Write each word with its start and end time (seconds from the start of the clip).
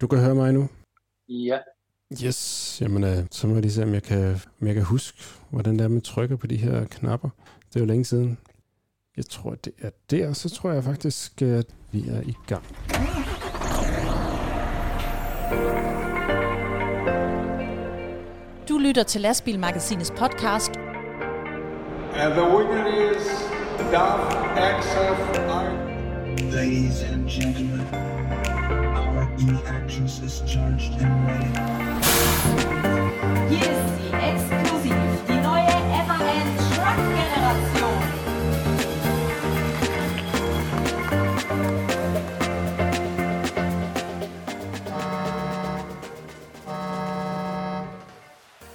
Du 0.00 0.06
kan 0.06 0.18
høre 0.18 0.34
mig 0.34 0.52
nu? 0.52 0.68
Ja. 1.28 1.58
Yes, 2.24 2.78
jamen 2.80 3.04
øh, 3.04 3.26
så 3.30 3.46
må 3.46 3.54
jeg 3.54 3.62
lige 3.62 3.72
se, 3.72 3.82
om 3.82 3.94
jeg 3.94 4.02
kan, 4.02 4.40
om 4.60 4.66
jeg 4.66 4.74
kan 4.74 4.84
huske, 4.84 5.18
hvordan 5.50 5.78
det 5.78 5.84
er, 5.84 5.88
man 5.88 6.00
trykker 6.00 6.36
på 6.36 6.46
de 6.46 6.56
her 6.56 6.84
knapper. 6.84 7.28
Det 7.68 7.76
er 7.76 7.80
jo 7.80 7.86
længe 7.86 8.04
siden. 8.04 8.38
Jeg 9.16 9.26
tror, 9.26 9.54
det 9.54 9.72
er 9.78 9.90
der, 10.10 10.32
så 10.32 10.50
tror 10.50 10.72
jeg 10.72 10.84
faktisk, 10.84 11.42
at 11.42 11.66
vi 11.92 12.08
er 12.08 12.20
i 12.20 12.34
gang. 12.46 12.64
Du 18.68 18.78
lytter 18.78 19.02
til 19.02 19.20
Lastbilmagasinets 19.20 20.10
podcast. 20.10 20.70
And 22.14 22.32
the 22.32 22.56
winner 22.56 23.12
is 23.12 23.26
Daf 23.92 24.34
XFI. 24.80 25.88
Ladies 26.56 27.02
and 27.02 27.28
gentlemen, 27.28 28.07
our 29.38 29.54
E-Actress 29.54 30.20
is 30.20 30.42
charged 30.46 30.92
and 31.00 31.26
ready. 31.26 31.52
Hier 33.48 33.60
ist 33.60 33.98
sie 33.98 34.12
exklusiv, 34.12 34.94
die 35.28 35.40
neue 35.40 35.76
MAN 36.06 36.56
Truck 36.74 36.98
Generation. 37.16 38.02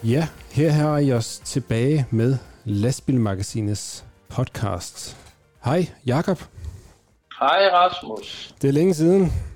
Ja, 0.04 0.28
her 0.52 0.72
har 0.72 0.98
I 0.98 1.14
os 1.14 1.40
tilbage 1.40 2.06
med 2.10 2.38
Lastbilmagasinets 2.66 4.06
podcast. 4.30 5.18
Hej, 5.64 5.88
Jakob. 6.06 6.40
Hej 7.40 7.70
Rasmus. 7.74 8.56
Det 8.62 8.68
er 8.68 8.72
længe 8.72 8.94
siden. 8.94 9.53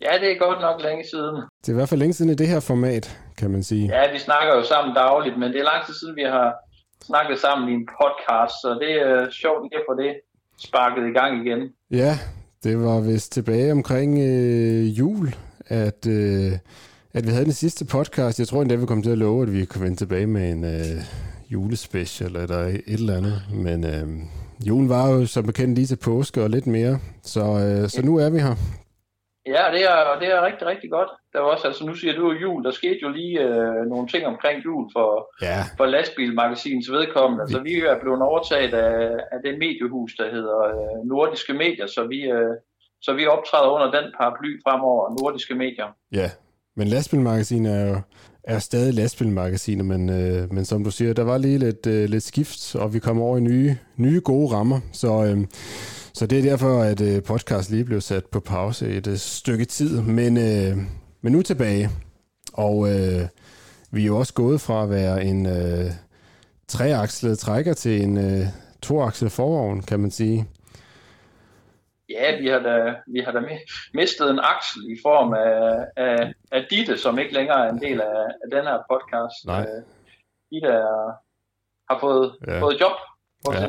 Ja, 0.00 0.12
det 0.20 0.32
er 0.32 0.38
godt 0.38 0.60
nok 0.60 0.82
længe 0.82 1.04
siden. 1.10 1.34
Det 1.60 1.68
er 1.68 1.72
i 1.72 1.74
hvert 1.74 1.88
fald 1.88 2.00
længe 2.00 2.14
siden 2.14 2.30
i 2.30 2.34
det 2.34 2.48
her 2.48 2.60
format, 2.60 3.18
kan 3.38 3.50
man 3.50 3.62
sige. 3.62 3.86
Ja, 3.86 4.12
vi 4.12 4.18
snakker 4.18 4.54
jo 4.54 4.62
sammen 4.62 4.94
dagligt, 4.94 5.38
men 5.38 5.52
det 5.52 5.60
er 5.60 5.64
lang 5.64 5.86
tid 5.86 5.94
siden, 5.94 6.16
vi 6.16 6.22
har 6.22 6.54
snakket 7.04 7.38
sammen 7.38 7.68
i 7.68 7.72
en 7.72 7.88
podcast, 8.00 8.54
så 8.62 8.78
det 8.82 8.92
er 8.92 9.30
sjovt 9.30 9.62
lige 9.62 9.78
at 9.80 9.84
få 9.88 9.94
det 10.02 10.12
sparket 10.58 11.08
i 11.10 11.12
gang 11.18 11.46
igen. 11.46 11.60
Ja, 11.90 12.18
det 12.64 12.84
var 12.84 13.00
vist 13.00 13.32
tilbage 13.32 13.72
omkring 13.72 14.18
øh, 14.18 14.98
jul, 14.98 15.34
at, 15.66 16.06
øh, 16.06 16.52
at 17.14 17.26
vi 17.26 17.30
havde 17.30 17.44
den 17.44 17.52
sidste 17.52 17.84
podcast. 17.84 18.38
Jeg 18.38 18.48
tror 18.48 18.62
endda, 18.62 18.74
vi 18.74 18.86
kom 18.86 19.02
til 19.02 19.10
at 19.10 19.18
love, 19.18 19.42
at 19.42 19.52
vi 19.52 19.64
kunne 19.64 19.84
vende 19.84 19.96
tilbage 19.96 20.26
med 20.26 20.50
en 20.50 20.64
øh, 20.64 21.02
julespecial 21.50 22.36
eller 22.36 22.58
et 22.58 22.82
eller 22.86 23.16
andet. 23.16 23.42
Men 23.52 23.84
øh, 23.84 24.06
julen 24.68 24.88
var 24.88 25.10
jo 25.10 25.26
som 25.26 25.46
bekendt 25.46 25.74
lige 25.74 25.86
til 25.86 25.96
påske 25.96 26.42
og 26.42 26.50
lidt 26.50 26.66
mere, 26.66 26.98
så, 27.22 27.40
øh, 27.40 27.88
så 27.88 28.02
nu 28.02 28.16
er 28.16 28.30
vi 28.30 28.38
her. 28.38 28.54
Ja, 29.46 29.64
det 29.74 29.82
er, 29.92 30.18
det 30.20 30.28
er 30.34 30.46
rigtig, 30.48 30.66
rigtig 30.66 30.90
godt. 30.90 31.08
Der 31.32 31.38
var 31.40 31.48
også, 31.54 31.66
altså 31.66 31.86
nu 31.86 31.94
siger 31.94 32.14
du 32.16 32.32
jo 32.32 32.38
jul, 32.38 32.64
der 32.64 32.70
skete 32.70 32.98
jo 33.02 33.08
lige 33.08 33.40
øh, 33.40 33.86
nogle 33.92 34.08
ting 34.08 34.26
omkring 34.26 34.64
jul 34.64 34.84
for, 34.96 35.08
Ja, 35.42 35.58
for 35.76 35.86
lastbilmagasinets 35.86 36.90
vedkommende. 36.90 37.42
Altså 37.42 37.58
vi 37.60 37.74
er 37.74 38.00
blevet 38.02 38.22
overtaget 38.22 38.74
af, 38.74 39.10
af 39.32 39.38
det 39.44 39.58
mediehus, 39.58 40.12
der 40.18 40.30
hedder 40.30 40.58
øh, 40.74 41.08
Nordiske 41.08 41.52
Medier, 41.52 41.86
så 41.86 42.06
vi, 42.12 42.20
øh, 42.36 42.54
så 43.02 43.12
vi 43.12 43.26
optræder 43.26 43.70
under 43.76 43.90
den 44.00 44.06
paraply 44.18 44.50
fremover, 44.64 45.16
Nordiske 45.20 45.54
Medier. 45.54 45.88
ja. 46.12 46.30
Men 46.78 46.88
lastbilmagasin 46.88 47.66
er 47.66 47.88
jo 47.88 48.00
er 48.44 48.58
stadig 48.58 48.94
lastbilmagasiner, 48.94 49.84
men, 49.84 50.08
øh, 50.08 50.52
men 50.52 50.64
som 50.64 50.84
du 50.84 50.90
siger, 50.90 51.12
der 51.12 51.24
var 51.24 51.38
lige 51.38 51.58
lidt, 51.58 51.86
øh, 51.86 52.08
lidt 52.08 52.22
skift, 52.22 52.74
og 52.74 52.94
vi 52.94 52.98
kom 52.98 53.20
over 53.20 53.38
i 53.38 53.40
nye, 53.40 53.76
nye 53.96 54.20
gode 54.24 54.54
rammer. 54.54 54.80
Så, 54.92 55.24
øh, 55.24 55.38
så 56.16 56.26
det 56.26 56.38
er 56.38 56.50
derfor, 56.50 56.82
at 56.82 57.00
øh, 57.00 57.22
podcast 57.22 57.70
lige 57.70 57.84
blev 57.84 58.00
sat 58.00 58.26
på 58.26 58.40
pause 58.40 58.88
et 58.88 59.06
øh, 59.06 59.16
stykke 59.16 59.64
tid. 59.64 60.02
Men, 60.02 60.36
øh, 60.36 60.76
men 61.20 61.32
nu 61.32 61.42
tilbage. 61.42 61.88
Og 62.52 62.88
øh, 62.88 63.22
vi 63.90 64.02
er 64.02 64.06
jo 64.06 64.18
også 64.18 64.34
gået 64.34 64.60
fra 64.60 64.82
at 64.82 64.90
være 64.90 65.24
en 65.24 65.46
øh, 65.46 65.90
treakslet 66.68 67.38
trækker 67.38 67.74
til 67.74 68.02
en 68.02 68.16
øh, 68.16 68.46
toakslet 68.82 69.32
forvogn, 69.32 69.82
kan 69.82 70.00
man 70.00 70.10
sige. 70.10 70.48
Ja, 72.08 72.40
vi 72.40 72.48
har 72.48 72.58
da, 72.58 72.94
vi 73.06 73.20
har 73.20 73.32
da 73.32 73.38
mi- 73.38 73.90
mistet 73.94 74.30
en 74.30 74.40
aksel 74.42 74.82
i 74.94 74.96
form 75.02 75.32
af, 75.32 75.86
af, 75.96 76.34
af 76.52 76.66
Ditte, 76.70 76.98
som 76.98 77.18
ikke 77.18 77.34
længere 77.34 77.66
er 77.66 77.72
en 77.72 77.80
del 77.80 78.00
af, 78.00 78.24
af 78.44 78.48
den 78.52 78.64
her 78.64 78.78
podcast. 78.90 79.46
Nej. 79.46 79.60
Øh, 79.60 79.82
Ditte 80.50 80.68
er, 80.68 81.12
har 81.90 81.98
fået, 82.00 82.36
ja. 82.46 82.60
fået 82.60 82.80
job 82.80 82.96
hos 83.44 83.54
Ja. 83.54 83.60
ja. 83.60 83.66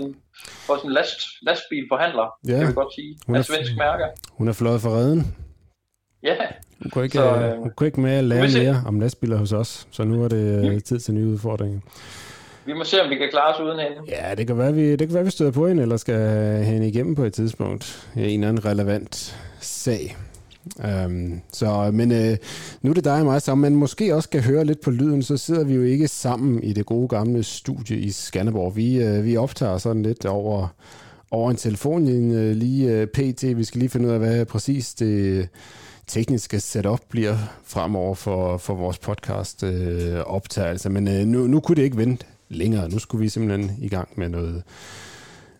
en, 0.86 0.92
last, 0.92 1.20
lastbilforhandler, 1.42 2.28
Ja. 2.48 2.52
ja. 2.54 2.60
kan 2.60 2.68
vi 2.68 2.74
godt 2.74 2.94
sige, 2.96 3.18
Hun 3.26 3.36
er 3.36 3.40
af 3.40 3.46
svensk 3.46 3.72
mærke. 3.78 4.04
Hun 4.32 4.48
er 4.48 4.54
fløjet 4.54 4.82
for 4.82 4.90
redden. 4.90 5.36
Ja, 6.24 6.36
Hun 6.82 6.92
kunne 6.92 7.04
ikke, 7.04 7.18
Så, 7.18 7.24
så, 7.36 7.46
øh, 7.46 7.58
hun 7.60 7.72
kunne 7.78 7.88
ikke 7.88 8.02
med 8.02 8.12
at 8.12 8.24
lære 8.24 8.50
se. 8.50 8.60
mere 8.60 8.84
om 8.88 9.00
lastbiler 9.00 9.38
hos 9.38 9.54
os, 9.54 9.88
så 9.92 10.04
nu 10.04 10.24
er 10.24 10.28
det 10.28 10.66
øh, 10.66 10.72
Mm. 10.74 10.82
tid 10.82 11.00
til 11.00 11.14
nye 11.14 11.28
udfordringer. 11.28 11.80
vi 12.66 12.74
må 12.74 12.84
se, 12.84 13.02
om 13.04 13.10
vi 13.10 13.16
kan 13.16 13.28
klare 13.32 13.54
os 13.56 13.60
uden 13.62 13.80
hende. 13.80 13.98
Ja, 14.08 14.36
det 14.36 14.48
kan 14.48 14.58
være, 14.58 14.74
vi, 14.74 14.92
det 14.96 15.00
kan 15.08 15.14
være, 15.14 15.24
vi 15.24 15.30
støder 15.32 15.52
på 15.52 15.68
hende, 15.68 15.82
eller 15.82 15.98
skal 15.98 16.16
have 16.16 16.64
hende 16.64 16.88
igennem 16.88 17.16
på 17.16 17.24
et 17.24 17.34
tidspunkt. 17.34 18.10
En 18.16 18.22
eller 18.22 18.48
anden 18.50 18.66
relevant 18.66 19.38
sag. 19.60 20.18
Øhm, 20.86 21.42
så, 21.54 21.92
men 21.94 22.12
øh, 22.12 22.38
nu 22.82 22.90
er 22.90 22.94
det 22.94 23.04
dig 23.04 23.20
og 23.20 23.26
mig 23.26 23.42
sammen, 23.42 23.72
men 23.72 23.80
måske 23.80 24.16
også 24.16 24.30
kan 24.30 24.42
høre 24.42 24.66
lidt 24.66 24.82
på 24.82 24.92
lyden, 24.92 25.24
så 25.24 25.38
sidder 25.38 25.64
vi 25.64 25.74
jo 25.74 25.82
ikke 25.82 26.08
sammen 26.08 26.64
i 26.64 26.74
det 26.74 26.86
gode 26.86 27.08
gamle 27.08 27.44
studie 27.44 27.98
i 27.98 28.12
Skanderborg. 28.12 28.76
Vi, 28.76 29.04
øh, 29.04 29.26
vi 29.26 29.38
optager 29.38 29.78
sådan 29.78 30.04
lidt 30.04 30.26
over, 30.26 30.68
over 31.32 31.52
en 31.52 31.58
telefonlinje 31.58 32.54
lige 32.54 32.92
øh, 32.92 33.08
pt. 33.08 33.58
Vi 33.58 33.64
skal 33.64 33.80
lige 33.80 33.90
finde 33.90 34.08
ud 34.08 34.14
af, 34.14 34.20
hvad 34.20 34.46
præcis 34.46 34.94
det 34.94 35.50
tekniske 36.08 36.60
setup 36.60 37.00
bliver 37.10 37.38
fremover 37.64 38.16
for, 38.16 38.58
for 38.58 38.74
vores 38.74 38.98
podcast 38.98 39.64
øh, 39.64 40.20
optagelse. 40.20 40.90
Men 40.90 41.08
øh, 41.08 41.26
nu, 41.26 41.48
nu 41.48 41.60
kunne 41.60 41.76
det 41.76 41.84
ikke 41.84 41.98
vente 41.98 42.26
længere. 42.50 42.90
Nu 42.90 43.00
skulle 43.00 43.22
vi 43.22 43.30
simpelthen 43.30 43.72
i 43.82 43.90
gang 43.90 44.10
med 44.16 44.30
noget, 44.30 44.64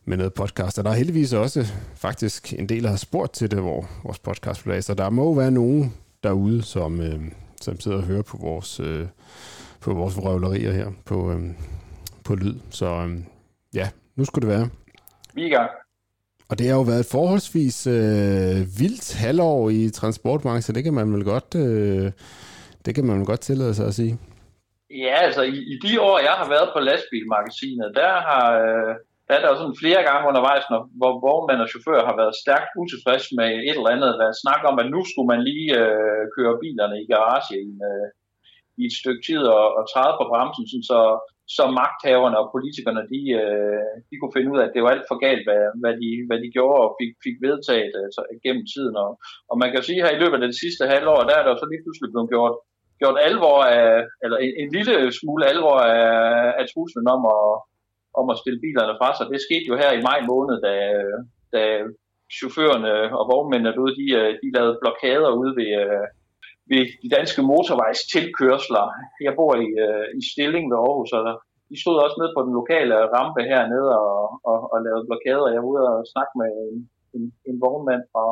med 0.08 0.18
noget 0.18 0.34
podcast. 0.34 0.80
Og 0.80 0.86
der 0.86 0.92
er 0.92 0.96
heldigvis 0.96 1.34
også 1.34 1.66
faktisk 1.96 2.54
en 2.54 2.70
del, 2.70 2.84
der 2.84 2.90
har 2.90 2.98
spurgt 2.98 3.34
til 3.34 3.52
det, 3.52 3.60
hvor 3.60 3.86
vores 4.04 4.20
podcast 4.20 4.64
bliver. 4.64 4.82
Så 4.82 4.94
der 4.94 5.10
må 5.10 5.36
være 5.36 5.52
nogen 5.52 5.94
derude, 6.24 6.64
som, 6.64 7.02
øh, 7.02 7.20
som 7.62 7.80
sidder 7.80 7.98
og 7.98 8.04
hører 8.04 8.22
på 8.22 8.38
vores, 8.38 8.80
øh, 8.80 9.06
på 9.82 9.94
vores 9.94 10.18
vrøvlerier 10.18 10.72
her 10.72 10.92
på, 11.06 11.32
øh, 11.32 11.40
på 12.26 12.36
lyd. 12.36 12.56
Så 12.70 12.86
øh, 12.86 13.18
ja, 13.74 13.90
nu 14.16 14.26
skulle 14.26 14.50
det 14.50 14.58
være. 14.58 14.70
Vi 15.34 15.42
er 15.42 15.48
i 15.48 15.50
gang. 15.50 15.70
Og 16.50 16.60
det 16.60 16.68
har 16.68 16.76
jo 16.76 16.82
været 16.82 17.00
et 17.00 17.12
forholdsvis 17.12 17.88
øh, 17.88 18.80
vildt 18.80 19.14
halvår 19.14 19.70
i 19.70 19.90
transportbranchen. 19.90 20.76
Det 20.76 20.84
kan 20.84 20.94
man 20.94 21.14
vel 21.14 21.24
godt, 21.24 21.56
øh, 21.56 22.12
det 22.86 22.96
kan 22.96 23.06
man 23.06 23.18
vel 23.18 23.26
godt 23.26 23.40
tillade 23.40 23.74
sig 23.76 23.88
at 23.88 23.94
sige. 23.94 24.18
Ja, 24.90 25.16
altså 25.16 25.42
i, 25.42 25.58
i 25.74 25.80
de 25.88 26.02
år, 26.02 26.20
jeg 26.20 26.32
har 26.32 26.50
været 26.50 26.70
på 26.76 26.80
lastbilmagasinet, 26.80 27.92
der 27.96 28.14
har 28.30 28.60
øh, 28.66 28.96
der 29.28 29.34
er 29.36 29.42
der 29.42 29.50
jo 29.52 29.60
sådan 29.60 29.82
flere 29.84 30.02
gange 30.08 30.28
undervejs, 30.32 30.66
når, 30.72 30.82
hvor 31.00 31.14
vognmænd 31.26 31.64
og 31.64 31.72
chauffører 31.72 32.06
har 32.10 32.18
været 32.22 32.40
stærkt 32.44 32.72
utilfredse 32.82 33.30
med 33.40 33.50
et 33.70 33.78
eller 33.78 33.94
andet, 33.96 34.12
der 34.22 34.42
snak 34.44 34.62
om, 34.70 34.76
at 34.82 34.88
nu 34.94 35.00
skulle 35.06 35.32
man 35.34 35.42
lige 35.50 35.70
øh, 35.82 36.24
køre 36.36 36.60
bilerne 36.64 36.98
i 37.04 37.10
garage 37.14 37.54
i, 37.62 37.66
en, 37.72 37.80
øh, 37.92 38.08
i 38.82 38.84
et 38.90 38.96
stykke 39.02 39.24
tid 39.28 39.44
og, 39.58 39.66
og 39.78 39.84
træde 39.92 40.14
på 40.18 40.26
bremsen, 40.32 40.66
sådan 40.68 40.90
så, 40.92 41.02
så 41.58 41.64
magthaverne 41.80 42.38
og 42.42 42.50
politikerne, 42.56 43.04
de, 43.14 43.22
øh, 43.44 43.94
de 44.10 44.16
kunne 44.18 44.36
finde 44.36 44.52
ud 44.54 44.60
af, 44.60 44.66
at 44.66 44.76
det 44.76 44.82
var 44.84 44.92
alt 44.94 45.10
for 45.10 45.18
galt, 45.26 45.44
hvad, 45.48 45.64
hvad, 45.82 45.94
de, 46.02 46.10
hvad 46.28 46.40
de 46.44 46.50
gjorde 46.58 46.80
og 46.86 46.92
fik, 47.00 47.12
fik 47.26 47.38
vedtaget 47.48 47.96
altså, 48.06 48.22
gennem 48.46 48.66
tiden. 48.74 48.96
Og, 49.06 49.12
og 49.52 49.56
man 49.62 49.70
kan 49.72 49.82
sige 49.88 50.04
her 50.04 50.14
i 50.16 50.22
løbet 50.22 50.38
af 50.38 50.46
det 50.48 50.62
sidste 50.64 50.84
halvår, 50.94 51.20
der 51.28 51.36
er 51.36 51.44
der 51.44 51.52
jo 51.54 51.60
så 51.60 51.68
lige 51.70 51.84
pludselig 51.84 52.10
blevet 52.14 52.32
gjort, 52.34 52.56
gjort 53.02 53.18
alvor 53.28 53.60
af, 53.78 53.92
eller 54.24 54.38
en, 54.46 54.54
en 54.62 54.70
lille 54.78 54.96
smule 55.20 55.44
alvor 55.52 55.78
af, 55.96 56.10
af 56.60 56.66
truslen 56.72 57.08
om 57.16 57.22
at, 57.38 57.48
om 58.22 58.28
at 58.34 58.40
spille 58.42 58.64
bilerne 58.66 58.98
fra 59.00 59.10
sig. 59.14 59.26
Det 59.34 59.46
skete 59.48 59.68
jo 59.72 59.76
her 59.82 59.92
i 59.96 60.06
maj 60.10 60.20
måned, 60.32 60.56
da, 60.68 60.74
da 61.56 61.62
chaufførerne 62.38 62.94
og 63.20 63.24
vognmændene 63.32 63.74
derude, 63.76 63.96
de, 64.02 64.08
øh, 64.20 64.32
de 64.42 64.48
lavede 64.56 64.80
blokader 64.84 65.32
ude 65.42 65.52
ved, 65.60 65.72
øh, 65.84 66.06
ved 66.72 66.82
de 67.04 67.10
danske 67.18 67.42
motorvejs 67.52 68.02
tilkørsler. 68.14 68.86
Jeg 69.28 69.34
bor 69.40 69.54
i, 69.68 69.70
øh, 69.86 70.06
i 70.20 70.22
Stilling 70.32 70.66
ved 70.72 70.78
Aarhus, 70.80 71.12
og 71.18 71.24
de 71.70 71.76
stod 71.84 72.04
også 72.06 72.18
nede 72.20 72.34
på 72.36 72.42
den 72.46 72.54
lokale 72.60 72.96
rampe 73.16 73.42
hernede 73.52 73.92
og, 74.06 74.20
og, 74.50 74.60
og 74.72 74.78
lavede 74.86 75.08
blokader. 75.10 75.54
Jeg 75.54 75.62
var 75.62 75.72
ude 75.74 75.84
og 75.94 76.10
snakke 76.14 76.34
med 76.42 76.52
en, 76.66 76.78
en, 77.16 77.24
en 77.50 77.58
vognmand 77.66 78.04
fra 78.14 78.26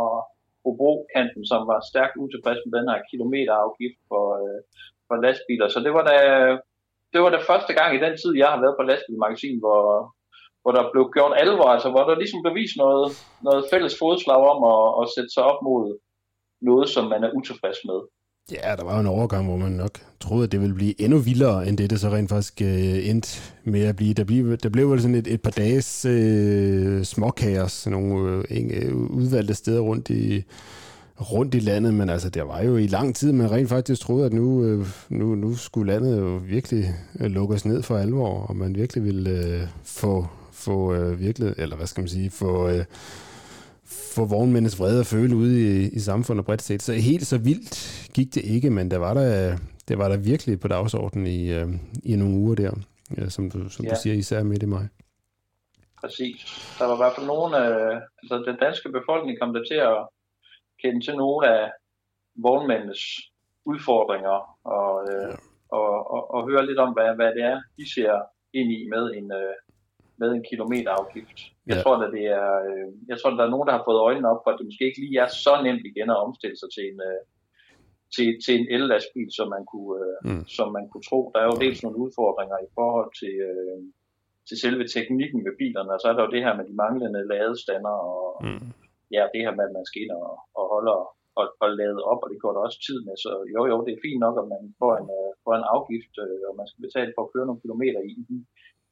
Hobro-kanten, 0.63 1.43
som 1.51 1.61
var 1.71 1.79
stærkt 1.91 2.15
utilfreds 2.23 2.61
med 2.63 2.73
den 2.77 2.89
her 2.91 2.99
kilometerafgift 3.09 3.99
for, 4.09 4.25
for 5.07 5.15
lastbiler. 5.23 5.67
Så 5.69 5.79
det 5.85 5.91
var 5.97 6.03
da 6.11 6.17
det 7.15 7.23
var 7.25 7.33
det 7.35 7.47
første 7.51 7.73
gang 7.79 7.89
i 7.93 8.03
den 8.05 8.13
tid, 8.21 8.31
jeg 8.41 8.49
har 8.53 8.59
været 8.63 8.77
på 8.77 8.83
lastbilmagasin, 8.89 9.57
hvor, 9.63 9.81
hvor 10.61 10.71
der 10.77 10.83
blev 10.93 11.03
gjort 11.15 11.33
alvor, 11.43 11.69
altså 11.75 11.89
hvor 11.93 12.03
der 12.07 12.21
ligesom 12.21 12.41
bevis 12.49 12.71
noget, 12.83 13.05
noget 13.47 13.61
fælles 13.71 13.95
fodslag 14.01 14.41
om 14.53 14.59
at, 14.73 14.83
at 15.01 15.05
sætte 15.15 15.31
sig 15.35 15.43
op 15.51 15.59
mod 15.69 15.83
noget, 16.69 16.87
som 16.95 17.03
man 17.13 17.21
er 17.27 17.31
utilfreds 17.37 17.79
med. 17.89 17.99
Ja, 18.51 18.75
der 18.77 18.83
var 18.83 18.93
jo 18.95 18.99
en 18.99 19.15
overgang, 19.17 19.43
hvor 19.47 19.57
man 19.57 19.71
nok 19.71 19.95
troede, 20.19 20.43
at 20.43 20.51
det 20.51 20.61
ville 20.61 20.75
blive 20.75 21.01
endnu 21.01 21.17
vildere, 21.29 21.67
end 21.67 21.77
det, 21.77 21.89
det 21.89 21.99
så 21.99 22.09
rent 22.09 22.29
faktisk 22.29 22.61
øh, 22.61 23.09
endte 23.09 23.29
med 23.63 23.83
at 23.91 23.95
blive. 23.95 24.13
Der 24.13 24.23
blev, 24.23 24.57
der 24.57 24.69
blev 24.69 24.91
vel 24.91 25.01
sådan 25.01 25.15
et, 25.15 25.27
et 25.27 25.41
par 25.41 25.51
dages 25.51 26.05
øh, 26.05 27.03
småkaos, 27.03 27.87
nogle 27.87 28.43
øh, 28.51 28.69
øh, 28.77 28.95
udvalgte 28.95 29.53
steder 29.53 29.81
rundt 29.81 30.09
i, 30.09 30.43
rundt 31.21 31.55
i 31.55 31.59
landet, 31.59 31.93
men 31.93 32.09
altså, 32.09 32.29
der 32.29 32.43
var 32.43 32.61
jo 32.61 32.77
i 32.77 32.87
lang 32.87 33.15
tid, 33.15 33.31
man 33.31 33.51
rent 33.51 33.69
faktisk 33.69 34.01
troede, 34.01 34.25
at 34.25 34.33
nu, 34.33 34.65
øh, 34.65 34.85
nu, 35.09 35.35
nu 35.35 35.55
skulle 35.55 35.93
landet 35.93 36.17
jo 36.17 36.41
virkelig 36.43 36.85
øh, 37.19 37.31
lukkes 37.31 37.65
ned 37.65 37.83
for 37.83 37.97
alvor, 37.97 38.41
og 38.41 38.55
man 38.55 38.75
virkelig 38.75 39.03
ville 39.03 39.29
øh, 39.29 39.61
få, 39.83 40.27
få 40.51 40.93
øh, 40.93 41.19
virkelig, 41.19 41.53
eller 41.57 41.75
hvad 41.75 41.87
skal 41.87 42.01
man 42.01 42.07
sige, 42.07 42.31
få, 42.31 42.69
øh, 42.69 42.85
få 44.15 44.25
vognmændenes 44.25 44.79
vrede 44.79 44.99
at 44.99 45.05
føle 45.05 45.35
ude 45.35 45.83
i, 45.83 45.89
i 45.89 45.99
samfundet 45.99 46.45
bredt 46.45 46.61
set. 46.61 46.81
Så 46.81 46.93
helt 46.93 47.27
så 47.27 47.37
vildt 47.37 48.09
gik 48.13 48.35
det 48.35 48.41
ikke, 48.43 48.69
men 48.69 48.91
der 48.91 48.97
var 48.97 49.13
der, 49.13 49.57
det 49.87 49.97
var 49.97 50.09
der 50.09 50.17
virkelig 50.17 50.59
på 50.59 50.67
dagsordenen 50.67 51.27
i, 51.27 51.53
øh, 51.53 51.67
i 52.03 52.15
nogle 52.15 52.35
uger 52.35 52.55
der, 52.55 52.71
ja, 53.17 53.29
som, 53.29 53.51
du, 53.51 53.69
som 53.69 53.85
ja. 53.85 53.91
du 53.91 53.95
siger, 54.03 54.15
især 54.15 54.43
midt 54.43 54.63
i 54.63 54.65
maj. 54.65 54.87
Præcis. 56.01 56.75
Der 56.79 56.85
var 56.85 56.93
i 56.93 56.97
hvert 56.97 57.13
fald 57.17 57.27
nogen 57.27 57.53
af, 57.53 57.99
altså 58.23 58.43
den 58.51 58.57
danske 58.61 58.89
befolkning 58.89 59.39
kom 59.41 59.53
der 59.53 59.63
til 59.71 59.75
at 59.75 59.97
kende 60.85 61.05
til 61.05 61.15
nogle 61.15 61.47
af 61.57 61.71
vognmændenes 62.35 63.03
udfordringer 63.65 64.37
og, 64.77 64.91
øh, 65.11 65.31
ja. 65.31 65.35
og, 65.79 65.91
og, 66.13 66.21
og 66.35 66.39
høre 66.49 66.65
lidt 66.65 66.79
om, 66.85 66.93
hvad, 66.93 67.15
hvad 67.19 67.31
det 67.37 67.43
er, 67.51 67.57
de 67.77 67.85
ser 67.93 68.13
ind 68.59 68.69
i 68.77 68.79
med 68.93 69.03
en, 69.17 69.27
øh, 69.41 69.55
med 70.21 70.29
en 70.31 70.43
kilometerafgift. 70.49 71.37
Jeg, 71.67 71.75
ja. 71.75 71.81
tror, 71.81 71.95
at 71.97 72.13
det 72.17 72.25
er, 72.41 72.49
øh, 72.69 72.87
jeg 73.09 73.17
tror, 73.17 73.31
at 73.31 73.37
der 73.39 73.45
er 73.45 73.55
nogen, 73.55 73.67
der 73.67 73.77
har 73.77 73.87
fået 73.87 74.05
øjnene 74.07 74.31
op 74.31 74.41
for, 74.43 74.51
at 74.51 74.57
det 74.59 74.67
måske 74.67 74.87
ikke 74.89 75.01
lige 75.05 75.19
er 75.25 75.29
så 75.45 75.53
nemt 75.65 75.85
igen 75.91 76.09
at 76.15 76.23
omstille 76.25 76.57
sig 76.61 76.69
til 76.75 76.83
en, 76.91 76.99
øh, 77.09 77.21
til, 78.15 78.27
til 78.43 78.53
en 78.59 78.67
el-lastbil, 78.75 79.29
som 79.37 79.47
man, 79.55 79.63
kunne, 79.71 79.93
øh, 80.03 80.17
mm. 80.27 80.43
som 80.57 80.67
man 80.77 80.85
kunne 80.89 81.07
tro. 81.09 81.19
Der 81.33 81.39
er 81.41 81.47
jo 81.51 81.61
dels 81.65 81.83
nogle 81.83 82.01
udfordringer 82.05 82.57
i 82.67 82.69
forhold 82.77 83.09
til, 83.21 83.35
øh, 83.49 83.79
til 84.47 84.57
selve 84.63 84.83
teknikken 84.95 85.39
ved 85.45 85.53
bilerne, 85.61 85.91
og 85.95 85.99
så 85.99 86.07
er 86.09 86.15
der 86.15 86.23
jo 86.25 86.33
det 86.35 86.45
her 86.45 86.55
med 86.59 86.65
de 86.69 86.75
manglende 86.83 87.21
ladestander, 87.31 87.95
og 88.13 88.45
mm. 88.45 88.67
Ja, 89.17 89.23
det 89.33 89.41
her 89.45 89.55
med, 89.57 89.65
at 89.67 89.75
man 89.77 89.85
skal 89.89 90.01
ind 90.03 90.13
og, 90.21 90.31
og 90.59 90.63
holde 90.73 90.91
og, 90.99 91.05
og, 91.39 91.45
og 91.63 91.69
lade 91.79 91.99
op, 92.11 92.21
og 92.23 92.29
det 92.31 92.39
går 92.43 92.51
der 92.53 92.61
også 92.67 92.79
tid 92.87 92.99
med. 93.07 93.15
Så 93.23 93.31
jo, 93.53 93.61
jo, 93.71 93.75
det 93.85 93.91
er 93.93 94.05
fint 94.07 94.21
nok, 94.25 94.35
at 94.41 94.47
man 94.55 94.63
får 94.81 94.93
en, 95.01 95.07
uh, 95.19 95.31
får 95.45 95.53
en 95.59 95.69
afgift, 95.75 96.13
uh, 96.23 96.41
og 96.49 96.53
man 96.59 96.67
skal 96.69 96.85
betale 96.87 97.11
for 97.15 97.21
at 97.23 97.31
køre 97.33 97.47
nogle 97.47 97.63
kilometer 97.65 97.99
i 98.11 98.13
de 98.29 98.37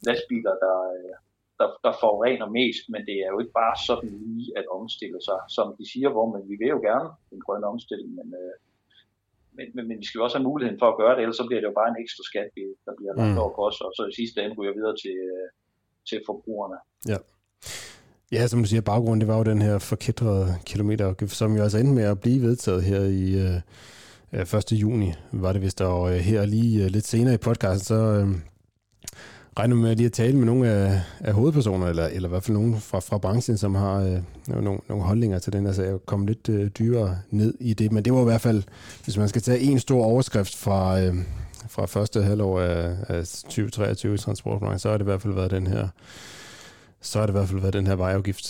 lastbiler, 0.08 0.56
der, 0.66 0.78
uh, 0.98 1.14
der, 1.60 1.68
der 1.86 1.94
forurener 2.04 2.48
mest, 2.60 2.84
men 2.94 3.02
det 3.10 3.18
er 3.25 3.30
jo 3.34 3.40
ikke 3.42 3.58
bare 3.64 3.75
sådan 3.90 4.12
lige 4.25 4.48
at 4.60 4.66
omstille 4.78 5.20
sig, 5.28 5.40
som 5.56 5.68
de 5.80 5.86
siger, 5.94 6.10
hvor 6.16 6.28
man, 6.34 6.42
vi 6.52 6.56
vil 6.62 6.74
jo 6.75 6.80
gerne 6.90 7.10
en 7.34 7.42
grøn 7.46 7.64
omstilling, 7.72 8.12
men, 8.20 8.28
uh, 8.42 8.56
men, 9.58 9.68
men, 9.75 9.84
men 9.90 9.98
vi 10.02 10.06
skal 10.06 10.20
jo 10.20 10.25
også 10.25 10.38
have 10.38 10.50
muligheden 10.52 10.81
for 10.81 10.90
at 10.90 11.00
gøre 11.02 11.14
det, 11.16 11.22
ellers 11.22 11.40
så 11.42 11.48
bliver 11.48 11.62
det 11.62 11.70
jo 11.72 11.80
bare 11.80 11.92
en 11.92 12.02
ekstra 12.04 12.24
skat, 12.30 12.50
der 12.86 12.94
bliver 13.00 13.14
lagt 13.20 13.34
mm. 13.34 13.42
over 13.44 13.54
på 13.56 13.62
os, 13.70 13.78
og 13.86 13.92
så 13.98 14.02
i 14.12 14.18
sidste 14.20 14.38
ende 14.44 14.56
ryger 14.60 14.75
videre 14.80 14.96
til, 15.04 15.18
til 16.10 16.20
forbrugerne. 16.28 16.80
Ja. 17.12 17.20
Ja, 18.33 18.47
som 18.47 18.59
du 18.63 18.69
siger, 18.69 18.81
baggrunden 18.81 19.21
det 19.21 19.27
var 19.27 19.38
jo 19.38 19.44
den 19.44 19.62
her 19.62 19.80
forkædrede 19.80 20.56
kilometerafgift, 20.65 21.35
som 21.35 21.56
jo 21.56 21.63
altså 21.63 21.77
endte 21.77 21.94
med 21.94 22.03
at 22.03 22.19
blive 22.19 22.41
vedtaget 22.41 22.83
her 22.83 23.01
i 23.01 23.33
øh, 23.33 23.56
øh 24.33 24.41
1. 24.41 24.71
juni, 24.71 25.13
var 25.31 25.53
det 25.53 25.62
vist, 25.62 25.81
og 25.81 26.13
øh, 26.15 26.19
her 26.19 26.45
lige 26.45 26.83
øh, 26.83 26.89
lidt 26.89 27.07
senere 27.07 27.33
i 27.33 27.38
podcasten, 27.38 27.85
så 27.85 27.95
øh, 27.95 28.27
regner 29.59 29.75
med 29.75 29.95
lige 29.95 30.06
at 30.06 30.12
tale 30.12 30.38
med 30.38 30.45
nogle 30.45 30.69
af, 30.69 31.01
af 31.19 31.33
hovedpersoner, 31.33 31.88
eller, 31.88 32.06
eller 32.06 32.30
i 32.30 32.31
hvert 32.31 32.44
fald 32.44 32.57
nogen 32.57 32.80
fra, 32.80 33.00
fra 33.00 33.18
branchen, 33.18 33.57
som 33.57 33.75
har 33.75 34.00
øh, 34.00 34.18
nogle, 34.47 34.79
nogle 34.89 35.03
holdninger 35.03 35.39
til 35.39 35.53
den 35.53 35.65
her 35.65 35.74
sag, 35.74 35.94
og 35.94 36.06
komme 36.06 36.25
lidt 36.25 36.50
øh, 36.50 36.68
dybere 36.68 37.18
ned 37.29 37.53
i 37.59 37.74
det. 37.74 37.91
Men 37.91 38.06
det 38.06 38.13
var 38.13 38.21
i 38.21 38.24
hvert 38.24 38.41
fald, 38.41 38.63
hvis 39.03 39.18
man 39.18 39.29
skal 39.29 39.41
tage 39.41 39.59
en 39.59 39.79
stor 39.79 40.06
overskrift 40.06 40.56
fra, 40.56 41.01
øh, 41.01 41.15
fra 41.69 41.86
første 41.86 42.24
halvår 42.24 42.59
af, 42.62 42.95
af 43.07 43.27
2023 43.27 44.13
i 44.13 44.18
transportbranchen, 44.18 44.79
så 44.79 44.89
har 44.89 44.97
det 44.97 45.03
i 45.03 45.09
hvert 45.09 45.21
fald 45.21 45.33
været 45.33 45.51
den 45.51 45.68
her 45.68 45.88
så 47.07 47.13
har 47.19 47.25
det 47.25 47.33
i 47.33 47.38
hvert 47.38 47.50
fald 47.50 47.61
været 47.65 47.79
den 47.79 47.88
her 47.88 47.95
vejafgift, 48.05 48.45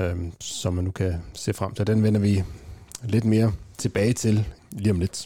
øh, 0.00 0.16
som 0.40 0.70
man 0.74 0.84
nu 0.84 0.92
kan 1.00 1.12
se 1.44 1.50
frem 1.58 1.72
til. 1.74 1.86
Den 1.86 2.02
vender 2.06 2.20
vi 2.28 2.34
lidt 3.14 3.26
mere 3.34 3.48
tilbage 3.84 4.12
til 4.12 4.36
lige 4.82 4.94
om 4.96 5.00
lidt. 5.04 5.18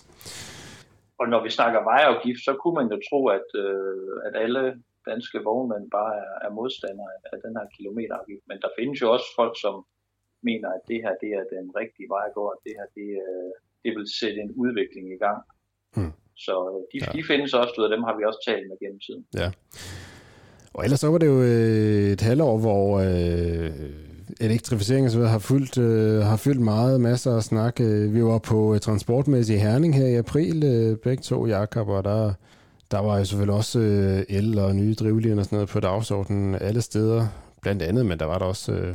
Og 1.20 1.26
når 1.32 1.40
vi 1.46 1.50
snakker 1.58 1.80
vejafgift, 1.92 2.42
så 2.48 2.52
kunne 2.60 2.76
man 2.80 2.88
jo 2.92 2.98
tro, 3.08 3.20
at, 3.38 3.48
øh, 3.64 4.12
at 4.26 4.34
alle 4.44 4.62
danske 5.10 5.38
vognmænd 5.48 5.86
bare 5.98 6.12
er, 6.24 6.32
er 6.46 6.50
modstandere 6.58 7.10
af 7.32 7.38
den 7.44 7.52
her 7.58 7.66
kilometerafgift. 7.76 8.44
Men 8.50 8.58
der 8.64 8.70
findes 8.78 8.96
jo 9.02 9.06
også 9.14 9.28
folk, 9.40 9.54
som 9.64 9.74
mener, 10.48 10.68
at 10.76 10.82
det 10.90 10.98
her 11.04 11.14
det 11.22 11.30
er 11.38 11.44
den 11.56 11.68
rigtige 11.80 12.08
vej 12.14 12.24
at 12.30 12.34
gå, 12.38 12.44
at 12.54 12.58
det 12.66 12.72
her 12.78 12.88
det, 12.98 13.08
øh, 13.26 13.50
det 13.84 13.90
vil 13.96 14.06
sætte 14.20 14.38
en 14.46 14.52
udvikling 14.62 15.06
i 15.16 15.20
gang. 15.26 15.40
Hmm. 15.96 16.12
Så 16.46 16.54
øh, 16.70 16.80
de, 16.92 16.98
ja. 17.04 17.10
de 17.16 17.20
findes 17.30 17.52
også, 17.60 17.74
og 17.86 17.90
dem 17.94 18.02
har 18.08 18.14
vi 18.18 18.22
også 18.28 18.42
talt 18.48 18.66
med 18.70 18.76
gennem 18.82 19.00
tiden. 19.06 19.24
Ja. 19.42 19.48
Og 20.80 20.84
ellers 20.84 21.00
så 21.00 21.10
var 21.10 21.18
det 21.18 21.26
jo 21.26 21.42
øh, 21.42 22.12
et 22.12 22.20
halvår, 22.20 22.58
hvor 22.58 22.98
øh, 22.98 23.70
elektrificering 24.40 25.10
så 25.10 25.24
har 25.24 25.38
fyldt, 25.38 25.78
øh, 25.78 26.20
har 26.20 26.36
fyldt 26.36 26.60
meget, 26.60 27.00
masser 27.00 27.36
af 27.36 27.42
snak. 27.42 27.80
Øh, 27.80 28.14
vi 28.14 28.24
var 28.24 28.38
på 28.38 28.74
øh, 28.74 28.80
transportmæssig 28.80 29.62
Herning 29.62 29.94
her 29.96 30.06
i 30.06 30.16
april, 30.16 30.64
øh, 30.64 30.96
begge 30.96 31.22
to, 31.22 31.46
Jakob, 31.46 31.88
og 31.88 32.04
der, 32.04 32.32
der 32.90 32.98
var 32.98 33.18
jo 33.18 33.24
selvfølgelig 33.24 33.56
også 33.56 33.78
øh, 33.78 34.36
el 34.36 34.58
og 34.58 34.74
nye 34.76 34.94
drivlinjer 34.94 35.38
og 35.38 35.44
sådan 35.44 35.56
noget 35.56 35.68
på 35.68 35.80
dagsordenen 35.80 36.54
alle 36.54 36.82
steder, 36.82 37.26
blandt 37.62 37.82
andet, 37.82 38.06
men 38.06 38.18
der 38.18 38.26
var 38.26 38.38
der 38.38 38.46
også 38.46 38.72
øh, 38.72 38.94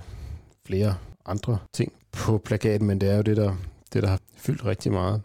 flere 0.67 0.95
andre 1.25 1.57
ting 1.73 1.93
på 2.11 2.37
plakaten, 2.37 2.87
men 2.87 3.01
det 3.01 3.11
er 3.11 3.15
jo 3.15 3.21
det, 3.21 3.37
der, 3.37 3.51
det, 3.93 4.03
der 4.03 4.09
har 4.09 4.19
fyldt 4.37 4.65
rigtig 4.65 4.91
meget. 4.91 5.21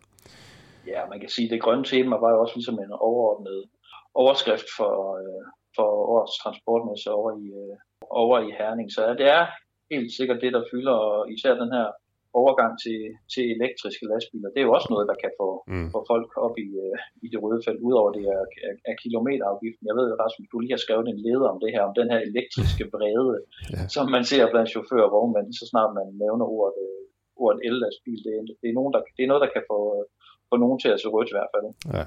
Ja, 0.87 1.01
man 1.11 1.21
kan 1.21 1.29
sige, 1.29 1.47
at 1.47 1.51
det 1.51 1.63
grønne 1.63 1.85
tema 1.85 2.17
var 2.17 2.31
jo 2.31 2.41
også 2.41 2.55
ligesom 2.57 2.75
en 2.75 2.93
overordnet 2.93 3.65
overskrift 4.15 4.67
for, 4.77 5.17
øh, 5.17 5.60
for 5.81 5.89
årets 6.15 6.35
transportmesse 6.43 7.09
over 7.19 7.31
i, 7.43 7.47
øh, 7.63 7.75
over 8.23 8.37
i 8.47 8.51
Herning. 8.59 8.89
Så 8.97 9.03
det 9.21 9.29
er 9.39 9.45
helt 9.93 10.11
sikkert 10.19 10.43
det, 10.45 10.53
der 10.57 10.71
fylder, 10.73 10.97
og 11.09 11.19
især 11.35 11.53
den 11.63 11.73
her 11.77 11.87
overgang 12.41 12.73
til, 12.85 13.01
til 13.33 13.45
elektriske 13.57 14.05
lastbiler, 14.11 14.51
det 14.53 14.61
er 14.61 14.69
jo 14.69 14.77
også 14.79 14.91
noget, 14.95 15.07
der 15.11 15.17
kan 15.23 15.33
få, 15.41 15.49
mm. 15.73 15.89
få 15.95 16.01
folk 16.13 16.31
op 16.47 16.57
i, 16.67 16.69
øh, 16.85 16.97
i 17.25 17.27
det 17.33 17.39
røde 17.43 17.61
felt, 17.67 17.81
udover 17.89 18.11
det 18.19 18.25
er, 18.37 18.43
er, 18.67 18.75
er 18.91 18.95
kilometerafgiften. 19.05 19.85
Jeg 19.91 19.97
ved 19.99 20.07
jo, 20.11 20.15
Rasmus, 20.23 20.49
du 20.53 20.57
lige 20.59 20.75
har 20.77 20.85
skrevet 20.85 21.07
en 21.09 21.23
leder 21.27 21.49
om 21.55 21.59
det 21.65 21.71
her, 21.75 21.83
om 21.89 21.95
den 22.01 22.09
her 22.13 22.21
elektriske 22.31 22.85
brede, 22.95 23.35
ja. 23.75 23.83
som 23.95 24.05
man 24.17 24.25
ser 24.31 24.51
blandt 24.53 24.73
chauffører 24.75 25.09
og 25.09 25.15
vognmænd, 25.17 25.49
så 25.61 25.65
snart 25.73 25.91
man 25.99 26.09
nævner 26.25 26.47
ordet, 26.59 26.77
øh, 26.87 27.03
ordet 27.45 27.59
el-lastbil. 27.69 28.21
Det, 28.27 28.33
er, 28.39 28.43
det, 28.63 28.69
er 28.71 28.77
nogen, 28.79 28.93
der, 28.95 29.01
det 29.17 29.23
er 29.25 29.31
noget, 29.33 29.45
der 29.45 29.53
kan 29.57 29.65
få, 29.73 29.79
få 30.51 30.55
nogen 30.65 30.79
til 30.83 30.91
at 30.95 31.01
se 31.03 31.09
rødt 31.15 31.31
i 31.33 31.37
hvert 31.37 31.53
fald. 31.55 31.67
Ja. 31.97 32.05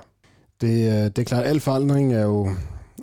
Det, 0.61 0.75
det 1.13 1.19
er 1.21 1.29
klart, 1.31 1.45
al 1.51 1.59
forandring 1.67 2.07
er 2.21 2.25
jo, 2.33 2.39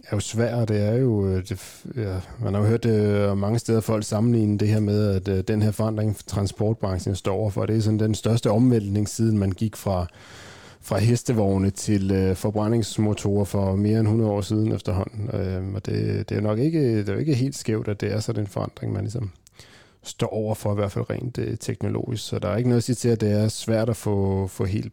er 0.05 0.17
jo 0.17 0.21
svært. 0.21 0.69
Det 0.69 0.81
er 0.81 0.95
jo, 0.95 1.27
øh, 1.27 1.49
det, 1.49 1.85
ja, 1.97 2.17
man 2.41 2.55
har 2.55 2.61
jo 2.61 2.67
hørt 2.67 2.83
det 2.83 3.39
mange 3.39 3.59
steder 3.59 3.81
folk 3.81 4.05
sammenligne 4.05 4.59
det 4.59 4.69
her 4.69 4.81
med, 4.81 5.15
at 5.15 5.29
uh, 5.29 5.39
den 5.39 5.63
her 5.63 5.71
forandring 5.71 6.17
transportbranchen 6.27 7.17
står 7.17 7.35
overfor. 7.35 7.67
Det 7.67 7.77
er 7.77 7.81
sådan 7.81 7.99
den 7.99 8.15
største 8.15 8.51
omvæltning, 8.51 9.09
siden 9.09 9.39
man 9.39 9.53
gik 9.53 9.77
fra, 9.77 10.07
fra 10.81 10.99
hestevogne 10.99 11.71
til 11.71 12.31
uh, 12.31 12.37
forbrændingsmotorer 12.37 13.45
for 13.45 13.77
mere 13.77 13.99
end 13.99 14.07
100 14.07 14.31
år 14.31 14.41
siden 14.41 14.73
efterhånden. 14.73 15.31
Uh, 15.33 15.75
og 15.75 15.87
det, 15.87 16.29
det 16.29 16.37
er 16.37 16.41
nok 16.41 16.59
ikke, 16.59 16.99
det 16.99 17.09
er 17.09 17.13
jo 17.13 17.19
ikke 17.19 17.35
helt 17.35 17.57
skævt, 17.57 17.89
at 17.89 18.01
det 18.01 18.13
er 18.13 18.21
sådan 18.21 18.43
en 18.43 18.49
forandring, 18.49 18.93
man 18.93 19.03
ligesom 19.03 19.31
står 20.03 20.27
over 20.27 20.55
for, 20.55 20.73
i 20.73 20.75
hvert 20.75 20.93
fald 20.93 21.11
rent 21.11 21.39
øh, 21.39 21.59
teknologisk. 21.59 22.29
Så 22.29 22.39
der 22.39 22.49
er 22.49 22.57
ikke 22.57 22.69
noget 22.69 22.81
at 22.81 22.85
sige 22.85 22.97
til, 22.97 23.09
at 23.09 23.21
det 23.21 23.33
er 23.33 23.49
svært 23.49 23.89
at 23.89 23.97
få, 23.97 24.47
få 24.47 24.65
helt 24.65 24.93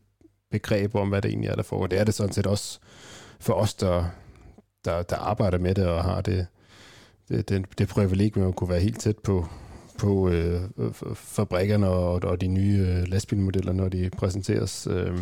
begreb 0.51 0.95
om, 0.95 1.09
hvad 1.09 1.21
det 1.21 1.29
egentlig 1.29 1.49
er, 1.49 1.55
der 1.55 1.63
foregår. 1.63 1.87
Det 1.87 1.99
er 1.99 2.03
det 2.03 2.13
sådan 2.13 2.33
set 2.33 2.47
også 2.47 2.79
for 3.39 3.53
os, 3.53 3.73
der, 3.73 4.05
der, 4.87 5.03
der 5.03 5.15
arbejder 5.15 5.57
med 5.57 5.75
det 5.75 5.85
og 5.85 6.03
har 6.03 6.21
det, 6.21 6.47
det, 7.29 7.49
det, 7.49 7.65
det 7.77 7.87
privilegium 7.87 8.47
at 8.47 8.55
kunne 8.55 8.69
være 8.69 8.79
helt 8.79 8.99
tæt 8.99 9.17
på, 9.17 9.45
på 9.97 10.29
øh, 10.29 10.61
fabrikkerne 11.15 11.87
og, 11.87 12.23
og 12.23 12.41
de 12.41 12.47
nye 12.47 12.87
øh, 12.89 13.07
lastbilmodeller, 13.07 13.73
når 13.73 13.89
de 13.89 14.09
præsenteres. 14.17 14.87
Øh, 14.91 15.17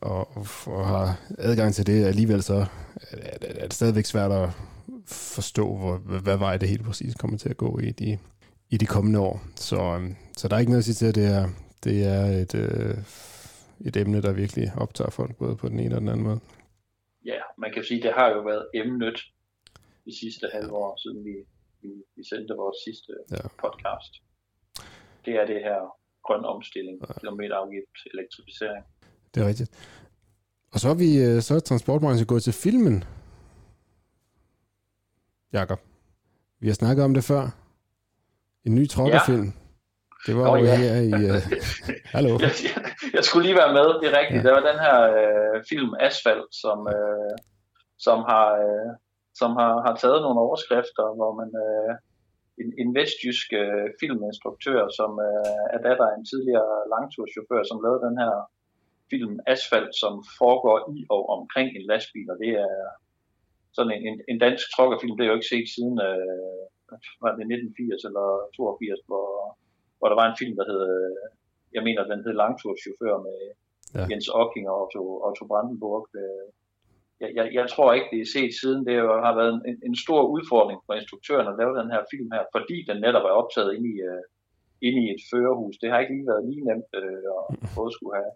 og, 0.00 0.36
og 0.66 0.86
har 0.86 1.18
adgang 1.38 1.74
til 1.74 1.86
det, 1.86 2.04
alligevel 2.04 2.42
så 2.42 2.66
er 3.10 3.38
det, 3.38 3.50
er 3.50 3.64
det 3.64 3.74
stadigvæk 3.74 4.04
svært 4.04 4.32
at 4.32 4.48
forstå, 5.06 5.76
hvor, 5.76 5.96
hvad 5.96 6.36
vej 6.36 6.56
det 6.56 6.68
helt 6.68 6.84
præcis 6.84 7.14
kommer 7.14 7.38
til 7.38 7.48
at 7.48 7.56
gå 7.56 7.78
i 7.78 7.90
de, 7.90 8.18
i 8.70 8.76
de 8.76 8.86
kommende 8.86 9.18
år. 9.18 9.42
Så, 9.56 9.76
øhm, 9.76 10.16
så 10.36 10.48
der 10.48 10.56
er 10.56 10.60
ikke 10.60 10.72
noget 10.72 10.82
at 10.82 10.84
sige 10.84 10.94
til, 10.94 11.06
at 11.06 11.14
det 11.14 11.26
er, 11.26 11.48
det 11.84 12.04
er 12.04 12.24
et, 12.24 12.54
øh, 12.54 12.94
et 13.80 13.96
emne, 13.96 14.22
der 14.22 14.32
virkelig 14.32 14.72
optager 14.76 15.10
folk, 15.10 15.36
både 15.36 15.56
på 15.56 15.68
den 15.68 15.80
ene 15.80 15.94
og 15.94 16.00
den 16.00 16.08
anden 16.08 16.24
måde 16.24 16.40
ja, 17.26 17.40
man 17.58 17.70
kan 17.74 17.84
sige, 17.84 18.02
det 18.02 18.12
har 18.18 18.28
jo 18.34 18.40
været 18.50 18.64
emnet 18.74 19.18
de 20.06 20.12
sidste 20.20 20.46
halve 20.52 20.72
år, 20.72 20.92
siden 21.02 21.24
vi, 21.24 21.34
vi, 21.82 21.90
vi 22.16 22.22
sendte 22.30 22.54
vores 22.54 22.78
sidste 22.86 23.12
ja. 23.30 23.42
podcast. 23.62 24.12
Det 25.24 25.34
er 25.40 25.46
det 25.46 25.60
her 25.68 25.80
grøn 26.26 26.44
omstilling, 26.44 26.98
ja. 27.00 27.18
kilometerafgift, 27.20 27.96
elektrificering. 28.14 28.84
Det 29.34 29.42
er 29.42 29.48
rigtigt. 29.48 29.70
Og 30.72 30.80
så 30.80 30.88
er 30.88 30.94
vi 30.94 31.10
øh, 31.26 31.42
så 31.42 31.54
er 31.54 31.60
transportbranchen 31.60 32.26
gået 32.26 32.42
til 32.42 32.52
filmen. 32.52 33.04
Jakob, 35.52 35.80
vi 36.60 36.66
har 36.66 36.74
snakket 36.74 37.04
om 37.04 37.14
det 37.14 37.24
før. 37.24 37.44
En 38.64 38.74
ny 38.74 38.88
trokkerfilm. 38.88 39.44
Ja. 39.44 39.52
Det 40.26 40.36
var 40.36 40.50
oh, 40.50 40.60
jo 40.60 40.64
ja. 40.64 40.76
her 40.76 40.94
i... 41.00 41.12
Uh... 41.30 41.42
Hallo. 42.14 42.38
Jeg 43.16 43.24
skulle 43.24 43.46
lige 43.46 43.60
være 43.62 43.76
med, 43.78 43.86
det 44.00 44.06
er 44.08 44.18
rigtigt. 44.20 44.40
Ja. 44.40 44.44
Det 44.46 44.56
var 44.56 44.70
den 44.70 44.80
her 44.86 44.98
uh, 45.20 45.56
film 45.70 45.90
Asfalt, 46.06 46.50
som, 46.62 46.78
uh, 46.96 47.34
som, 48.06 48.18
har, 48.30 48.48
uh, 48.66 48.90
som 49.40 49.50
har, 49.60 49.72
har 49.86 49.94
taget 50.02 50.20
nogle 50.24 50.42
overskrifter, 50.46 51.06
hvor 51.18 51.32
man, 51.40 51.50
uh, 51.66 51.92
en, 52.62 52.68
en 52.82 52.90
vestjysk 52.98 53.48
øh, 53.62 53.86
filminstruktør, 54.00 54.80
som 54.98 55.10
øh, 55.28 55.64
er 55.74 55.80
datter 55.86 56.06
af 56.10 56.14
en 56.16 56.28
tidligere 56.30 56.74
langturschauffør, 56.94 57.62
som 57.70 57.82
lavede 57.84 58.06
den 58.08 58.16
her 58.22 58.34
film 59.12 59.34
Asfalt, 59.52 59.94
som 60.02 60.14
foregår 60.40 60.76
i 60.94 60.96
og 61.14 61.22
omkring 61.36 61.68
en 61.72 61.86
lastbil, 61.90 62.28
og 62.32 62.38
det 62.42 62.52
er 62.66 62.74
sådan 63.76 63.92
en, 63.96 64.02
en, 64.08 64.16
en 64.30 64.38
dansk 64.44 64.66
trokkerfilm, 64.76 65.16
det 65.16 65.24
er 65.24 65.30
jo 65.30 65.38
ikke 65.38 65.52
set 65.54 65.68
siden 65.76 65.96
øh, 66.08 66.62
var 67.22 67.30
det 67.32 67.44
1980 67.44 68.08
eller 68.08 68.26
82, 68.56 69.00
hvor, 69.08 69.28
hvor 69.98 70.08
der 70.08 70.18
var 70.20 70.26
en 70.28 70.40
film, 70.40 70.54
der 70.58 70.66
hed, 70.70 70.82
øh, 70.94 71.26
jeg 71.76 71.82
mener, 71.88 72.10
den 72.12 72.24
hed 72.24 72.34
Langturschauffør 72.42 73.16
med 73.28 73.38
Ja. 73.94 74.04
Jens 74.10 74.28
Ocking 74.40 74.66
og 74.70 74.76
Otto, 74.82 75.02
Otto 75.28 75.44
Brandenburg. 75.50 76.02
Øh, 76.22 76.46
Jeg, 77.22 77.30
jeg, 77.38 77.46
jeg 77.58 77.66
tror 77.72 77.88
ikke, 77.96 78.10
det 78.12 78.20
er 78.20 78.34
set 78.36 78.52
siden. 78.60 78.80
Det 78.88 78.96
har 79.26 79.34
været 79.40 79.52
en, 79.70 79.76
en 79.88 79.96
stor 80.04 80.22
udfordring 80.36 80.80
for 80.86 80.94
instruktøren 81.00 81.48
at 81.50 81.58
lave 81.60 81.78
den 81.80 81.88
her 81.94 82.02
film 82.12 82.28
her, 82.36 82.44
fordi 82.56 82.76
den 82.88 82.98
netop 83.06 83.24
er 83.30 83.38
optaget 83.40 83.70
inde 83.76 83.88
i, 83.94 83.96
uh, 84.10 84.24
inde 84.86 84.98
i 85.04 85.08
et 85.14 85.22
førerhus. 85.30 85.76
Det 85.82 85.88
har 85.90 85.98
ikke 86.00 86.14
lige 86.16 86.30
været 86.32 86.48
lige 86.50 86.64
nemt 86.68 86.92
uh, 87.02 87.42
at 87.64 87.70
både 87.78 87.90
skulle 87.94 88.16
have, 88.20 88.34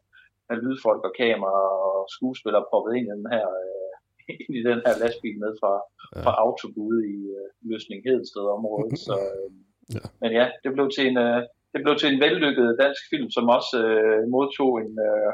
have 0.49 0.61
lydfolk 0.65 1.03
og 1.09 1.13
kamera 1.23 1.63
og 1.89 1.99
skuespillere 2.17 2.69
proppet 2.71 2.93
ind 2.99 3.07
i 3.09 3.15
den 3.17 3.27
her, 3.35 3.47
uh, 3.65 3.93
ind 4.45 4.55
i 4.61 4.63
den 4.71 4.81
her 4.87 4.95
lastbil 5.03 5.37
med 5.45 5.53
fra, 5.61 5.73
ja. 5.81 6.21
fra 6.25 6.33
Autobud 6.45 6.97
i 7.15 7.19
uh, 7.39 7.49
Løsning 7.71 8.01
Hedensted 8.07 8.45
området. 8.57 8.93
Så, 9.09 9.17
uh, 9.33 9.51
Ja. 9.97 10.05
Men 10.23 10.31
ja, 10.39 10.47
det 10.63 10.71
blev 10.75 10.87
til 10.97 11.05
en, 11.11 11.19
uh, 11.29 11.41
det 11.73 11.81
blev 11.83 11.95
til 11.97 12.09
en 12.15 12.21
vellykket 12.21 12.77
dansk 12.83 13.03
film, 13.11 13.29
som 13.37 13.49
også 13.59 13.77
uh, 13.97 14.29
modtog 14.35 14.73
en, 14.85 14.93
uh, 15.11 15.33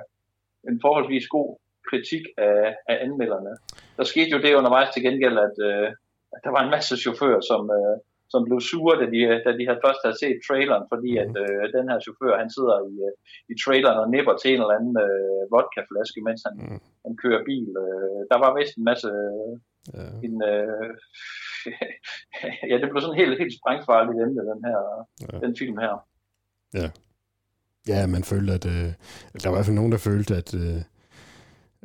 en 0.68 0.76
forholdsvis 0.84 1.26
god 1.36 1.48
kritik 1.90 2.24
af, 2.48 2.76
af 2.90 2.96
anmelderne. 3.06 3.52
Der 3.96 4.04
skete 4.04 4.30
jo 4.34 4.42
det 4.44 4.54
undervejs 4.60 4.90
til 4.92 5.02
gengæld, 5.08 5.36
at, 5.48 5.56
øh, 5.68 5.88
at 6.34 6.40
der 6.44 6.50
var 6.56 6.62
en 6.64 6.74
masse 6.76 6.94
chauffører, 7.04 7.42
som, 7.50 7.62
øh, 7.78 7.96
som 8.32 8.40
blev 8.46 8.60
sure, 8.70 8.94
da 9.00 9.06
de, 9.14 9.20
da 9.44 9.50
de 9.58 9.66
havde 9.68 9.84
først 9.86 10.00
havde 10.04 10.18
set 10.22 10.38
traileren, 10.48 10.84
fordi 10.92 11.10
at 11.24 11.32
øh, 11.44 11.62
den 11.76 11.84
her 11.90 11.98
chauffør, 12.04 12.40
han 12.42 12.50
sidder 12.56 12.76
i, 12.90 12.94
øh, 13.06 13.14
i 13.52 13.54
traileren 13.64 13.98
og 14.02 14.10
nipper 14.14 14.34
til 14.36 14.50
en 14.54 14.60
eller 14.60 14.78
anden 14.78 14.96
øh, 15.06 15.42
vodkaflaske, 15.52 16.20
mens 16.28 16.40
han, 16.46 16.54
Mm. 16.62 16.80
han 17.06 17.14
kører 17.22 17.46
bil. 17.50 17.68
Øh, 17.84 18.20
der 18.30 18.38
var 18.44 18.50
vist 18.58 18.74
en 18.78 18.84
masse... 18.90 19.08
Øh, 19.08 19.54
Ja. 19.94 20.06
en, 20.26 20.36
øh, 20.52 20.88
ja, 22.70 22.74
det 22.80 22.88
blev 22.90 23.00
sådan 23.02 23.20
helt, 23.22 23.38
helt 23.42 23.54
sprængfarligt 23.60 24.22
emne, 24.24 24.42
den 24.52 24.60
her 24.68 24.78
ja. 25.32 25.38
den 25.44 25.52
film 25.60 25.76
her. 25.84 25.94
Ja, 26.76 26.88
Ja, 27.88 28.06
man 28.06 28.24
følte, 28.24 28.52
at... 28.52 28.64
Øh, 28.66 28.92
der 29.42 29.48
var 29.48 29.50
i 29.50 29.56
hvert 29.56 29.64
fald 29.64 29.76
nogen, 29.76 29.92
der 29.92 29.98
følte, 29.98 30.36
at... 30.36 30.54
Øh, 30.54 30.76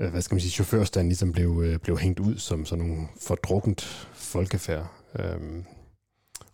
øh, 0.01 0.11
hvad 0.11 0.21
skal 0.21 0.35
man 0.35 0.41
sige, 0.41 0.51
chaufførstanden 0.51 1.09
ligesom 1.09 1.31
blev, 1.31 1.61
øh, 1.65 1.79
blev 1.79 1.97
hængt 1.97 2.19
ud 2.19 2.37
som 2.37 2.65
sådan 2.65 2.85
nogle 2.85 3.07
fordrukent 3.21 3.81
folkefærd. 4.13 4.91
Øhm, 5.19 5.63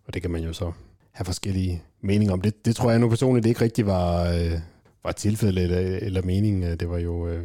og 0.06 0.14
det 0.14 0.22
kan 0.22 0.30
man 0.30 0.42
jo 0.42 0.52
så 0.52 0.72
have 1.12 1.24
forskellige 1.24 1.82
meninger 2.00 2.32
om. 2.32 2.40
Det, 2.40 2.64
det 2.64 2.76
tror 2.76 2.90
jeg 2.90 2.98
nu 2.98 3.08
personligt 3.08 3.46
ikke 3.46 3.60
rigtig 3.60 3.86
var, 3.86 4.30
øh, 4.30 4.52
var 5.04 5.12
tilfældet 5.12 5.64
eller, 5.64 5.78
eller 5.78 6.22
meningen. 6.22 6.62
Øh, 6.62 6.80
det 6.80 6.90
var 6.90 6.98
jo 6.98 7.28
øh, 7.28 7.44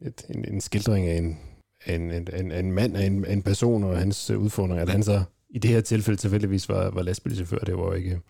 et, 0.00 0.24
en, 0.28 0.44
en 0.48 0.60
skildring 0.60 1.06
af 1.06 1.16
en, 1.16 1.38
en, 1.86 2.10
en, 2.10 2.28
en, 2.34 2.52
en 2.52 2.72
mand, 2.72 2.96
af 2.96 3.06
en, 3.06 3.26
en 3.26 3.42
person 3.42 3.84
og 3.84 3.98
hans 3.98 4.30
øh, 4.30 4.38
udfordring. 4.38 4.80
At 4.80 4.88
han 4.88 5.02
så 5.02 5.22
i 5.50 5.58
det 5.58 5.70
her 5.70 5.80
tilfælde 5.80 6.20
tilfældigvis 6.20 6.68
var, 6.68 6.90
var 6.90 7.02
lastbilchauffør. 7.02 7.58
Det 7.58 7.76
var 7.76 7.84
jo 7.84 7.92
ikke... 7.92 8.20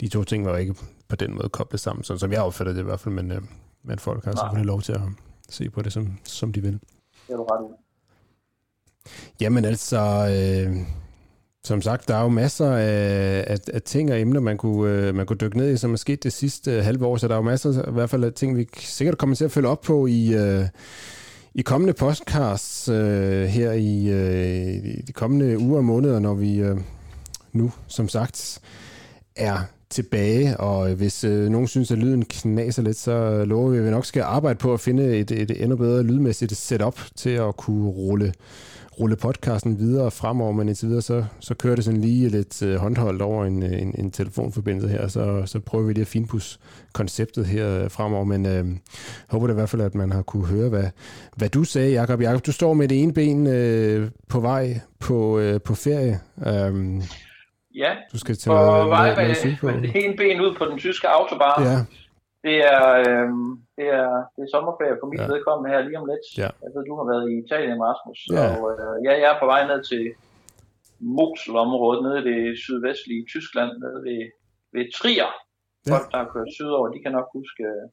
De 0.00 0.08
to 0.08 0.24
ting 0.24 0.44
var 0.44 0.50
jo 0.50 0.56
ikke 0.56 0.74
på 1.08 1.16
den 1.16 1.34
måde 1.34 1.48
koblet 1.48 1.80
sammen, 1.80 2.04
sådan 2.04 2.18
som 2.18 2.32
jeg 2.32 2.42
opfatter 2.42 2.72
det 2.72 2.80
i 2.80 2.84
hvert 2.84 3.00
fald, 3.00 3.14
men, 3.14 3.32
øh, 3.32 3.42
men 3.84 3.98
folk 3.98 4.24
har 4.24 4.32
Nej. 4.32 4.42
selvfølgelig 4.42 4.66
lov 4.66 4.82
til 4.82 4.92
at 4.92 5.00
se 5.48 5.70
på 5.70 5.82
det, 5.82 5.92
som, 5.92 6.18
som 6.24 6.52
de 6.52 6.60
vil. 6.60 6.72
Det 6.72 7.32
er 7.32 7.36
du 7.36 7.42
ret. 7.42 7.76
Jamen 9.40 9.64
altså, 9.64 9.98
øh, 10.68 10.76
som 11.64 11.82
sagt, 11.82 12.08
der 12.08 12.16
er 12.16 12.22
jo 12.22 12.28
masser 12.28 12.72
af, 12.72 13.44
af, 13.46 13.58
af 13.72 13.82
ting 13.82 14.12
og 14.12 14.20
emner, 14.20 14.40
man 14.40 14.56
kunne, 14.56 14.92
øh, 14.92 15.14
man 15.14 15.26
kunne 15.26 15.36
dykke 15.36 15.56
ned 15.56 15.72
i, 15.72 15.76
som 15.76 15.92
er 15.92 15.96
sket 15.96 16.22
det 16.22 16.32
sidste 16.32 16.82
halve 16.82 17.06
år, 17.06 17.16
så 17.16 17.28
der 17.28 17.34
er 17.34 17.38
jo 17.38 17.42
masser 17.42 17.88
i 17.88 17.92
hvert 17.92 18.10
fald 18.10 18.24
af 18.24 18.32
ting, 18.32 18.56
vi 18.56 18.68
sikkert 18.78 19.18
kommer 19.18 19.36
til 19.36 19.44
at 19.44 19.50
følge 19.50 19.68
op 19.68 19.80
på 19.80 20.06
i, 20.06 20.34
øh, 20.34 20.64
i 21.54 21.62
kommende 21.62 21.92
podcasts 21.92 22.88
øh, 22.88 23.44
her 23.44 23.72
i, 23.72 24.08
øh, 24.08 24.68
i 24.68 25.02
de 25.02 25.12
kommende 25.12 25.58
uger 25.58 25.76
og 25.76 25.84
måneder, 25.84 26.18
når 26.18 26.34
vi 26.34 26.56
øh, 26.56 26.78
nu, 27.52 27.72
som 27.86 28.08
sagt, 28.08 28.60
er 29.36 29.58
tilbage, 29.92 30.56
og 30.56 30.88
hvis 30.88 31.24
øh, 31.24 31.48
nogen 31.48 31.68
synes, 31.68 31.90
at 31.90 31.98
lyden 31.98 32.24
knaser 32.24 32.82
lidt, 32.82 32.96
så 32.96 33.12
øh, 33.12 33.48
lover 33.48 33.70
vi, 33.70 33.78
at 33.78 33.84
vi 33.84 33.90
nok 33.90 34.06
skal 34.06 34.22
arbejde 34.22 34.58
på 34.58 34.74
at 34.74 34.80
finde 34.80 35.16
et, 35.16 35.30
et 35.30 35.62
endnu 35.62 35.76
bedre 35.76 36.02
lydmæssigt 36.02 36.56
setup 36.56 37.00
til 37.16 37.30
at 37.30 37.56
kunne 37.56 37.88
rulle, 37.88 38.32
rulle 39.00 39.16
podcasten 39.16 39.78
videre 39.78 40.10
fremover, 40.10 40.52
men 40.52 40.68
indtil 40.68 40.88
videre, 40.88 41.02
så, 41.02 41.24
så 41.40 41.54
kører 41.54 41.74
det 41.74 41.84
sådan 41.84 42.00
lige 42.00 42.28
lidt 42.28 42.62
øh, 42.62 42.76
håndholdt 42.76 43.22
over 43.22 43.44
en, 43.44 43.62
øh, 43.62 43.82
en, 43.82 43.94
en 43.98 44.10
telefonforbindelse 44.10 44.88
her, 44.88 45.08
så, 45.08 45.42
så 45.46 45.60
prøver 45.60 45.84
vi 45.84 45.92
lige 45.92 46.02
at 46.02 46.08
finpudse 46.08 46.58
konceptet 46.92 47.46
her 47.46 47.84
øh, 47.84 47.90
fremover, 47.90 48.24
men 48.24 48.46
øh, 48.46 48.66
håber 49.28 49.46
det 49.46 49.54
i 49.54 49.56
hvert 49.56 49.68
fald, 49.68 49.82
at 49.82 49.94
man 49.94 50.12
har 50.12 50.22
kunne 50.22 50.46
høre, 50.46 50.68
hvad, 50.68 50.84
hvad 51.36 51.48
du 51.48 51.64
sagde, 51.64 51.92
Jakob. 51.92 52.20
Jakob, 52.20 52.46
du 52.46 52.52
står 52.52 52.74
med 52.74 52.88
det 52.88 53.02
ene 53.02 53.12
ben 53.12 53.46
øh, 53.46 54.10
på 54.28 54.40
vej 54.40 54.80
på, 54.98 55.38
øh, 55.38 55.60
på 55.60 55.74
ferie. 55.74 56.20
Øh, 56.46 57.02
Ja, 57.82 57.90
du 58.12 58.18
skal 58.22 58.34
til 58.34 58.48
på 58.48 58.88
vej 58.96 59.08
med, 59.16 59.28
med 59.72 59.82
det 59.86 59.92
ene 60.04 60.16
ben 60.20 60.40
ud 60.46 60.52
på 60.58 60.64
den 60.70 60.78
tyske 60.86 61.06
autobahn. 61.18 61.62
Ja, 61.70 61.76
Det 62.48 62.56
er, 62.74 62.84
øhm, 63.08 63.50
det 63.78 63.86
er, 64.00 64.10
det 64.34 64.40
er 64.46 64.50
sommerferie 64.54 64.96
for 65.00 65.06
mit 65.12 65.20
Ja. 65.20 65.26
vedkommende 65.32 65.68
her 65.72 65.80
lige 65.86 65.98
om 66.02 66.06
lidt. 66.12 66.26
Ja. 66.42 66.48
Jeg 66.64 66.70
ved, 66.74 66.82
du 66.90 66.94
har 67.00 67.06
været 67.12 67.24
i 67.32 67.34
Italien, 67.44 67.78
Rasmus. 67.88 68.18
Ja. 68.36 68.44
Og 68.54 68.62
øh, 68.74 68.94
ja, 69.06 69.12
jeg 69.22 69.28
er 69.34 69.38
på 69.42 69.46
vej 69.52 69.60
ned 69.70 69.80
til 69.90 70.02
Moselområdet, 71.18 72.00
nede 72.06 72.18
i 72.22 72.24
det 72.30 72.58
sydvestlige 72.64 73.22
Tyskland, 73.34 73.70
nede 73.82 73.98
ved, 74.06 74.20
ved 74.74 74.84
Trier. 74.98 75.30
Ja. 75.86 75.90
Folk, 75.92 76.06
der 76.12 76.18
har 76.22 76.28
kørt 76.34 76.50
sydover, 76.58 76.86
de 76.94 77.02
kan 77.04 77.12
nok 77.18 77.28
huske 77.38 77.62
øh, 77.74 77.84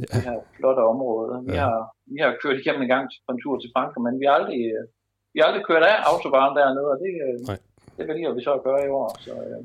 Ja. 0.00 0.04
det 0.14 0.22
her 0.28 0.36
flotte 0.56 0.82
område. 0.94 1.32
Vi, 1.48 1.52
Ja. 1.58 1.64
har, 1.68 1.78
vi 2.14 2.18
har 2.24 2.30
kørt 2.42 2.56
igennem 2.62 2.82
en 2.86 2.92
gang 2.94 3.04
på 3.26 3.30
en 3.34 3.40
tur 3.44 3.54
til 3.62 3.70
Frankrig, 3.74 4.02
men 4.06 4.14
vi 4.20 4.24
har 4.28 4.34
aldrig, 4.40 4.60
øh, 4.76 4.84
vi 5.32 5.36
har 5.38 5.46
aldrig 5.48 5.64
kørt 5.70 5.84
af 5.90 5.96
autobahn 6.10 6.52
dernede, 6.60 6.86
og 6.94 6.96
det, 7.04 7.12
øh, 7.26 7.36
Nej. 7.50 7.58
Det 7.96 8.08
vælger 8.08 8.34
vi 8.34 8.42
så 8.44 8.52
at 8.52 8.62
gøre 8.62 8.86
i 8.86 8.88
år. 8.88 9.16
Så 9.20 9.30
øh, 9.30 9.60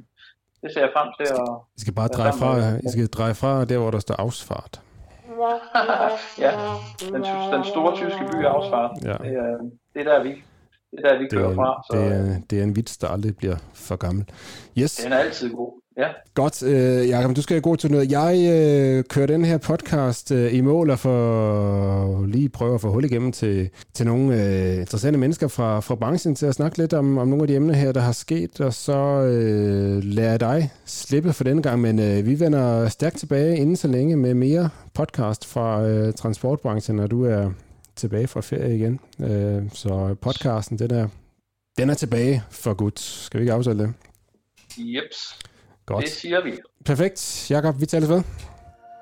det 0.61 0.73
ser 0.73 0.81
jeg 0.81 0.91
frem 0.93 1.09
til 1.17 1.33
at, 1.33 1.49
I 1.77 1.81
skal 1.81 1.93
bare 1.93 2.07
dreje 2.07 2.33
fra, 2.33 2.77
I 2.77 2.89
skal 2.91 3.07
dreje 3.07 3.35
fra 3.35 3.65
der, 3.65 3.77
hvor 3.77 3.91
der 3.91 3.99
står 3.99 4.15
Ausfart. 4.19 4.81
ja, 6.43 6.51
den, 6.99 7.23
den 7.53 7.63
store 7.63 7.95
tyske 7.95 8.23
by 8.31 8.45
Ausfahrt. 8.45 8.91
Ja. 9.03 9.17
Det, 9.29 9.33
er, 9.37 9.57
det 9.93 10.07
er 10.07 10.13
der, 10.13 10.23
vi, 10.23 10.29
det 10.91 11.05
er 11.05 11.09
der, 11.09 11.17
vi 11.17 11.23
Det 11.23 11.31
kører 11.31 11.49
er, 11.49 11.55
fra. 11.55 11.83
Så 11.91 11.97
det, 11.97 12.07
er, 12.07 12.41
det 12.49 12.59
er 12.59 12.63
en 12.63 12.75
vits, 12.75 12.97
der 12.97 13.07
aldrig 13.07 13.37
bliver 13.37 13.57
for 13.73 13.95
gammel. 13.95 14.29
Yes, 14.77 14.95
den 14.95 15.13
er 15.13 15.17
altid 15.17 15.53
god. 15.53 15.78
Ja, 15.97 16.07
godt. 16.33 16.63
Øh, 16.63 17.09
Jakob, 17.09 17.35
du 17.35 17.41
skal 17.41 17.53
have 17.53 17.61
god 17.61 17.77
til 17.77 17.91
noget. 17.91 18.11
Jeg 18.11 18.35
øh, 18.53 19.03
kører 19.03 19.27
den 19.27 19.45
her 19.45 19.57
podcast 19.57 20.31
øh, 20.31 20.53
i 20.53 20.61
mål 20.61 20.89
og 20.89 20.99
for 20.99 22.25
lige 22.25 22.49
prøve 22.49 22.73
at 22.75 22.81
få 22.81 22.91
hul 22.91 23.05
igennem 23.05 23.31
til, 23.31 23.69
til 23.93 24.05
nogle 24.05 24.43
øh, 24.43 24.79
interessante 24.79 25.19
mennesker 25.19 25.47
fra, 25.47 25.79
fra 25.79 25.95
branchen 25.95 26.35
til 26.35 26.45
at 26.45 26.55
snakke 26.55 26.77
lidt 26.77 26.93
om, 26.93 27.17
om 27.17 27.27
nogle 27.27 27.43
af 27.43 27.47
de 27.47 27.55
emner 27.55 27.73
her, 27.73 27.91
der 27.91 28.01
har 28.01 28.11
sket, 28.11 28.61
og 28.61 28.73
så 28.73 28.97
øh, 29.23 30.03
lader 30.03 30.29
jeg 30.29 30.39
dig 30.39 30.71
slippe 30.85 31.33
for 31.33 31.43
denne 31.43 31.61
gang, 31.61 31.81
men 31.81 31.99
øh, 31.99 32.25
vi 32.25 32.39
vender 32.39 32.89
stærkt 32.89 33.17
tilbage 33.17 33.57
inden 33.57 33.75
så 33.75 33.87
længe 33.87 34.15
med 34.15 34.33
mere 34.33 34.69
podcast 34.93 35.45
fra 35.45 35.87
øh, 35.87 36.13
transportbranchen, 36.13 36.95
når 36.95 37.07
du 37.07 37.25
er 37.25 37.51
tilbage 37.95 38.27
fra 38.27 38.41
ferie 38.41 38.75
igen. 38.75 38.99
Øh, 39.19 39.63
så 39.73 40.15
podcasten, 40.21 40.79
den 40.79 40.91
er, 40.91 41.07
den 41.77 41.89
er 41.89 41.93
tilbage 41.93 42.43
for 42.51 42.73
godt. 42.73 42.99
Skal 42.99 43.39
vi 43.39 43.43
ikke 43.43 43.53
aftale 43.53 43.79
det? 43.79 43.93
jeps. 44.77 45.39
Godt. 45.89 46.05
Det 46.05 46.11
siger 46.11 46.43
vi. 46.43 46.57
Perfekt. 46.85 47.47
Jakob, 47.51 47.81
vi 47.81 47.85
tales 47.85 48.09
ved. 48.09 48.17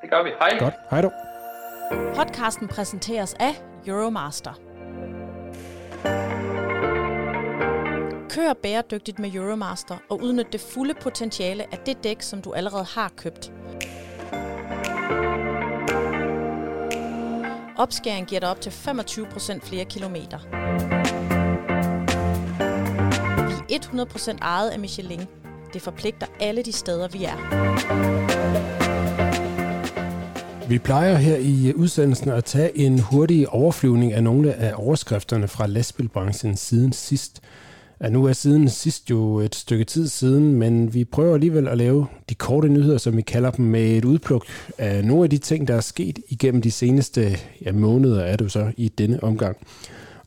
Det 0.01 0.09
gør 0.09 0.23
vi. 0.23 0.29
Hej. 0.39 0.59
Godt. 0.59 0.73
Hej 0.89 1.01
du. 1.01 1.11
Podcasten 2.15 2.67
præsenteres 2.67 3.35
af 3.39 3.61
Euromaster. 3.87 4.53
Kør 8.29 8.53
bæredygtigt 8.63 9.19
med 9.19 9.33
Euromaster 9.33 9.97
og 10.09 10.21
udnyt 10.23 10.53
det 10.53 10.61
fulde 10.61 10.93
potentiale 11.01 11.63
af 11.73 11.79
det 11.85 12.03
dæk, 12.03 12.21
som 12.21 12.41
du 12.41 12.53
allerede 12.53 12.85
har 12.95 13.11
købt. 13.17 13.51
Opskæring 17.77 18.27
giver 18.27 18.39
dig 18.39 18.49
op 18.49 18.61
til 18.61 18.69
25% 18.69 19.59
flere 19.63 19.85
kilometer. 19.85 20.39
Vi 23.67 23.75
er 23.75 23.79
100% 23.79 24.37
ejet 24.41 24.69
af 24.69 24.79
Michelin. 24.79 25.21
Det 25.73 25.81
forpligter 25.81 26.27
alle 26.39 26.63
de 26.63 26.71
steder, 26.71 27.07
vi 27.07 27.23
er. 27.23 27.37
Vi 30.69 30.79
plejer 30.79 31.15
her 31.15 31.37
i 31.37 31.73
udsendelsen 31.75 32.29
at 32.29 32.45
tage 32.45 32.77
en 32.77 32.99
hurtig 32.99 33.49
overflyvning 33.49 34.13
af 34.13 34.23
nogle 34.23 34.53
af 34.53 34.73
overskrifterne 34.75 35.47
fra 35.47 35.67
lastbilbranchen 35.67 36.57
siden 36.57 36.93
sidst. 36.93 37.41
Ja, 38.01 38.09
nu 38.09 38.25
er 38.25 38.33
siden 38.33 38.69
sidst 38.69 39.09
jo 39.09 39.39
et 39.39 39.55
stykke 39.55 39.83
tid 39.83 40.07
siden, 40.07 40.53
men 40.53 40.93
vi 40.93 41.05
prøver 41.05 41.33
alligevel 41.33 41.67
at 41.67 41.77
lave 41.77 42.07
de 42.29 42.35
korte 42.35 42.69
nyheder, 42.69 42.97
som 42.97 43.17
vi 43.17 43.21
kalder 43.21 43.51
dem, 43.51 43.65
med 43.65 43.97
et 43.97 44.05
udpluk 44.05 44.45
af 44.77 45.05
nogle 45.05 45.23
af 45.23 45.29
de 45.29 45.37
ting, 45.37 45.67
der 45.67 45.75
er 45.75 45.81
sket 45.81 46.19
igennem 46.29 46.61
de 46.61 46.71
seneste 46.71 47.37
ja, 47.65 47.71
måneder, 47.71 48.21
er 48.21 48.35
det 48.35 48.45
jo 48.45 48.49
så 48.49 48.71
i 48.77 48.89
denne 48.89 49.23
omgang. 49.23 49.57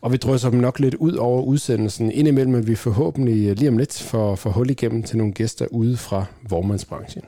Og 0.03 0.13
vi 0.13 0.17
drysser 0.17 0.51
dem 0.51 0.61
nok 0.61 0.79
lidt 0.79 0.95
ud 0.95 1.13
over 1.13 1.43
udsendelsen, 1.43 2.13
indimellem 2.13 2.55
at 2.55 2.67
vi 2.67 2.75
forhåbentlig 2.75 3.49
øh, 3.49 3.57
lige 3.57 3.69
om 3.69 3.79
lidt 3.79 4.03
får, 4.03 4.37
får 4.37 4.51
hul 4.51 4.71
igennem 4.71 5.03
til 5.03 5.19
nogle 5.19 5.33
gæster 5.33 5.67
ude 5.71 5.97
fra 5.97 6.25
vormandsbranchen. 6.49 7.23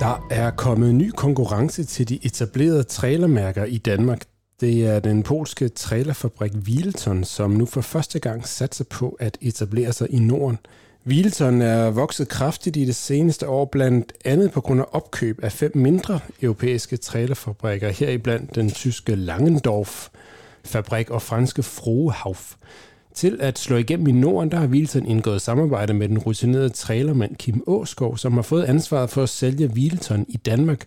Der 0.00 0.26
er 0.30 0.50
kommet 0.50 0.94
ny 0.94 1.10
konkurrence 1.10 1.84
til 1.84 2.08
de 2.08 2.18
etablerede 2.22 2.82
trailermærker 2.82 3.64
i 3.64 3.78
Danmark. 3.78 4.22
Det 4.60 4.86
er 4.86 5.00
den 5.00 5.22
polske 5.22 5.68
trailerfabrik 5.68 6.52
Wilton, 6.54 7.24
som 7.24 7.50
nu 7.50 7.66
for 7.66 7.80
første 7.80 8.18
gang 8.18 8.46
satser 8.46 8.84
på 8.84 9.16
at 9.20 9.38
etablere 9.40 9.92
sig 9.92 10.10
i 10.10 10.18
Norden. 10.18 10.58
Wilton 11.06 11.62
er 11.62 11.90
vokset 11.90 12.28
kraftigt 12.28 12.76
i 12.76 12.84
det 12.84 12.96
seneste 12.96 13.48
år, 13.48 13.64
blandt 13.64 14.12
andet 14.24 14.52
på 14.52 14.60
grund 14.60 14.80
af 14.80 14.84
opkøb 14.92 15.44
af 15.44 15.52
fem 15.52 15.72
mindre 15.74 16.20
europæiske 16.42 16.96
trailerfabrikker, 16.96 17.88
heriblandt 17.88 18.54
den 18.54 18.70
tyske 18.70 19.14
Langendorf-fabrik 19.14 21.10
og 21.10 21.22
franske 21.22 21.62
Frohauf. 21.62 22.54
Til 23.14 23.38
at 23.40 23.58
slå 23.58 23.76
igennem 23.76 24.06
i 24.06 24.12
Norden, 24.12 24.50
der 24.50 24.56
har 24.56 24.66
Wilton 24.66 25.06
indgået 25.06 25.42
samarbejde 25.42 25.94
med 25.94 26.08
den 26.08 26.18
rutinerede 26.18 26.68
trailermand 26.68 27.36
Kim 27.36 27.62
Åskov, 27.66 28.18
som 28.18 28.32
har 28.32 28.42
fået 28.42 28.64
ansvaret 28.64 29.10
for 29.10 29.22
at 29.22 29.28
sælge 29.28 29.66
Wilton 29.68 30.26
i 30.28 30.36
Danmark 30.36 30.84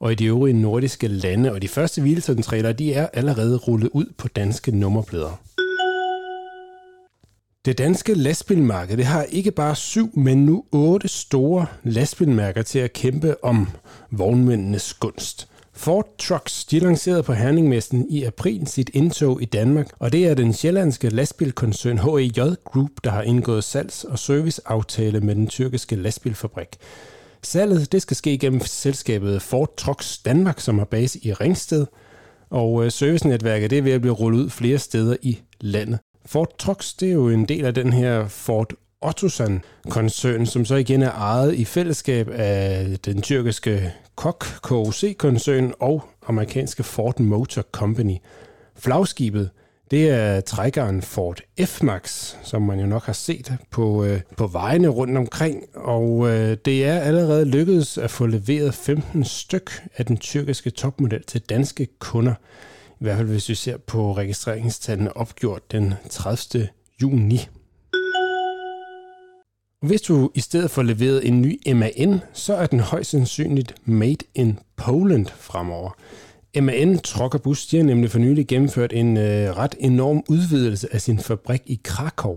og 0.00 0.12
i 0.12 0.14
de 0.14 0.26
øvrige 0.26 0.60
nordiske 0.60 1.08
lande. 1.08 1.52
Og 1.52 1.62
de 1.62 1.68
første 1.68 2.02
Wilton-trailer, 2.02 2.72
de 2.72 2.94
er 2.94 3.06
allerede 3.12 3.56
rullet 3.56 3.88
ud 3.92 4.06
på 4.16 4.28
danske 4.28 4.76
nummerplader. 4.76 5.47
Det 7.68 7.78
danske 7.78 8.14
lastbilmarked 8.14 8.96
det 8.96 9.04
har 9.04 9.22
ikke 9.22 9.50
bare 9.50 9.76
syv, 9.76 10.18
men 10.18 10.46
nu 10.46 10.64
otte 10.72 11.08
store 11.08 11.66
lastbilmærker 11.82 12.62
til 12.62 12.78
at 12.78 12.92
kæmpe 12.92 13.44
om 13.44 13.68
vognmændenes 14.10 14.94
gunst. 14.94 15.48
Ford 15.72 16.06
Trucks 16.18 16.64
de 16.64 16.78
lancerede 16.78 17.22
på 17.22 17.32
Herningmessen 17.32 18.06
i 18.10 18.24
april 18.24 18.66
sit 18.66 18.90
indtog 18.94 19.42
i 19.42 19.44
Danmark, 19.44 19.88
og 19.98 20.12
det 20.12 20.26
er 20.26 20.34
den 20.34 20.52
sjællandske 20.52 21.08
lastbilkoncern 21.08 21.98
HEJ 21.98 22.54
Group, 22.64 22.90
der 23.04 23.10
har 23.10 23.22
indgået 23.22 23.64
salgs- 23.64 24.04
og 24.04 24.18
serviceaftale 24.18 25.20
med 25.20 25.34
den 25.34 25.46
tyrkiske 25.46 25.96
lastbilfabrik. 25.96 26.68
Salget 27.42 27.92
det 27.92 28.02
skal 28.02 28.16
ske 28.16 28.38
gennem 28.38 28.60
selskabet 28.60 29.42
Ford 29.42 29.76
Trucks 29.76 30.18
Danmark, 30.18 30.60
som 30.60 30.78
har 30.78 30.86
base 30.86 31.26
i 31.26 31.32
Ringsted, 31.32 31.86
og 32.50 32.84
øh, 32.84 32.90
servicenetværket 32.90 33.70
det 33.70 33.78
er 33.78 33.82
ved 33.82 33.92
at 33.92 34.00
blive 34.00 34.14
rullet 34.14 34.38
ud 34.38 34.50
flere 34.50 34.78
steder 34.78 35.16
i 35.22 35.38
landet. 35.60 35.98
Ford 36.30 36.58
Trucks 36.58 36.94
det 36.94 37.08
er 37.08 37.12
jo 37.12 37.28
en 37.28 37.44
del 37.44 37.64
af 37.64 37.74
den 37.74 37.92
her 37.92 38.28
Ford 38.28 38.72
Otosan-koncern, 39.00 40.46
som 40.46 40.64
så 40.64 40.74
igen 40.74 41.02
er 41.02 41.10
ejet 41.10 41.54
i 41.54 41.64
fællesskab 41.64 42.28
af 42.32 42.98
den 43.04 43.22
tyrkiske 43.22 43.92
KOK, 44.16 44.44
KOC-koncern 44.62 45.72
og 45.80 46.04
amerikanske 46.26 46.82
Ford 46.82 47.20
Motor 47.20 47.62
Company. 47.62 48.16
Flagskibet, 48.76 49.50
det 49.90 50.10
er 50.10 50.40
trækkeren 50.40 51.02
Ford 51.02 51.40
F-Max, 51.60 52.34
som 52.42 52.62
man 52.62 52.80
jo 52.80 52.86
nok 52.86 53.04
har 53.04 53.12
set 53.12 53.56
på, 53.70 54.04
øh, 54.04 54.20
på 54.36 54.46
vejene 54.46 54.88
rundt 54.88 55.18
omkring, 55.18 55.64
og 55.74 56.28
øh, 56.28 56.56
det 56.64 56.84
er 56.84 57.00
allerede 57.00 57.44
lykkedes 57.44 57.98
at 57.98 58.10
få 58.10 58.26
leveret 58.26 58.74
15 58.74 59.24
styk 59.24 59.70
af 59.96 60.06
den 60.06 60.16
tyrkiske 60.16 60.70
topmodel 60.70 61.24
til 61.24 61.40
danske 61.40 61.88
kunder. 61.98 62.34
I 63.00 63.04
hvert 63.04 63.16
fald 63.16 63.28
hvis 63.28 63.48
vi 63.48 63.54
ser 63.54 63.76
på 63.76 64.12
registreringstallene 64.12 65.16
opgjort 65.16 65.72
den 65.72 65.94
30. 66.10 66.68
juni. 67.02 67.48
Hvis 69.82 70.00
du 70.00 70.30
i 70.34 70.40
stedet 70.40 70.70
for 70.70 70.82
leveret 70.82 71.28
en 71.28 71.42
ny 71.42 71.72
MAN, 71.72 72.20
så 72.32 72.54
er 72.54 72.66
den 72.66 72.80
højst 72.80 73.10
sandsynligt 73.10 73.74
made 73.84 74.24
in 74.34 74.58
Poland 74.76 75.26
fremover. 75.26 75.90
MAN 76.60 76.98
Truck 76.98 77.42
Bus 77.42 77.66
de 77.66 77.76
har 77.76 77.84
nemlig 77.84 78.10
for 78.10 78.18
nylig 78.18 78.46
gennemført 78.46 78.92
en 78.92 79.16
øh, 79.16 79.56
ret 79.56 79.74
enorm 79.78 80.22
udvidelse 80.28 80.94
af 80.94 81.00
sin 81.00 81.18
fabrik 81.18 81.62
i 81.66 81.80
Krakow, 81.84 82.36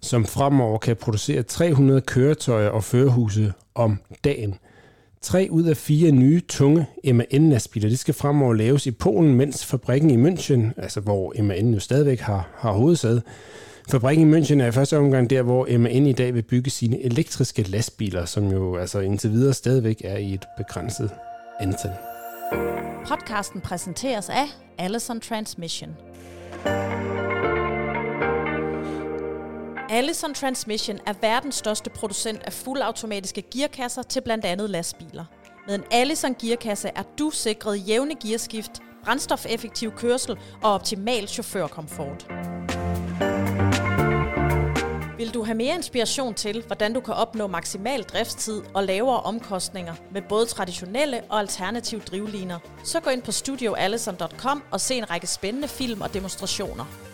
som 0.00 0.24
fremover 0.24 0.78
kan 0.78 0.96
producere 0.96 1.42
300 1.42 2.00
køretøjer 2.00 2.68
og 2.68 2.84
førerhuse 2.84 3.52
om 3.74 3.98
dagen. 4.24 4.58
Tre 5.22 5.48
ud 5.50 5.62
af 5.64 5.76
fire 5.76 6.12
nye 6.12 6.40
tunge 6.48 6.86
MAN-lastbiler 7.04 7.88
de 7.88 7.96
skal 7.96 8.14
fremover 8.14 8.54
laves 8.54 8.86
i 8.86 8.90
Polen, 8.90 9.34
mens 9.34 9.66
fabrikken 9.66 10.10
i 10.10 10.30
München, 10.30 10.82
altså 10.82 11.00
hvor 11.00 11.42
MAN 11.42 11.74
jo 11.74 11.80
stadigvæk 11.80 12.20
har, 12.20 12.48
har 12.54 12.72
hovedsæde, 12.72 13.22
Fabrikken 13.90 14.34
i 14.34 14.38
München 14.38 14.62
er 14.62 14.66
i 14.66 14.72
første 14.72 14.98
omgang 14.98 15.30
der, 15.30 15.42
hvor 15.42 15.78
MAN 15.78 16.06
i 16.06 16.12
dag 16.12 16.34
vil 16.34 16.42
bygge 16.42 16.70
sine 16.70 17.02
elektriske 17.02 17.62
lastbiler, 17.62 18.24
som 18.24 18.52
jo 18.52 18.76
altså 18.76 19.00
indtil 19.00 19.30
videre 19.30 19.54
stadigvæk 19.54 20.00
er 20.04 20.16
i 20.16 20.34
et 20.34 20.44
begrænset 20.56 21.10
antal. 21.60 21.92
Podcasten 23.08 23.60
præsenteres 23.60 24.28
af 24.28 24.46
Allison 24.78 25.20
Transmission. 25.20 25.90
Allison 29.92 30.34
Transmission 30.34 30.98
er 31.06 31.12
verdens 31.20 31.54
største 31.54 31.90
producent 31.90 32.42
af 32.42 32.52
fuldautomatiske 32.52 33.42
gearkasser 33.42 34.02
til 34.02 34.20
blandt 34.20 34.44
andet 34.44 34.70
lastbiler. 34.70 35.24
Med 35.66 35.74
en 35.74 35.84
Allison 35.90 36.34
gearkasse 36.34 36.90
er 36.96 37.02
du 37.18 37.30
sikret 37.30 37.88
jævne 37.88 38.14
gearskift, 38.14 38.70
brændstofeffektiv 39.04 39.92
kørsel 39.92 40.38
og 40.62 40.72
optimal 40.72 41.28
chaufførkomfort. 41.28 42.26
Vil 45.16 45.34
du 45.34 45.44
have 45.44 45.54
mere 45.54 45.74
inspiration 45.74 46.34
til, 46.34 46.64
hvordan 46.66 46.94
du 46.94 47.00
kan 47.00 47.14
opnå 47.14 47.46
maksimal 47.46 48.02
driftstid 48.02 48.62
og 48.74 48.84
lavere 48.84 49.20
omkostninger 49.20 49.94
med 50.12 50.22
både 50.28 50.46
traditionelle 50.46 51.22
og 51.28 51.38
alternative 51.38 52.00
drivliner, 52.00 52.58
så 52.84 53.00
gå 53.00 53.10
ind 53.10 53.22
på 53.22 53.32
studioallison.com 53.32 54.62
og 54.70 54.80
se 54.80 54.94
en 54.94 55.10
række 55.10 55.26
spændende 55.26 55.68
film 55.68 56.00
og 56.00 56.14
demonstrationer. 56.14 57.09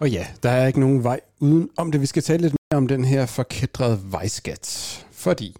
Og 0.00 0.10
ja, 0.10 0.26
der 0.42 0.50
er 0.50 0.66
ikke 0.66 0.80
nogen 0.80 1.04
vej 1.04 1.20
uden 1.40 1.70
om 1.76 1.92
det. 1.92 2.00
Vi 2.00 2.06
skal 2.06 2.22
tale 2.22 2.42
lidt 2.42 2.52
mere 2.52 2.78
om 2.78 2.88
den 2.88 3.04
her 3.04 3.26
forkædrede 3.26 3.98
vejskat. 4.10 4.66
Fordi 5.12 5.56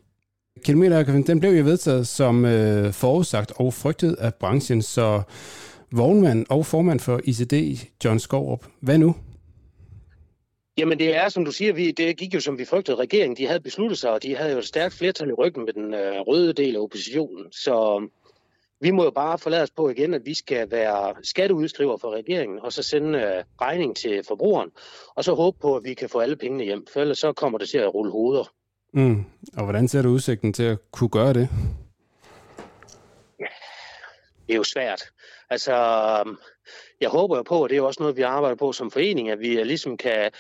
kilometerafgiften, 0.65 1.27
den 1.27 1.41
blev 1.41 1.51
jo 1.51 1.65
vedtaget 1.65 2.07
som 2.07 2.45
øh, 2.45 2.93
forudsagt 2.93 3.53
og 3.57 3.75
frygtet 3.75 4.17
af 4.19 4.35
branchen, 4.35 4.83
så 4.83 5.23
vognmand 5.93 6.47
og 6.49 6.67
formand 6.67 7.01
for 7.01 7.21
ICD, 7.25 7.55
John 8.05 8.19
Skorup. 8.19 8.67
Hvad 8.81 8.99
nu? 8.99 9.15
Jamen 10.79 10.99
det 10.99 11.17
er, 11.17 11.29
som 11.29 11.45
du 11.45 11.53
siger, 11.53 11.73
vi, 11.73 11.91
det 11.91 12.17
gik 12.17 12.35
jo 12.35 12.41
som 12.41 12.59
vi 12.59 12.65
frygtede. 12.65 12.97
Regeringen 12.97 13.37
de 13.37 13.47
havde 13.47 13.61
besluttet 13.61 13.99
sig, 13.99 14.11
og 14.11 14.23
de 14.23 14.37
havde 14.37 14.53
jo 14.53 14.59
et 14.59 14.67
stærkt 14.67 14.95
flertal 14.95 15.29
i 15.29 15.33
ryggen 15.33 15.65
med 15.65 15.73
den 15.73 15.95
øh, 15.95 16.21
røde 16.21 16.53
del 16.53 16.77
af 16.77 16.81
oppositionen. 16.81 17.45
Så 17.53 18.09
vi 18.81 18.91
må 18.91 19.05
jo 19.05 19.11
bare 19.11 19.39
forlade 19.39 19.63
os 19.63 19.71
på 19.71 19.89
igen, 19.89 20.15
at 20.15 20.23
vi 20.25 20.35
skal 20.35 20.71
være 20.71 21.15
skatteudskriver 21.23 21.97
for 21.97 22.11
regeringen, 22.11 22.59
og 22.63 22.73
så 22.73 22.83
sende 22.83 23.19
øh, 23.19 23.45
regning 23.61 23.97
til 23.97 24.25
forbrugeren, 24.29 24.71
og 25.15 25.25
så 25.25 25.35
håbe 25.35 25.59
på, 25.61 25.77
at 25.77 25.85
vi 25.85 25.95
kan 25.95 26.09
få 26.09 26.21
alle 26.21 26.37
pengene 26.37 26.65
hjem, 26.65 26.87
for 26.93 27.01
ellers 27.01 27.19
så 27.19 27.33
kommer 27.33 27.59
det 27.59 27.69
til 27.69 27.79
at 27.79 27.95
rulle 27.95 28.13
hoveder. 28.13 28.53
Mm. 28.93 29.25
Og 29.57 29.65
hvordan 29.65 29.89
ser 29.89 30.03
du 30.03 30.09
udsigten 30.09 30.53
til 30.53 30.63
at 30.63 30.79
kunne 30.91 31.11
gøre 31.11 31.33
det? 31.33 31.49
Det 34.47 34.55
er 34.55 34.57
jo 34.57 34.65
svært. 34.65 35.03
Altså, 35.51 35.75
jeg 37.01 37.11
håber 37.11 37.37
jo 37.37 37.43
på, 37.43 37.63
og 37.63 37.69
det 37.69 37.75
er 37.75 37.79
jo 37.79 37.87
også 37.87 38.03
noget, 38.03 38.17
vi 38.17 38.23
arbejder 38.23 38.57
på 38.57 38.73
som 38.73 38.91
forening, 38.91 39.31
at 39.31 39.41
vi 39.41 39.59
øh, 39.59 39.67
ligesom 39.67 39.97
kan 39.97 40.31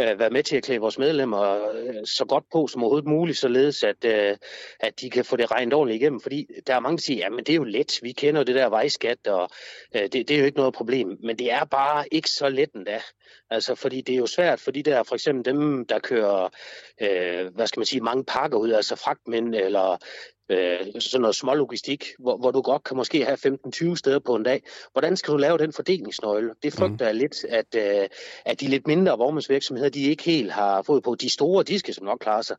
øh, 0.00 0.18
være 0.18 0.30
med 0.30 0.42
til 0.42 0.56
at 0.56 0.62
klæde 0.62 0.80
vores 0.80 0.98
medlemmer 0.98 1.70
øh, 1.74 1.94
så 2.04 2.24
godt 2.24 2.44
på 2.52 2.66
som 2.66 2.82
overhovedet 2.82 3.08
muligt, 3.08 3.38
således 3.38 3.84
at, 3.84 4.04
øh, 4.04 4.36
at 4.80 5.00
de 5.00 5.10
kan 5.10 5.24
få 5.24 5.36
det 5.36 5.50
regnet 5.50 5.74
ordentligt 5.74 6.02
igennem. 6.02 6.20
Fordi 6.20 6.46
der 6.66 6.74
er 6.74 6.80
mange, 6.80 6.96
der 6.96 7.02
siger, 7.02 7.26
at 7.26 7.46
det 7.46 7.52
er 7.52 7.56
jo 7.56 7.64
let, 7.64 7.98
vi 8.02 8.12
kender 8.12 8.44
det 8.44 8.54
der 8.54 8.68
vejskat, 8.68 9.26
og 9.26 9.48
øh, 9.94 10.02
det, 10.02 10.12
det 10.12 10.30
er 10.30 10.38
jo 10.38 10.44
ikke 10.44 10.58
noget 10.58 10.74
problem. 10.74 11.18
Men 11.22 11.38
det 11.38 11.52
er 11.52 11.64
bare 11.64 12.04
ikke 12.12 12.30
så 12.30 12.48
let 12.48 12.72
endda. 12.72 13.00
Altså, 13.50 13.74
fordi 13.74 14.00
det 14.00 14.12
er 14.12 14.18
jo 14.18 14.26
svært 14.26 14.60
for 14.60 14.70
de 14.70 14.82
der, 14.82 15.02
for 15.02 15.14
eksempel 15.14 15.44
dem, 15.44 15.86
der 15.86 15.98
kører, 15.98 16.48
øh, 17.02 17.54
hvad 17.54 17.66
skal 17.66 17.80
man 17.80 17.86
sige, 17.86 18.00
mange 18.00 18.24
pakker 18.24 18.58
ud, 18.58 18.72
altså 18.72 18.96
fragtmænd 18.96 19.54
eller 19.54 19.96
øh, 20.48 21.00
sådan 21.00 21.20
noget 21.20 21.36
smålogistik, 21.36 22.06
hvor, 22.18 22.36
hvor 22.36 22.50
du 22.50 22.60
godt 22.60 22.84
kan 22.84 22.96
måske 22.96 23.24
have 23.24 23.38
15-20 23.92 23.96
steder 23.96 24.18
på 24.18 24.34
en 24.34 24.42
dag. 24.42 24.62
Hvordan 24.92 25.16
skal 25.16 25.32
du 25.32 25.38
lave 25.38 25.58
den 25.58 25.72
fordelingsnøgle? 25.72 26.54
Det 26.62 26.72
frygter 26.72 27.06
jeg 27.06 27.14
lidt, 27.14 27.44
at, 27.44 27.74
øh, 27.76 28.08
at 28.44 28.60
de 28.60 28.68
lidt 28.68 28.86
mindre 28.86 29.18
vognmandsvirksomheder, 29.18 29.90
de 29.90 30.02
ikke 30.02 30.22
helt 30.22 30.52
har 30.52 30.82
fået 30.82 31.02
på. 31.02 31.14
De 31.14 31.30
store, 31.30 31.62
de 31.62 31.78
skal 31.78 31.94
som 31.94 32.04
nok 32.04 32.18
klare 32.18 32.42
sig. 32.42 32.56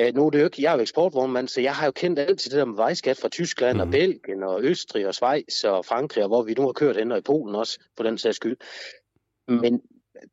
Øh, 0.00 0.14
nu 0.14 0.26
er 0.26 0.30
det 0.30 0.40
jo 0.40 0.44
ikke, 0.44 0.62
jeg 0.62 0.70
er 0.70 0.76
jo 0.76 0.82
eksportvognmand, 0.82 1.48
så 1.48 1.60
jeg 1.60 1.74
har 1.74 1.86
jo 1.86 1.92
kendt 1.92 2.18
alt 2.18 2.40
til 2.40 2.50
det 2.50 2.58
der 2.58 2.64
med 2.64 2.76
vejskat 2.76 3.16
fra 3.16 3.28
Tyskland 3.28 3.76
mm. 3.76 3.80
og 3.80 3.90
Belgien 3.90 4.42
og 4.42 4.62
Østrig 4.62 5.06
og 5.06 5.14
Schweiz 5.14 5.64
og 5.64 5.84
Frankrig, 5.84 6.24
og 6.24 6.28
hvor 6.28 6.42
vi 6.42 6.54
nu 6.54 6.62
har 6.62 6.72
kørt 6.72 6.96
hen 6.96 7.12
og 7.12 7.18
i 7.18 7.20
Polen 7.20 7.54
også, 7.54 7.78
for 7.96 8.04
den 8.04 8.18
sags 8.18 8.36
skyld. 8.36 8.56
Men 9.48 9.80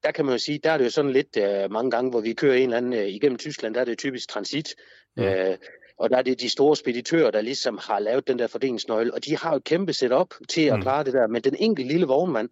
der 0.03 0.11
kan 0.11 0.25
man 0.25 0.33
jo 0.33 0.39
sige, 0.39 0.59
der 0.63 0.71
er 0.71 0.77
det 0.77 0.85
jo 0.85 0.89
sådan 0.89 1.11
lidt 1.11 1.37
uh, 1.37 1.71
mange 1.71 1.91
gange, 1.91 2.11
hvor 2.11 2.21
vi 2.21 2.33
kører 2.33 2.55
en 2.55 2.63
eller 2.63 2.77
anden 2.77 2.93
uh, 2.93 3.07
igennem 3.07 3.37
Tyskland, 3.37 3.73
der 3.73 3.81
er 3.81 3.85
det 3.85 3.97
typisk 3.97 4.29
transit. 4.29 4.75
Mm. 5.17 5.23
Uh, 5.23 5.55
og 5.97 6.09
der 6.09 6.17
er 6.17 6.21
det 6.21 6.41
de 6.41 6.49
store 6.49 6.75
speditører, 6.75 7.31
der 7.31 7.41
ligesom 7.41 7.79
har 7.81 7.99
lavet 7.99 8.27
den 8.27 8.39
der 8.39 8.47
fordelingsnøgle, 8.47 9.13
og 9.13 9.25
de 9.25 9.37
har 9.37 9.51
jo 9.51 9.57
et 9.57 9.63
kæmpe 9.63 9.93
setup 9.93 10.33
til 10.49 10.61
at 10.61 10.75
mm. 10.75 10.81
klare 10.81 11.03
det 11.03 11.13
der. 11.13 11.27
Men 11.27 11.41
den 11.41 11.55
enkelte 11.59 11.91
lille 11.91 12.05
vognmand, 12.05 12.49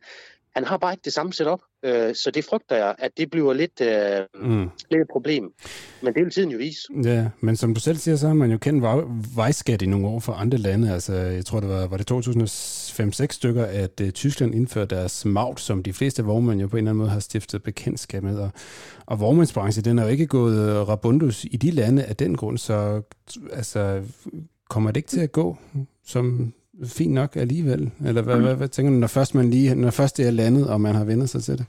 han 0.55 0.63
har 0.63 0.77
bare 0.77 0.93
ikke 0.93 1.01
det 1.05 1.13
samme 1.13 1.33
setup, 1.33 1.59
øh, 1.85 2.15
så 2.15 2.31
det 2.31 2.45
frygter 2.45 2.75
jeg, 2.75 2.95
at 2.99 3.11
det 3.17 3.31
bliver 3.31 3.53
lidt, 3.53 3.81
øh, 3.81 4.49
mm. 4.49 4.69
lidt 4.89 5.01
et 5.01 5.07
problem. 5.11 5.53
Men 6.01 6.13
det 6.13 6.23
vil 6.23 6.31
tiden 6.31 6.51
jo 6.51 6.57
vise. 6.57 6.87
Ja, 7.03 7.29
men 7.39 7.55
som 7.55 7.73
du 7.73 7.79
selv 7.79 7.97
siger, 7.97 8.15
så 8.15 8.27
har 8.27 8.33
man 8.33 8.51
jo 8.51 8.57
kendt 8.57 8.83
vejskat 9.35 9.81
i 9.81 9.85
nogle 9.85 10.07
år 10.07 10.19
fra 10.19 10.41
andre 10.41 10.57
lande. 10.57 10.93
Altså, 10.93 11.13
jeg 11.13 11.45
tror, 11.45 11.59
det 11.59 11.69
var, 11.69 11.87
var 11.87 11.97
det 11.97 12.11
2005-6 12.11 13.27
stykker, 13.29 13.65
at 13.65 14.01
uh, 14.01 14.09
Tyskland 14.09 14.55
indførte 14.55 14.95
deres 14.95 15.25
maut, 15.25 15.59
som 15.59 15.83
de 15.83 15.93
fleste 15.93 16.23
vognmænd 16.23 16.61
jo 16.61 16.67
på 16.67 16.77
en 16.77 16.79
eller 16.79 16.91
anden 16.91 16.99
måde 16.99 17.09
har 17.09 17.19
stiftet 17.19 17.63
bekendtskab 17.63 18.23
med. 18.23 18.39
Og, 18.39 18.49
og 19.05 19.19
vognmandsbranchen, 19.19 19.85
den 19.85 19.99
er 19.99 20.03
jo 20.03 20.09
ikke 20.09 20.27
gået 20.27 20.87
rabundus 20.87 21.43
i 21.43 21.57
de 21.57 21.71
lande 21.71 22.03
af 22.03 22.15
den 22.15 22.37
grund, 22.37 22.57
så 22.57 23.01
altså, 23.51 24.01
kommer 24.69 24.91
det 24.91 24.97
ikke 24.97 25.09
til 25.09 25.21
at 25.21 25.31
gå, 25.31 25.57
som 26.05 26.53
fint 26.85 27.13
nok 27.13 27.35
alligevel? 27.35 27.91
Eller 28.05 28.21
hvad, 28.21 28.35
mm. 28.35 28.43
hvad, 28.43 28.55
hvad 28.55 28.67
tænker 28.67 28.91
du, 28.91 28.97
når 28.97 29.07
først, 29.07 29.35
man 29.35 29.49
lige, 29.49 29.75
når 29.75 29.89
først 29.89 30.17
det 30.17 30.27
er 30.27 30.31
landet, 30.31 30.67
og 30.67 30.81
man 30.81 30.95
har 30.95 31.03
vendt 31.03 31.29
sig 31.29 31.43
til 31.43 31.57
det? 31.57 31.65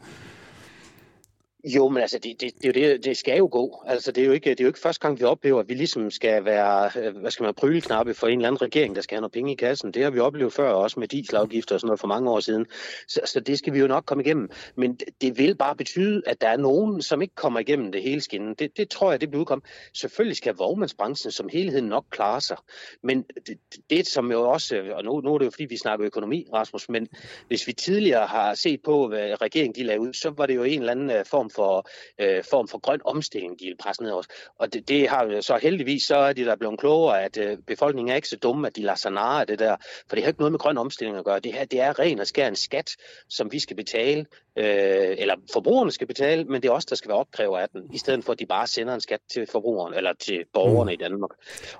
Jo, 1.64 1.88
men 1.88 2.02
altså, 2.02 2.18
det, 2.18 2.40
det, 2.40 2.52
det, 2.62 2.74
det, 2.74 3.04
det 3.04 3.16
skal 3.16 3.38
jo 3.38 3.48
gå. 3.52 3.82
Altså, 3.86 4.12
det 4.12 4.22
er 4.22 4.26
jo, 4.26 4.32
ikke, 4.32 4.50
det 4.50 4.60
er 4.60 4.64
jo 4.64 4.68
ikke 4.68 4.78
første 4.78 5.00
gang, 5.00 5.20
vi 5.20 5.24
oplever, 5.24 5.60
at 5.60 5.68
vi 5.68 5.74
ligesom 5.74 6.10
skal 6.10 6.44
være, 6.44 6.90
øh, 6.96 7.16
hvad 7.16 7.30
skal 7.30 7.44
man, 7.44 7.54
pryleknappe 7.54 8.14
for 8.14 8.26
en 8.26 8.38
eller 8.38 8.48
anden 8.48 8.62
regering, 8.62 8.96
der 8.96 9.02
skal 9.02 9.14
have 9.14 9.20
noget 9.20 9.32
penge 9.32 9.52
i 9.52 9.54
kassen. 9.54 9.92
Det 9.92 10.02
har 10.02 10.10
vi 10.10 10.18
oplevet 10.18 10.52
før, 10.52 10.70
også 10.70 11.00
med 11.00 11.08
dieselafgifter 11.08 11.74
og 11.74 11.80
sådan 11.80 11.88
noget 11.88 12.00
for 12.00 12.06
mange 12.06 12.30
år 12.30 12.40
siden. 12.40 12.66
Så, 13.08 13.20
så 13.24 13.40
det 13.40 13.58
skal 13.58 13.72
vi 13.72 13.78
jo 13.78 13.86
nok 13.86 14.04
komme 14.04 14.24
igennem. 14.24 14.50
Men 14.76 14.94
det, 14.94 15.08
det 15.20 15.38
vil 15.38 15.54
bare 15.54 15.76
betyde, 15.76 16.22
at 16.26 16.40
der 16.40 16.48
er 16.48 16.56
nogen, 16.56 17.02
som 17.02 17.22
ikke 17.22 17.34
kommer 17.34 17.60
igennem 17.60 17.92
det 17.92 18.02
hele 18.02 18.20
skinnen. 18.20 18.54
Det, 18.54 18.76
det 18.76 18.88
tror 18.88 19.10
jeg, 19.10 19.20
det 19.20 19.28
bliver 19.28 19.40
udkommet. 19.40 19.66
Selvfølgelig 19.94 20.36
skal 20.36 20.54
vognmandsbranchen 20.54 21.32
som 21.32 21.48
helhed 21.52 21.80
nok 21.80 22.04
klare 22.10 22.40
sig. 22.40 22.56
Men 23.02 23.24
det, 23.46 23.58
det 23.90 24.06
som 24.06 24.30
jo 24.30 24.50
også, 24.50 24.82
og 24.94 25.04
nu, 25.04 25.20
nu 25.20 25.34
er 25.34 25.38
det 25.38 25.44
jo 25.44 25.50
fordi, 25.50 25.64
vi 25.64 25.76
snakker 25.76 26.06
økonomi, 26.06 26.46
Rasmus, 26.52 26.88
men 26.88 27.08
hvis 27.48 27.66
vi 27.66 27.72
tidligere 27.72 28.26
har 28.26 28.54
set 28.54 28.82
på, 28.82 29.08
hvad 29.08 29.42
regeringen 29.42 29.74
de 29.74 29.82
lavede 29.82 30.08
ud, 30.08 30.12
så 30.12 30.30
var 30.30 30.46
det 30.46 30.54
jo 30.54 30.62
en 30.62 30.80
eller 30.80 30.92
anden 30.92 31.10
øh, 31.10 31.24
form 31.24 31.49
form 31.56 31.70
for, 31.70 31.88
øh, 32.18 32.44
form 32.50 32.68
for 32.68 32.78
grøn 32.78 33.00
omstilling, 33.04 33.60
de 33.60 33.64
vil 33.64 33.76
presse 33.76 34.02
ned 34.02 34.12
os. 34.12 34.26
Og 34.58 34.72
det, 34.72 34.88
det 34.88 35.08
har 35.08 35.40
så 35.40 35.58
heldigvis, 35.62 36.02
så 36.02 36.16
er 36.16 36.32
de 36.32 36.44
der 36.44 36.56
blevet 36.56 36.78
klogere, 36.78 37.22
at 37.22 37.38
øh, 37.38 37.58
befolkningen 37.66 38.12
er 38.12 38.16
ikke 38.16 38.28
så 38.28 38.36
dumme, 38.36 38.66
at 38.66 38.76
de 38.76 38.82
lader 38.82 38.94
sig 38.94 39.12
narre 39.12 39.40
af 39.40 39.46
det 39.46 39.58
der. 39.58 39.76
For 40.08 40.16
det 40.16 40.24
har 40.24 40.28
ikke 40.28 40.40
noget 40.40 40.52
med 40.52 40.58
grøn 40.58 40.78
omstilling 40.78 41.18
at 41.18 41.24
gøre. 41.24 41.40
Det 41.40 41.52
her 41.52 41.64
det 41.64 41.80
er 41.80 41.98
ren 41.98 42.20
og 42.20 42.26
skær 42.26 42.48
en 42.48 42.56
skat, 42.56 42.90
som 43.28 43.52
vi 43.52 43.58
skal 43.58 43.76
betale, 43.76 44.26
øh, 44.60 45.14
eller 45.18 45.34
forbrugerne 45.52 45.90
skal 45.90 46.06
betale, 46.06 46.44
men 46.44 46.62
det 46.62 46.68
er 46.68 46.72
os, 46.72 46.84
der 46.84 46.96
skal 46.96 47.08
være 47.08 47.18
opkræver 47.18 47.58
af 47.58 47.68
den, 47.68 47.82
i 47.92 47.98
stedet 47.98 48.24
for 48.24 48.32
at 48.32 48.38
de 48.38 48.46
bare 48.46 48.66
sender 48.66 48.94
en 48.94 49.00
skat 49.00 49.20
til 49.32 49.46
forbrugeren, 49.46 49.94
eller 49.94 50.12
til 50.12 50.44
borgerne 50.52 50.90
mm. 50.90 50.92
i 50.92 50.96
Danmark. 50.96 51.30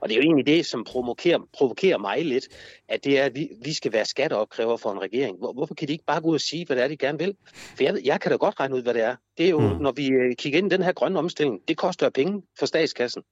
Og 0.00 0.08
det 0.08 0.14
er 0.14 0.18
jo 0.18 0.22
egentlig 0.22 0.46
det, 0.46 0.66
som 0.66 0.84
provokerer, 0.84 1.38
provokerer 1.52 1.98
mig 1.98 2.24
lidt, 2.24 2.48
at 2.88 3.04
det 3.04 3.18
er, 3.18 3.24
at 3.24 3.34
vi, 3.34 3.48
vi 3.64 3.72
skal 3.72 3.92
være 3.92 4.04
skatteopkræver 4.04 4.76
for 4.76 4.92
en 4.92 5.02
regering. 5.02 5.38
Hvor, 5.38 5.52
hvorfor 5.52 5.74
kan 5.74 5.88
de 5.88 5.92
ikke 5.92 6.04
bare 6.04 6.20
gå 6.20 6.28
ud 6.28 6.34
og 6.34 6.40
sige, 6.40 6.66
hvad 6.66 6.76
det 6.76 6.84
er, 6.84 6.88
de 6.88 6.96
gerne 6.96 7.18
vil? 7.18 7.36
For 7.76 7.82
jeg, 7.82 8.00
jeg 8.04 8.20
kan 8.20 8.30
da 8.30 8.36
godt 8.36 8.60
regne 8.60 8.74
ud, 8.74 8.82
hvad 8.82 8.94
det 8.94 9.02
er. 9.02 9.16
Det 9.38 9.46
er 9.46 9.50
jo, 9.50 9.60
mm. 9.60 9.80
når 9.80 9.92
vi 9.92 10.08
øh, 10.08 10.36
kigger 10.36 10.58
ind 10.58 10.72
i 10.72 10.76
den 10.76 10.82
her 10.82 10.92
grønne 10.92 11.18
omstilling, 11.18 11.60
det 11.68 11.76
koster 11.76 12.10
penge 12.10 12.42
for 12.58 12.66
statskassen. 12.66 13.22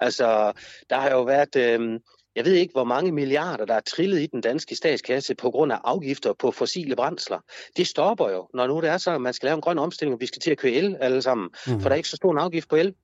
Altså, 0.00 0.52
der 0.90 0.96
har 0.96 1.10
jo 1.10 1.22
været... 1.22 1.56
Øh, 1.56 2.00
jeg 2.36 2.44
ved 2.44 2.52
ikke, 2.52 2.72
hvor 2.72 2.84
mange 2.84 3.12
milliarder, 3.12 3.64
der 3.64 3.74
er 3.74 3.80
trillet 3.80 4.20
i 4.20 4.26
den 4.26 4.40
danske 4.40 4.76
statskasse 4.76 5.34
på 5.34 5.50
grund 5.50 5.72
af 5.72 5.78
afgifter 5.84 6.32
på 6.32 6.50
fossile 6.50 6.96
brændsler. 6.96 7.38
Det 7.76 7.86
stopper 7.86 8.30
jo, 8.30 8.48
når 8.54 8.66
nu 8.66 8.80
det 8.80 8.88
er 8.88 8.98
så, 8.98 9.14
at 9.14 9.20
man 9.20 9.32
skal 9.32 9.46
lave 9.46 9.54
en 9.54 9.60
grøn 9.60 9.78
omstilling, 9.78 10.14
og 10.14 10.20
vi 10.20 10.26
skal 10.26 10.40
til 10.40 10.50
at 10.50 10.58
køre 10.58 10.72
el 10.72 10.96
alle 11.00 11.22
sammen. 11.22 11.48
Mm. 11.66 11.80
For 11.80 11.88
der 11.88 11.90
er 11.90 11.96
ikke 11.96 12.08
så 12.08 12.16
stor 12.16 12.32
en 12.32 12.38
afgift 12.38 12.68
på 12.68 12.76
el. 12.76 12.94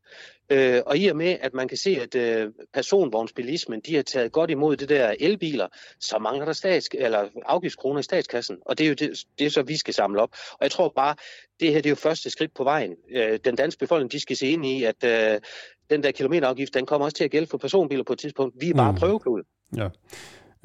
Øh, 0.51 0.83
og 0.87 0.98
i 0.98 1.07
og 1.07 1.16
med, 1.16 1.37
at 1.40 1.55
man 1.55 1.68
kan 1.68 1.79
se, 1.79 1.90
at 1.90 2.14
øh, 2.14 2.51
personvognsbilismen, 2.75 3.81
de 3.81 3.94
har 3.94 4.03
taget 4.03 4.33
godt 4.33 4.51
imod 4.51 4.77
det 4.77 4.88
der 4.88 5.14
elbiler, 5.20 5.68
så 6.01 6.18
mangler 6.18 6.44
der 6.44 6.53
stats, 6.53 6.88
eller 6.94 7.29
afgiftskroner 7.46 8.01
i 8.01 8.03
statskassen. 8.03 8.57
Og 8.66 8.79
det 8.79 8.85
er 8.85 8.88
jo 8.88 8.94
det, 8.94 9.25
det 9.38 9.46
er 9.46 9.51
så, 9.51 9.62
vi 9.62 9.77
skal 9.77 9.94
samle 9.94 10.22
op. 10.22 10.31
Og 10.53 10.59
jeg 10.61 10.70
tror 10.70 10.92
bare, 10.96 11.14
det 11.61 11.68
her 11.68 11.77
det 11.77 11.87
er 11.87 11.90
jo 11.90 11.94
første 11.94 12.31
skridt 12.31 12.55
på 12.55 12.64
vejen. 12.64 12.96
Øh, 13.11 13.38
den 13.44 13.57
danske 13.57 13.79
befolkning, 13.79 14.12
de 14.12 14.20
skal 14.20 14.37
se 14.37 14.46
ind 14.46 14.66
i, 14.66 14.85
at 14.85 15.05
øh, 15.05 15.40
den 15.90 16.03
der 16.03 16.11
kilometerafgift, 16.11 16.75
den 16.75 16.87
kommer 16.87 17.05
også 17.05 17.16
til 17.16 17.25
at 17.25 17.31
gælde 17.31 17.46
for 17.46 17.59
personbiler 17.59 18.05
på 18.05 18.12
et 18.12 18.18
tidspunkt. 18.18 18.57
Vi 18.61 18.70
er 18.70 18.75
bare 18.75 18.92
mm. 18.92 18.98
prøveklud. 18.98 19.42
Ja. 19.77 19.88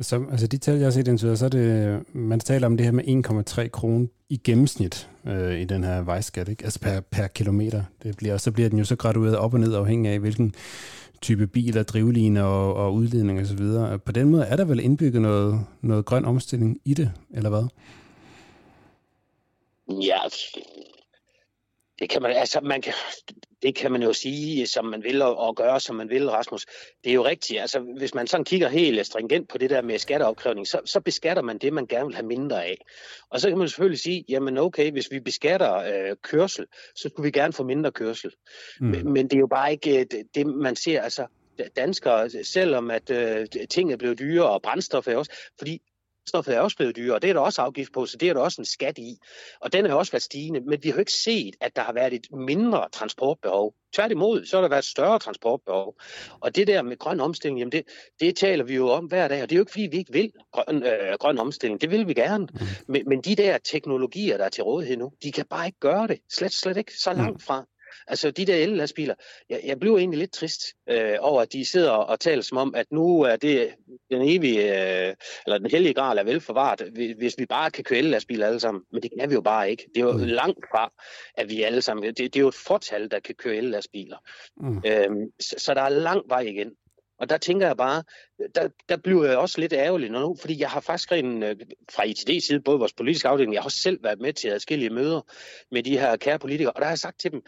Så, 0.02 0.26
altså 0.32 0.48
de 0.48 0.58
tal, 0.58 0.78
jeg 0.78 0.86
har 0.86 0.92
set 0.92 1.08
indtil 1.08 1.38
så 1.38 1.46
er 1.46 1.50
det, 1.50 2.04
man 2.14 2.40
taler 2.40 2.68
om 2.68 2.78
det 2.78 2.86
her 2.86 2.92
med 2.92 3.64
1,3 3.64 3.68
kroner 3.68 4.08
i 4.30 4.42
gennemsnit 4.44 5.10
øh, 5.26 5.60
i 5.60 5.66
den 5.66 5.84
her 5.84 6.02
vejskat, 6.02 6.50
ikke? 6.50 6.64
altså 6.64 6.80
per, 6.80 7.00
per 7.00 7.28
kilometer. 7.28 7.84
Det 8.04 8.18
bliver, 8.18 8.34
og 8.34 8.42
så 8.42 8.52
bliver 8.52 8.70
den 8.70 8.80
jo 8.80 8.86
så 8.86 8.96
gradueret 8.96 9.38
op 9.38 9.54
og 9.54 9.60
ned 9.60 9.76
afhængig 9.76 10.12
af, 10.12 10.20
hvilken 10.20 10.56
type 11.22 11.48
biler, 11.48 11.84
drivliner 11.84 12.44
og, 12.44 12.74
og 12.74 12.94
udledning 12.94 13.42
osv. 13.42 13.60
På 14.06 14.12
den 14.12 14.30
måde 14.30 14.44
er 14.44 14.56
der 14.56 14.66
vel 14.66 14.80
indbygget 14.80 15.22
noget, 15.22 15.66
noget 15.82 16.06
grøn 16.06 16.26
omstilling 16.26 16.78
i 16.86 16.94
det, 16.94 17.12
eller 17.34 17.50
hvad? 17.50 17.68
Ja, 19.90 20.18
det 22.00 22.10
kan 22.10 22.22
man, 22.22 22.32
altså 22.32 22.62
man 22.62 22.82
kan, 22.82 22.94
det 23.62 23.76
kan 23.76 23.92
man 23.92 24.04
jo 24.04 24.14
sige, 24.14 24.68
som 24.68 24.86
man 24.86 25.04
vil, 25.04 25.22
og, 25.22 25.38
og 25.38 25.56
gøre, 25.56 25.80
som 25.80 25.96
man 25.96 26.10
vil, 26.10 26.30
Rasmus. 26.30 26.66
Det 27.04 27.10
er 27.10 27.14
jo 27.14 27.26
rigtigt. 27.26 27.62
Altså, 27.62 27.80
hvis 27.98 28.14
man 28.14 28.28
sådan 28.28 28.44
kigger 28.46 28.70
helt 28.70 29.06
stringent 29.06 29.50
på 29.50 29.58
det 29.58 29.70
der 29.70 29.82
med 29.82 30.00
skatteopkrævning, 30.00 30.68
så, 30.68 30.80
så 30.86 31.00
beskatter 31.00 31.44
man 31.44 31.58
det, 31.58 31.74
man 31.74 31.88
gerne 31.88 32.06
vil 32.06 32.16
have 32.16 32.28
mindre 32.28 32.66
af. 32.66 32.78
Og 33.30 33.42
så 33.42 33.50
kan 33.50 33.58
man 33.58 33.70
selvfølgelig 33.70 34.00
sige, 34.00 34.26
jamen 34.30 34.58
okay, 34.58 34.92
hvis 34.92 35.12
vi 35.12 35.20
beskatter 35.20 35.76
øh, 35.76 36.16
kørsel, 36.24 36.66
så 36.96 37.10
skulle 37.10 37.24
vi 37.24 37.32
gerne 37.32 37.54
få 37.54 37.64
mindre 37.64 37.92
kørsel. 37.92 38.32
Mm. 38.80 38.88
Men, 38.88 39.14
men 39.14 39.28
det 39.28 39.34
er 39.34 39.40
jo 39.40 39.48
bare 39.48 39.72
ikke 39.72 40.08
det, 40.12 40.24
det 40.36 40.48
man 40.48 40.76
ser, 40.76 41.02
altså 41.02 41.28
danskere, 41.76 42.30
selvom 42.44 42.92
at 42.92 43.10
øh, 43.10 43.48
ting 43.70 43.92
er 43.92 43.98
blevet 43.98 44.20
dyrere, 44.20 44.50
og 44.50 44.62
brændstof 44.62 45.08
er 45.08 45.16
også, 45.16 45.32
fordi 45.60 45.82
brændstoffet 46.28 46.56
er 46.56 46.60
også 46.60 46.78
blevet 46.78 46.96
dyrere, 46.96 47.16
og 47.16 47.22
det 47.22 47.30
er 47.30 47.34
der 47.34 47.40
også 47.40 47.62
afgift 47.62 47.94
på, 47.94 48.06
så 48.06 48.18
det 48.18 48.30
er 48.30 48.34
der 48.34 48.42
også 48.42 48.62
en 48.62 48.66
skat 48.66 48.98
i. 48.98 49.18
Og 49.62 49.74
den 49.74 49.86
har 49.86 49.96
også 49.96 50.12
været 50.12 50.24
stigende, 50.24 50.60
men 50.60 50.84
vi 50.84 50.90
har 50.90 50.96
jo 50.96 51.00
ikke 51.00 51.12
set, 51.12 51.56
at 51.62 51.76
der 51.76 51.82
har 51.82 51.94
været 51.94 52.14
et 52.14 52.28
mindre 52.32 52.90
transportbehov. 52.92 53.74
Tværtimod, 53.94 54.46
så 54.46 54.58
har 54.58 54.62
der 54.62 54.70
været 54.70 54.82
et 54.82 54.86
større 54.86 55.20
transportbehov. 55.20 55.96
Og 56.40 56.56
det 56.56 56.68
der 56.68 56.82
med 56.82 56.98
grøn 56.98 57.20
omstilling, 57.20 57.60
jamen 57.60 57.72
det, 57.72 57.84
det 58.20 58.36
taler 58.36 58.64
vi 58.64 58.76
jo 58.76 58.90
om 58.90 59.06
hver 59.06 59.28
dag, 59.28 59.42
og 59.42 59.50
det 59.50 59.56
er 59.56 59.58
jo 59.58 59.62
ikke 59.62 59.72
fordi, 59.72 59.88
vi 59.92 59.98
ikke 59.98 60.14
vil 60.14 60.32
grøn, 60.52 60.84
øh, 60.84 61.14
grøn 61.20 61.38
omstilling. 61.38 61.82
Det 61.82 61.92
vil 61.92 62.08
vi 62.08 62.14
gerne. 62.14 62.48
Mm. 62.54 62.60
Men, 62.88 63.04
men 63.08 63.22
de 63.22 63.36
der 63.36 63.58
teknologier, 63.58 64.38
der 64.38 64.46
er 64.46 64.50
til 64.50 64.64
rådighed 64.64 64.98
nu, 64.98 65.12
de 65.24 65.32
kan 65.32 65.46
bare 65.50 65.66
ikke 65.66 65.80
gøre 65.80 66.08
det. 66.08 66.20
Slet, 66.34 66.54
slet 66.54 66.78
ikke 66.78 66.94
så 66.94 67.14
langt 67.14 67.34
mm. 67.34 67.40
fra. 67.40 67.66
Altså 68.08 68.32
de 68.32 68.46
der 68.46 68.56
el-lastbiler, 68.56 69.16
jeg, 69.50 69.62
jeg 69.66 69.80
blev 69.80 69.96
egentlig 69.96 70.20
lidt 70.20 70.34
trist 70.34 70.62
øh, 70.90 71.18
over, 71.20 71.42
at 71.42 71.54
de 71.54 71.66
sidder 71.66 71.92
og 71.92 72.20
taler 72.20 72.42
som 72.42 72.58
om, 72.58 72.76
at 72.76 72.86
nu 72.92 73.22
er 73.22 73.36
det 73.36 73.70
den 74.12 74.22
evige, 74.22 74.60
øh, 74.60 75.16
eller 75.46 75.58
den 75.58 75.72
hellige 75.72 75.94
gral 75.94 76.18
er 76.18 76.24
velforvaret, 76.24 76.82
hvis 77.18 77.36
vi 77.38 77.46
bare 77.46 77.72
kan 77.72 77.84
køre 77.84 78.00
el-lastbiler 78.00 78.48
alle 78.48 78.60
sammen. 78.60 78.84
Men 78.92 79.04
det 79.04 79.12
kan 79.20 79.30
vi 79.30 79.36
jo 79.36 79.42
bare 79.42 79.72
ikke. 79.72 79.84
Det 79.96 80.02
er 80.02 80.06
jo 80.06 80.12
mm. 80.12 80.24
langt 80.24 80.66
fra, 80.72 80.92
at 81.38 81.50
vi 81.50 81.64
alle 81.64 81.82
sammen, 81.82 82.04
det, 82.04 82.18
det 82.18 82.36
er 82.36 82.40
jo 82.40 82.48
et 82.48 82.56
fortal, 82.68 83.12
der 83.12 83.20
kan 83.20 83.36
køre 83.36 83.56
el-lastbiler. 83.56 84.18
Mm. 84.58 84.82
Øhm, 84.86 85.32
så, 85.40 85.56
så 85.58 85.74
der 85.74 85.82
er 85.82 85.90
lang 85.90 86.22
vej 86.30 86.42
igen. 86.42 86.72
Og 87.20 87.30
der 87.30 87.38
tænker 87.38 87.68
jeg 87.68 87.78
bare, 87.78 88.04
der, 88.56 88.70
der 88.90 88.98
bliver 88.98 89.26
jeg 89.26 89.38
også 89.38 89.62
lidt 89.62 89.74
ærgerlig 89.74 90.10
nu, 90.10 90.36
fordi 90.40 90.60
jeg 90.60 90.70
har 90.70 90.80
faktisk 90.80 91.12
en, 91.12 91.44
øh, 91.44 91.56
fra 91.92 92.04
ITD 92.04 92.40
side, 92.40 92.60
både 92.60 92.80
vores 92.80 92.94
politiske 92.94 93.28
afdeling, 93.28 93.54
jeg 93.54 93.62
har 93.62 93.66
også 93.66 93.82
selv 93.82 94.04
været 94.04 94.20
med 94.20 94.34
til 94.34 94.48
adskillige 94.48 94.90
møder 94.90 95.22
med 95.72 95.84
de 95.84 96.00
her 96.00 96.18
kære 96.18 96.40
politikere, 96.40 96.74
og 96.74 96.80
der 96.80 96.86
har 96.86 96.92
jeg 96.92 97.00
sagt 97.00 97.20
til 97.20 97.32
dem, 97.32 97.42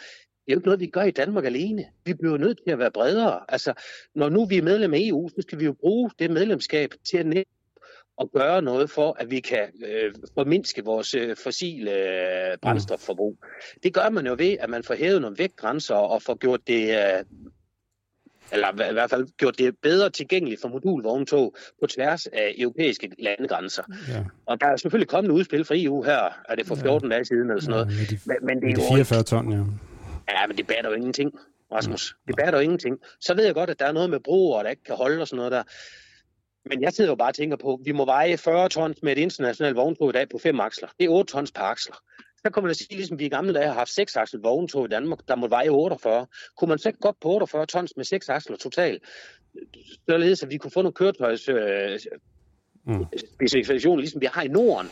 det 0.50 0.54
er 0.54 0.58
jo 0.58 0.60
ikke 0.60 0.68
noget, 0.68 0.80
vi 0.80 0.88
gør 0.88 1.04
i 1.04 1.12
Danmark 1.12 1.46
alene. 1.46 1.86
Vi 2.06 2.14
bliver 2.14 2.38
nødt 2.38 2.58
til 2.64 2.72
at 2.72 2.80
være 2.80 2.92
bredere. 2.92 3.40
Altså, 3.50 3.74
når 4.16 4.30
nu 4.30 4.46
vi 4.46 4.58
er 4.58 4.62
medlem 4.62 4.94
af 4.94 5.00
EU, 5.02 5.30
så 5.30 5.36
skal 5.42 5.60
vi 5.60 5.66
jo 5.66 5.74
bruge 5.74 6.12
det 6.20 6.32
medlemskab 6.32 6.94
til 7.10 7.18
at 7.18 7.44
at 8.22 8.32
gøre 8.32 8.62
noget 8.62 8.90
for, 8.90 9.16
at 9.20 9.32
vi 9.32 9.40
kan 9.40 9.68
øh, 9.86 10.14
formindske 10.34 10.86
vores 10.86 11.14
øh, 11.14 11.36
fossile 11.44 11.92
øh, 11.92 12.58
brændstofforbrug. 12.62 13.38
Mm. 13.42 13.80
Det 13.84 13.94
gør 13.94 14.10
man 14.10 14.28
jo 14.28 14.36
ved, 14.38 14.58
at 14.60 14.70
man 14.70 14.84
får 14.84 14.94
hævet 14.94 15.22
nogle 15.22 15.38
vægtgrænser 15.38 15.96
og 15.96 16.22
får 16.22 16.36
gjort 16.36 16.60
det, 16.68 16.90
øh, 16.90 17.24
eller 18.52 18.90
i 18.90 18.94
hvert 18.94 19.10
fald 19.10 19.28
gjort 19.38 19.58
det 19.58 19.76
bedre 19.82 20.10
tilgængeligt 20.10 20.62
for 20.62 20.68
modulvogntog 20.68 21.56
på 21.82 21.88
tværs 21.88 22.28
af 22.28 22.56
europæiske 22.58 23.12
landegrænser. 23.20 23.84
Ja. 24.10 24.24
Og 24.46 24.62
der 24.62 24.68
er 24.68 24.78
selvfølgelig 24.78 25.10
kommet 25.10 25.32
et 25.32 25.36
udspil 25.36 25.66
fra 25.66 25.76
EU 25.78 26.04
her, 26.04 26.42
er 26.50 26.56
det 26.56 26.68
for 26.68 26.76
14 26.76 27.10
ja. 27.10 27.16
dage 27.16 27.26
siden 27.26 27.50
eller 27.50 27.62
sådan 27.62 27.72
noget. 27.72 28.00
Ja, 28.00 28.16
de, 28.16 28.20
men, 28.26 28.38
men 28.42 28.62
det 28.62 28.72
er 28.72 28.76
de 28.76 28.94
44 28.94 29.24
ton, 29.24 29.52
ja. 29.52 29.64
Ja, 30.30 30.48
men 30.48 30.58
det 30.58 30.68
batter 30.68 30.90
jo 30.90 30.96
ingenting, 30.96 31.32
Rasmus. 31.72 32.16
Det 32.28 32.36
batter 32.36 32.60
jo 32.60 32.64
ingenting. 32.64 33.00
Så 33.20 33.34
ved 33.34 33.46
jeg 33.46 33.54
godt, 33.54 33.70
at 33.70 33.80
der 33.80 33.86
er 33.86 33.92
noget 33.92 34.10
med 34.10 34.20
broer, 34.20 34.64
der 34.64 34.70
ikke 34.70 34.84
kan 34.84 34.96
holde 34.96 35.22
og 35.22 35.28
sådan 35.28 35.38
noget 35.38 35.52
der. 35.52 35.64
Men 36.66 36.82
jeg 36.82 36.94
sidder 36.94 37.12
jo 37.12 37.16
bare 37.16 37.30
og 37.30 37.36
tænker 37.36 37.58
på, 37.58 37.74
at 37.74 37.80
vi 37.84 37.92
må 37.92 38.06
veje 38.06 38.38
40 38.38 38.70
tons 38.70 39.04
med 39.04 39.12
et 39.12 39.18
internationalt 39.18 39.76
vogntog 39.76 40.10
i 40.10 40.14
dag 40.14 40.30
på 40.30 40.38
fem 40.38 40.60
aksler. 40.60 40.88
Det 41.00 41.06
er 41.06 41.10
8 41.10 41.32
tons 41.32 41.52
per 41.52 41.62
aksler. 41.62 41.96
Så 42.46 42.52
kan 42.54 42.64
man 42.64 42.76
sige, 42.76 42.96
ligesom 42.96 43.20
vi 43.20 43.26
i 43.26 43.30
gamle 43.30 43.54
dage 43.54 43.68
har 43.68 43.74
haft 43.74 43.90
6 43.90 44.16
aksel 44.16 44.40
vogntog 44.40 44.86
i 44.86 44.88
Danmark, 44.88 45.20
der 45.28 45.36
må 45.36 45.48
veje 45.48 45.70
48. 45.70 46.28
Kunne 46.58 46.70
man 46.70 46.78
så 46.78 46.90
ikke 46.90 47.00
godt 47.00 47.20
på 47.22 47.30
48 47.30 47.66
tons 47.66 47.94
med 47.96 48.06
6 48.06 48.30
aksler 48.30 48.58
totalt? 48.58 49.04
Således 50.10 50.44
at 50.44 50.50
vi 50.50 50.58
kunne 50.58 50.72
få 50.72 50.82
nogle 50.82 50.94
køretøjs 50.94 51.50
øh, 51.50 52.00
mm. 52.86 53.06
specifikationer, 53.36 54.00
ligesom 54.00 54.22
vi 54.22 54.28
har 54.34 54.42
i 54.42 54.48
Norden, 54.48 54.90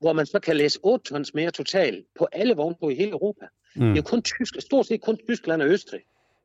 hvor 0.00 0.12
man 0.12 0.26
så 0.26 0.40
kan 0.40 0.56
læse 0.56 0.78
8 0.82 1.04
tons 1.04 1.34
mere 1.34 1.50
totalt 1.50 2.04
på 2.18 2.28
alle 2.32 2.54
vogntog 2.54 2.92
i 2.92 2.94
hele 2.94 3.10
Europa. 3.10 3.46
Mm. 3.76 3.88
Det 3.88 3.98
er 3.98 4.02
kun 4.02 4.22
tysk, 4.22 4.60
stort 4.60 4.86
set 4.86 5.00
kun 5.00 5.18
Tyskland 5.28 5.62
og 5.62 5.68
Østrig, 5.68 6.00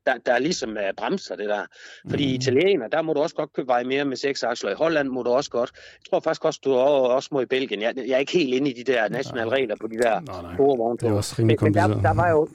der, 0.05 0.17
der 0.25 0.39
ligesom 0.39 0.69
uh, 0.69 0.95
bremser 0.97 1.35
det 1.35 1.49
der. 1.49 1.65
Fordi 2.09 2.27
mm. 2.27 2.33
italiener, 2.33 2.87
der 2.87 3.01
må 3.01 3.13
du 3.13 3.19
også 3.19 3.35
godt 3.35 3.53
købe 3.53 3.67
veje 3.67 3.83
mere 3.83 4.05
med 4.05 4.17
seks 4.17 4.43
aksler. 4.43 4.71
I 4.71 4.73
Holland 4.73 5.09
må 5.09 5.23
du 5.23 5.29
også 5.29 5.49
godt. 5.49 5.71
Jeg 5.75 6.09
tror 6.09 6.19
faktisk 6.19 6.45
også, 6.45 6.59
du 6.65 6.73
også 6.73 7.29
må 7.31 7.41
i 7.41 7.45
Belgien. 7.45 7.81
Jeg, 7.81 7.93
jeg 7.97 8.09
er 8.09 8.17
ikke 8.17 8.31
helt 8.31 8.53
inde 8.53 8.69
i 8.71 8.73
de 8.73 8.91
der 8.91 9.09
nationale 9.09 9.49
nej. 9.49 9.57
regler 9.57 9.75
på 9.81 9.87
de 9.87 9.97
der 9.97 10.19
Nej, 10.19 10.41
nej. 10.41 10.53
store 10.55 10.77
vogntog. 10.77 11.09
Det 11.09 11.13
er 11.13 11.17
også 11.17 11.35
rimelig 11.39 11.57
men, 11.61 11.73
men 11.73 11.73
der, 11.73 12.01
der 12.01 12.13
var 12.13 12.29
jo 12.29 12.47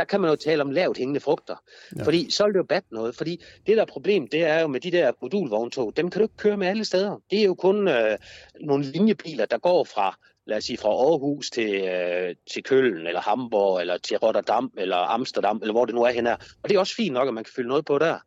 der 0.00 0.06
kan 0.06 0.20
man 0.20 0.30
jo 0.30 0.36
tale 0.36 0.62
om 0.62 0.70
lavt 0.70 0.98
hængende 0.98 1.20
frugter. 1.20 1.56
Ja. 1.96 2.02
Fordi 2.02 2.30
så 2.30 2.44
vil 2.44 2.54
det 2.54 2.58
jo 2.58 2.64
bat 2.64 2.84
noget. 2.90 3.16
Fordi 3.16 3.44
det 3.66 3.76
der 3.76 3.82
er 3.82 3.86
problem, 3.86 4.28
det 4.28 4.44
er 4.44 4.60
jo 4.60 4.66
med 4.66 4.80
de 4.80 4.90
der 4.90 5.12
modulvogntog, 5.22 5.96
dem 5.96 6.10
kan 6.10 6.18
du 6.18 6.24
ikke 6.24 6.36
køre 6.36 6.56
med 6.56 6.66
alle 6.66 6.84
steder. 6.84 7.22
Det 7.30 7.40
er 7.40 7.44
jo 7.44 7.54
kun 7.54 7.88
øh, 7.88 8.18
nogle 8.60 8.84
linjebiler, 8.84 9.46
der 9.46 9.58
går 9.58 9.84
fra 9.84 10.18
lad 10.50 10.56
os 10.56 10.64
sige, 10.64 10.76
fra 10.76 10.88
Aarhus 10.88 11.50
til, 11.50 11.70
øh, 11.74 12.34
til 12.52 12.62
Køln, 12.62 13.06
eller 13.06 13.20
Hamburg, 13.20 13.80
eller 13.80 13.98
til 13.98 14.16
Rotterdam, 14.16 14.72
eller 14.76 14.96
Amsterdam, 14.96 15.58
eller 15.62 15.72
hvor 15.72 15.84
det 15.84 15.94
nu 15.94 16.02
er 16.02 16.10
henne. 16.10 16.32
Og 16.32 16.68
det 16.68 16.74
er 16.74 16.78
også 16.78 16.94
fint 16.94 17.14
nok, 17.14 17.28
at 17.28 17.34
man 17.34 17.44
kan 17.44 17.52
fylde 17.56 17.68
noget 17.68 17.84
på 17.84 17.98
der. 17.98 18.18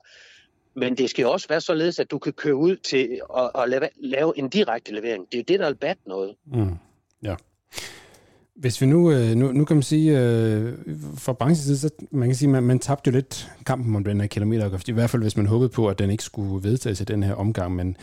Men 0.76 0.98
det 0.98 1.10
skal 1.10 1.24
jo 1.24 1.32
også 1.32 1.48
være 1.48 1.62
således, 1.62 2.00
at 2.00 2.12
du 2.12 2.20
kan 2.20 2.34
køre 2.34 2.56
ud 2.56 2.76
til 2.76 3.20
og, 3.30 3.56
og 3.56 3.70
lave, 3.70 3.90
lave 3.96 4.34
en 4.38 4.50
direkte 4.50 4.94
levering. 4.94 5.26
Det 5.32 5.38
er 5.38 5.40
jo 5.40 5.46
det, 5.48 5.60
der 5.60 5.70
er 5.70 5.74
bat 5.74 5.98
noget. 6.06 6.36
Mm. 6.46 6.76
Ja. 7.24 7.36
Hvis 8.56 8.82
vi 8.82 8.86
nu, 8.86 9.12
øh, 9.12 9.36
nu, 9.36 9.52
nu 9.52 9.66
kan 9.66 9.76
man 9.76 9.84
sige, 9.84 10.20
øh, 10.20 10.74
fra 11.18 11.34
branchens 11.34 11.60
side, 11.60 11.78
så 11.78 11.90
man 12.12 12.28
kan 12.28 12.36
sige, 12.36 12.50
man, 12.50 12.64
man 12.64 12.80
tabte 12.80 13.08
jo 13.08 13.16
lidt 13.16 13.52
kampen 13.66 13.96
om 13.96 14.04
den 14.04 14.22
her 14.22 14.28
kilometerafgift, 14.28 14.88
i 14.88 14.92
hvert 14.92 15.10
fald 15.10 15.22
hvis 15.22 15.38
man 15.38 15.46
håbede 15.46 15.70
på, 15.70 15.88
at 15.88 16.00
den 16.00 16.10
ikke 16.10 16.24
skulle 16.24 16.64
vedtages 16.70 17.02
i 17.02 17.04
den 17.04 17.24
her 17.24 17.34
omgang, 17.34 17.76
men, 17.76 17.98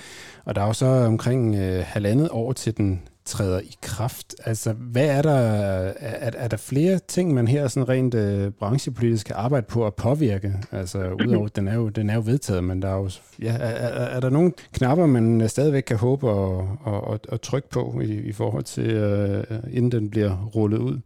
og 0.44 0.54
der 0.54 0.62
er 0.62 0.66
jo 0.66 0.72
så 0.72 0.87
omkring 0.87 1.54
øh, 1.54 1.85
halvandet 1.87 2.28
år 2.30 2.52
til 2.52 2.76
den 2.76 3.02
træder 3.24 3.61
i 3.61 3.74
kraft. 3.83 4.35
Altså, 4.44 4.72
hvad 4.72 5.06
er 5.06 5.22
der, 5.22 5.38
er, 6.00 6.30
er 6.35 6.48
der 6.48 6.56
flere 6.56 6.98
ting, 6.98 7.35
man 7.35 7.48
her 7.48 7.68
sådan 7.68 7.88
rent 7.88 8.14
øh, 8.14 8.50
branchepolitisk 8.50 9.26
kan 9.26 9.37
arbejde 9.37 9.66
på 9.66 9.87
at 9.87 9.94
påvirke? 9.94 10.54
Altså, 10.72 10.98
udover, 10.98 11.48
den 11.56 11.68
er 11.68 11.74
jo, 11.74 11.88
den 11.88 12.11
er 12.11 12.14
jo 12.14 12.22
vedtaget, 12.26 12.64
men 12.64 12.83
der 12.83 12.88
er 12.88 12.96
jo, 12.96 13.11
ja, 13.42 13.52
er, 13.52 13.66
er, 13.66 14.04
er 14.04 14.20
der 14.20 14.30
nogle 14.30 14.52
knapper, 14.72 15.06
man 15.06 15.48
stadigvæk 15.48 15.83
kan 15.83 15.96
håbe 15.96 16.30
at, 16.30 16.64
at, 16.87 17.14
at, 17.14 17.26
at 17.33 17.40
trykke 17.40 17.68
på 17.68 18.00
i, 18.04 18.14
i 18.14 18.33
forhold 18.33 18.64
til, 18.64 18.90
øh, 18.90 19.44
inden 19.72 19.92
den 19.92 20.11
bliver 20.11 20.50
rullet 20.54 20.78
ud? 20.78 20.98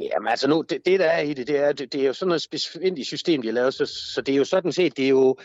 Jamen 0.00 0.28
altså 0.28 0.48
nu, 0.48 0.64
det, 0.70 0.78
det 0.86 1.00
der 1.00 1.06
er 1.06 1.20
i 1.20 1.34
det, 1.34 1.46
det 1.46 1.64
er, 1.64 1.72
det, 1.72 1.92
det 1.92 2.00
er 2.02 2.06
jo 2.06 2.12
sådan 2.12 2.28
noget 2.28 2.42
specifikt 2.42 3.06
system, 3.06 3.42
de 3.42 3.48
har 3.48 3.54
lavet, 3.54 3.74
så, 3.74 3.86
så 3.86 4.20
det 4.20 4.32
er 4.32 4.36
jo 4.36 4.44
sådan 4.44 4.72
set, 4.72 4.96
det 4.96 5.04
er 5.04 5.08
jo, 5.08 5.36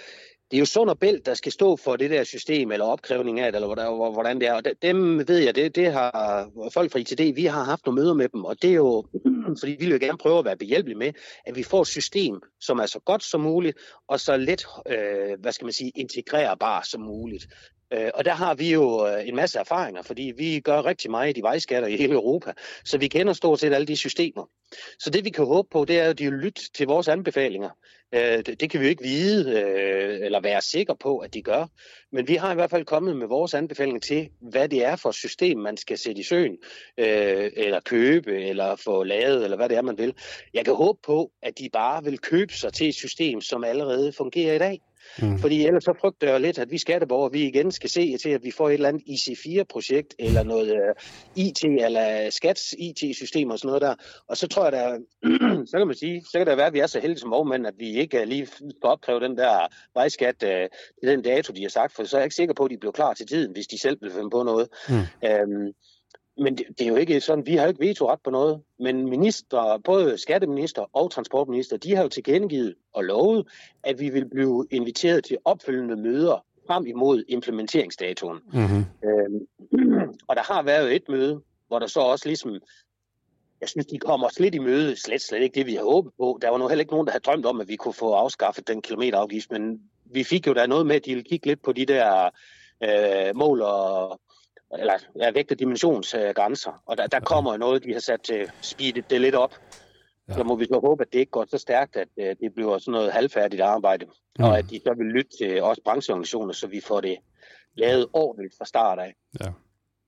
det 0.51 0.57
er 0.57 0.59
jo 0.59 0.65
Sund 0.65 0.89
og 0.89 0.99
Bælt, 0.99 1.25
der 1.25 1.33
skal 1.33 1.51
stå 1.51 1.75
for 1.75 1.95
det 1.95 2.09
der 2.09 2.23
system, 2.23 2.71
eller 2.71 2.85
opkrævning 2.85 3.39
af 3.39 3.51
det, 3.51 3.55
eller 3.55 3.67
hvordan, 3.67 4.13
hvordan 4.13 4.39
det 4.39 4.47
er. 4.47 4.53
Og 4.53 4.63
dem 4.81 5.27
ved 5.27 5.37
jeg, 5.37 5.55
det, 5.55 5.75
det 5.75 5.93
har 5.93 6.49
folk 6.73 6.91
fra 6.91 6.99
ITD, 6.99 7.35
vi 7.35 7.45
har 7.45 7.63
haft 7.63 7.85
nogle 7.85 8.01
møder 8.01 8.13
med 8.13 8.29
dem, 8.29 8.45
og 8.45 8.61
det 8.61 8.69
er 8.69 8.75
jo, 8.75 9.05
fordi 9.59 9.71
vi 9.79 9.85
vil 9.85 9.91
jo 9.91 9.97
gerne 10.01 10.17
prøve 10.17 10.39
at 10.39 10.45
være 10.45 10.57
behjælpelige 10.57 10.97
med, 10.97 11.13
at 11.45 11.55
vi 11.55 11.63
får 11.63 11.81
et 11.81 11.87
system, 11.87 12.41
som 12.59 12.79
er 12.79 12.85
så 12.85 12.99
godt 12.99 13.23
som 13.23 13.41
muligt, 13.41 13.77
og 14.07 14.19
så 14.19 14.37
let, 14.37 14.65
øh, 14.89 15.39
hvad 15.39 15.51
skal 15.51 15.65
man 15.65 15.73
sige, 15.73 15.91
integrerbar 15.95 16.81
som 16.91 17.01
muligt. 17.01 17.47
Øh, 17.93 18.11
og 18.13 18.25
der 18.25 18.33
har 18.33 18.53
vi 18.53 18.71
jo 18.73 19.07
øh, 19.07 19.27
en 19.27 19.35
masse 19.35 19.59
erfaringer, 19.59 20.01
fordi 20.01 20.33
vi 20.37 20.59
gør 20.59 20.85
rigtig 20.85 21.11
meget 21.11 21.37
i 21.37 21.41
vejskatter 21.41 21.89
i 21.89 21.97
hele 21.97 22.13
Europa, 22.13 22.53
så 22.85 22.97
vi 22.97 23.07
kender 23.07 23.33
stort 23.33 23.59
set 23.59 23.73
alle 23.73 23.87
de 23.87 23.95
systemer. 23.95 24.49
Så 24.99 25.09
det 25.09 25.25
vi 25.25 25.29
kan 25.29 25.45
håbe 25.45 25.67
på, 25.71 25.85
det 25.85 25.99
er 25.99 26.03
jo, 26.03 26.09
at 26.09 26.19
de 26.19 26.23
vil 26.23 26.39
lytte 26.39 26.61
til 26.71 26.87
vores 26.87 27.07
anbefalinger. 27.07 27.69
Øh, 28.13 28.37
det, 28.45 28.59
det 28.59 28.69
kan 28.69 28.79
vi 28.79 28.85
jo 28.85 28.89
ikke 28.89 29.03
vide 29.03 29.61
øh, 29.61 30.25
eller 30.25 30.41
være 30.41 30.61
sikre 30.61 30.95
på, 30.95 31.17
at 31.17 31.33
de 31.33 31.41
gør. 31.41 31.65
Men 32.11 32.27
vi 32.27 32.35
har 32.35 32.51
i 32.51 32.55
hvert 32.55 32.69
fald 32.69 32.85
kommet 32.85 33.17
med 33.17 33.27
vores 33.27 33.53
anbefalinger 33.53 33.99
til, 33.99 34.29
hvad 34.41 34.69
det 34.69 34.85
er 34.85 34.95
for 34.95 35.09
et 35.09 35.15
system, 35.15 35.57
man 35.57 35.77
skal 35.77 35.97
sætte 35.97 36.21
i 36.21 36.23
søen, 36.23 36.57
øh, 36.97 37.51
eller 37.55 37.79
købe, 37.79 38.47
eller 38.47 38.75
få 38.75 39.03
lavet, 39.03 39.43
eller 39.43 39.57
hvad 39.57 39.69
det 39.69 39.77
er, 39.77 39.81
man 39.81 39.97
vil. 39.97 40.13
Jeg 40.53 40.65
kan 40.65 40.73
håbe 40.73 40.99
på, 41.03 41.31
at 41.41 41.59
de 41.59 41.69
bare 41.73 42.03
vil 42.03 42.19
købe 42.19 42.53
sig 42.53 42.73
til 42.73 42.89
et 42.89 42.95
system, 42.95 43.41
som 43.41 43.63
allerede 43.63 44.13
fungerer 44.13 44.55
i 44.55 44.59
dag. 44.59 44.81
Mm. 45.21 45.39
Fordi 45.39 45.65
ellers 45.65 45.83
så 45.83 45.93
frygter 46.01 46.31
jeg 46.31 46.41
lidt, 46.41 46.59
at 46.59 46.71
vi 46.71 46.77
skatteborgere, 46.77 47.31
vi 47.31 47.47
igen 47.47 47.71
skal 47.71 47.89
se 47.89 48.17
til, 48.17 48.29
at 48.29 48.43
vi 48.43 48.51
får 48.51 48.69
et 48.69 48.73
eller 48.73 48.89
andet 48.89 49.03
IC4-projekt, 49.09 50.15
eller 50.19 50.43
noget 50.43 50.71
uh, 50.71 50.95
IT, 51.35 51.63
eller 51.63 52.29
skats 52.29 52.75
IT-system 52.77 53.49
og 53.49 53.59
sådan 53.59 53.67
noget 53.67 53.81
der. 53.81 53.95
Og 54.27 54.37
så 54.37 54.47
tror 54.47 54.63
jeg, 54.63 54.71
der, 54.71 54.97
så 55.71 55.77
kan 55.77 55.87
man 55.87 55.95
sige, 55.95 56.23
så 56.31 56.37
kan 56.37 56.47
det 56.47 56.57
være, 56.57 56.67
at 56.67 56.73
vi 56.73 56.79
er 56.79 56.87
så 56.87 56.99
heldige 56.99 57.19
som 57.19 57.31
vognmænd, 57.31 57.67
at 57.67 57.73
vi 57.77 57.89
ikke 57.97 58.21
uh, 58.21 58.27
lige 58.27 58.47
skal 58.47 58.69
opkræve 58.83 59.19
den 59.19 59.37
der 59.37 59.67
vejskat 59.93 60.43
uh, 60.43 61.09
den 61.09 61.21
dato, 61.21 61.53
de 61.53 61.61
har 61.61 61.69
sagt, 61.69 61.95
for 61.95 62.03
så 62.03 62.17
er 62.17 62.21
jeg 62.21 62.25
ikke 62.25 62.35
sikker 62.35 62.53
på, 62.53 62.63
at 62.63 62.71
de 62.71 62.77
bliver 62.77 62.91
klar 62.91 63.13
til 63.13 63.27
tiden, 63.27 63.51
hvis 63.51 63.67
de 63.67 63.79
selv 63.79 63.97
vil 64.01 64.11
finde 64.11 64.29
på 64.29 64.43
noget. 64.43 64.67
Mm. 64.89 64.95
Um, 64.95 65.73
men 66.37 66.57
det, 66.57 66.65
det 66.77 66.81
er 66.81 66.89
jo 66.89 66.95
ikke 66.95 67.21
sådan, 67.21 67.45
vi 67.45 67.55
har 67.55 67.67
ikke 67.67 67.87
vetoret 67.87 68.19
på 68.23 68.29
noget, 68.29 68.61
men 68.79 69.09
minister, 69.09 69.81
både 69.83 70.17
skatteminister 70.17 70.85
og 70.93 71.11
transportminister, 71.11 71.77
de 71.77 71.95
har 71.95 72.03
jo 72.03 72.09
tilkendegivet 72.09 72.75
og 72.93 73.03
lovet, 73.03 73.47
at 73.83 73.99
vi 73.99 74.09
vil 74.09 74.29
blive 74.29 74.67
inviteret 74.71 75.23
til 75.23 75.37
opfølgende 75.45 75.95
møder 75.95 76.45
frem 76.67 76.85
imod 76.85 77.23
implementeringsdatoen. 77.27 78.39
Mm-hmm. 78.53 78.85
Øhm, 79.09 79.47
og 80.29 80.35
der 80.35 80.53
har 80.53 80.63
været 80.63 80.95
et 80.95 81.09
møde, 81.09 81.41
hvor 81.67 81.79
der 81.79 81.87
så 81.87 81.99
også 81.99 82.27
ligesom, 82.27 82.51
jeg 83.61 83.69
synes, 83.69 83.85
de 83.85 83.97
kommer 83.97 84.27
os 84.27 84.39
lidt 84.39 84.55
i 84.55 84.59
møde, 84.59 84.95
slet 84.95 85.21
slet 85.21 85.41
ikke 85.41 85.55
det, 85.55 85.65
vi 85.65 85.75
har 85.75 85.83
håbet 85.83 86.13
på. 86.17 86.39
Der 86.41 86.49
var 86.49 86.57
nu 86.57 86.67
heller 86.67 86.81
ikke 86.81 86.93
nogen, 86.93 87.07
der 87.07 87.11
havde 87.11 87.23
drømt 87.23 87.45
om, 87.45 87.61
at 87.61 87.67
vi 87.67 87.75
kunne 87.75 87.93
få 87.93 88.13
afskaffet 88.13 88.67
den 88.67 88.81
kilometerafgift, 88.81 89.51
men 89.51 89.81
vi 90.05 90.23
fik 90.23 90.47
jo 90.47 90.53
da 90.53 90.65
noget 90.65 90.85
med, 90.85 90.95
at 90.95 91.05
de 91.05 91.11
ville 91.11 91.29
kigge 91.29 91.47
lidt 91.47 91.61
på 91.61 91.71
de 91.71 91.85
der 91.85 92.29
øh, 92.83 93.35
mål 93.35 93.61
og 93.61 94.19
eller 94.79 94.93
ja, 95.19 95.31
vægt- 95.31 95.51
og 95.51 95.59
dimensionsgrænser. 95.59 96.81
Og 96.85 96.97
der, 96.97 97.07
der 97.07 97.19
kommer 97.19 97.57
noget, 97.57 97.83
de 97.83 97.93
har 97.93 97.99
sat 97.99 98.21
til 98.21 98.51
speedet 98.61 99.09
det 99.09 99.21
lidt 99.21 99.35
op. 99.35 99.53
Ja. 100.29 100.33
Så 100.33 100.43
må 100.43 100.55
vi 100.55 100.65
så 100.65 100.79
håbe, 100.83 101.01
at 101.01 101.13
det 101.13 101.19
ikke 101.19 101.31
går 101.31 101.45
så 101.49 101.57
stærkt, 101.57 101.95
at 101.95 102.07
uh, 102.17 102.25
det 102.25 102.53
bliver 102.55 102.77
sådan 102.77 102.91
noget 102.91 103.11
halvfærdigt 103.11 103.61
arbejde. 103.61 104.05
Mm. 104.39 104.43
Og 104.45 104.57
at 104.57 104.65
de 104.69 104.79
så 104.85 104.93
vil 104.97 105.05
lytte 105.05 105.31
til 105.41 105.63
os 105.63 105.79
brancheorganisationer, 105.85 106.53
så 106.53 106.67
vi 106.67 106.81
får 106.87 107.01
det 107.01 107.17
lavet 107.77 108.07
ordentligt 108.13 108.53
fra 108.57 108.65
start 108.65 108.99
af. 108.99 109.13
Ja. 109.43 109.49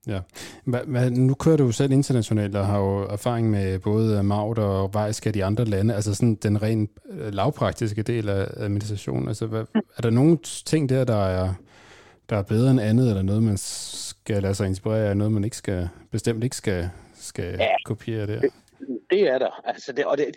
Ja. 0.06 0.20
Hva, 0.64 0.82
hva, 0.86 1.08
nu 1.08 1.34
kører 1.34 1.56
du 1.56 1.64
jo 1.64 1.72
selv 1.72 1.92
internationalt 1.92 2.56
og 2.56 2.66
har 2.66 2.78
jo 2.78 3.02
erfaring 3.02 3.50
med 3.50 3.78
både 3.78 4.22
Maut 4.22 4.58
og 4.58 4.94
Vejskat 4.94 5.36
i 5.36 5.40
andre 5.40 5.64
lande, 5.64 5.94
altså 5.94 6.14
sådan 6.14 6.34
den 6.34 6.62
rent 6.62 6.90
lavpraktiske 7.10 8.02
del 8.02 8.28
af 8.28 8.46
administrationen. 8.56 9.28
Altså, 9.28 9.46
hvad, 9.46 9.64
er 9.96 10.02
der 10.02 10.10
nogle 10.10 10.38
ting 10.42 10.88
der, 10.88 11.04
der 11.04 11.24
er, 11.24 11.54
der 12.28 12.36
er 12.36 12.42
bedre 12.42 12.70
end 12.70 12.80
andet, 12.80 13.08
eller 13.08 13.22
noget, 13.22 13.42
man 13.42 13.56
skal 14.24 14.42
lade 14.42 14.54
sig 14.54 14.66
inspirere 14.66 15.08
af, 15.08 15.16
noget, 15.16 15.32
man 15.32 15.44
ikke 15.44 15.56
skal, 15.56 15.88
bestemt 16.10 16.44
ikke 16.44 16.56
skal, 16.56 16.90
skal 17.14 17.56
ja, 17.58 17.74
kopiere 17.84 18.26
der? 18.26 18.40
Det, 18.40 18.50
det 19.10 19.28
er 19.28 19.38
der. 19.38 19.60
Altså 19.64 19.92
det, 19.92 20.04
og 20.04 20.18
det, 20.18 20.36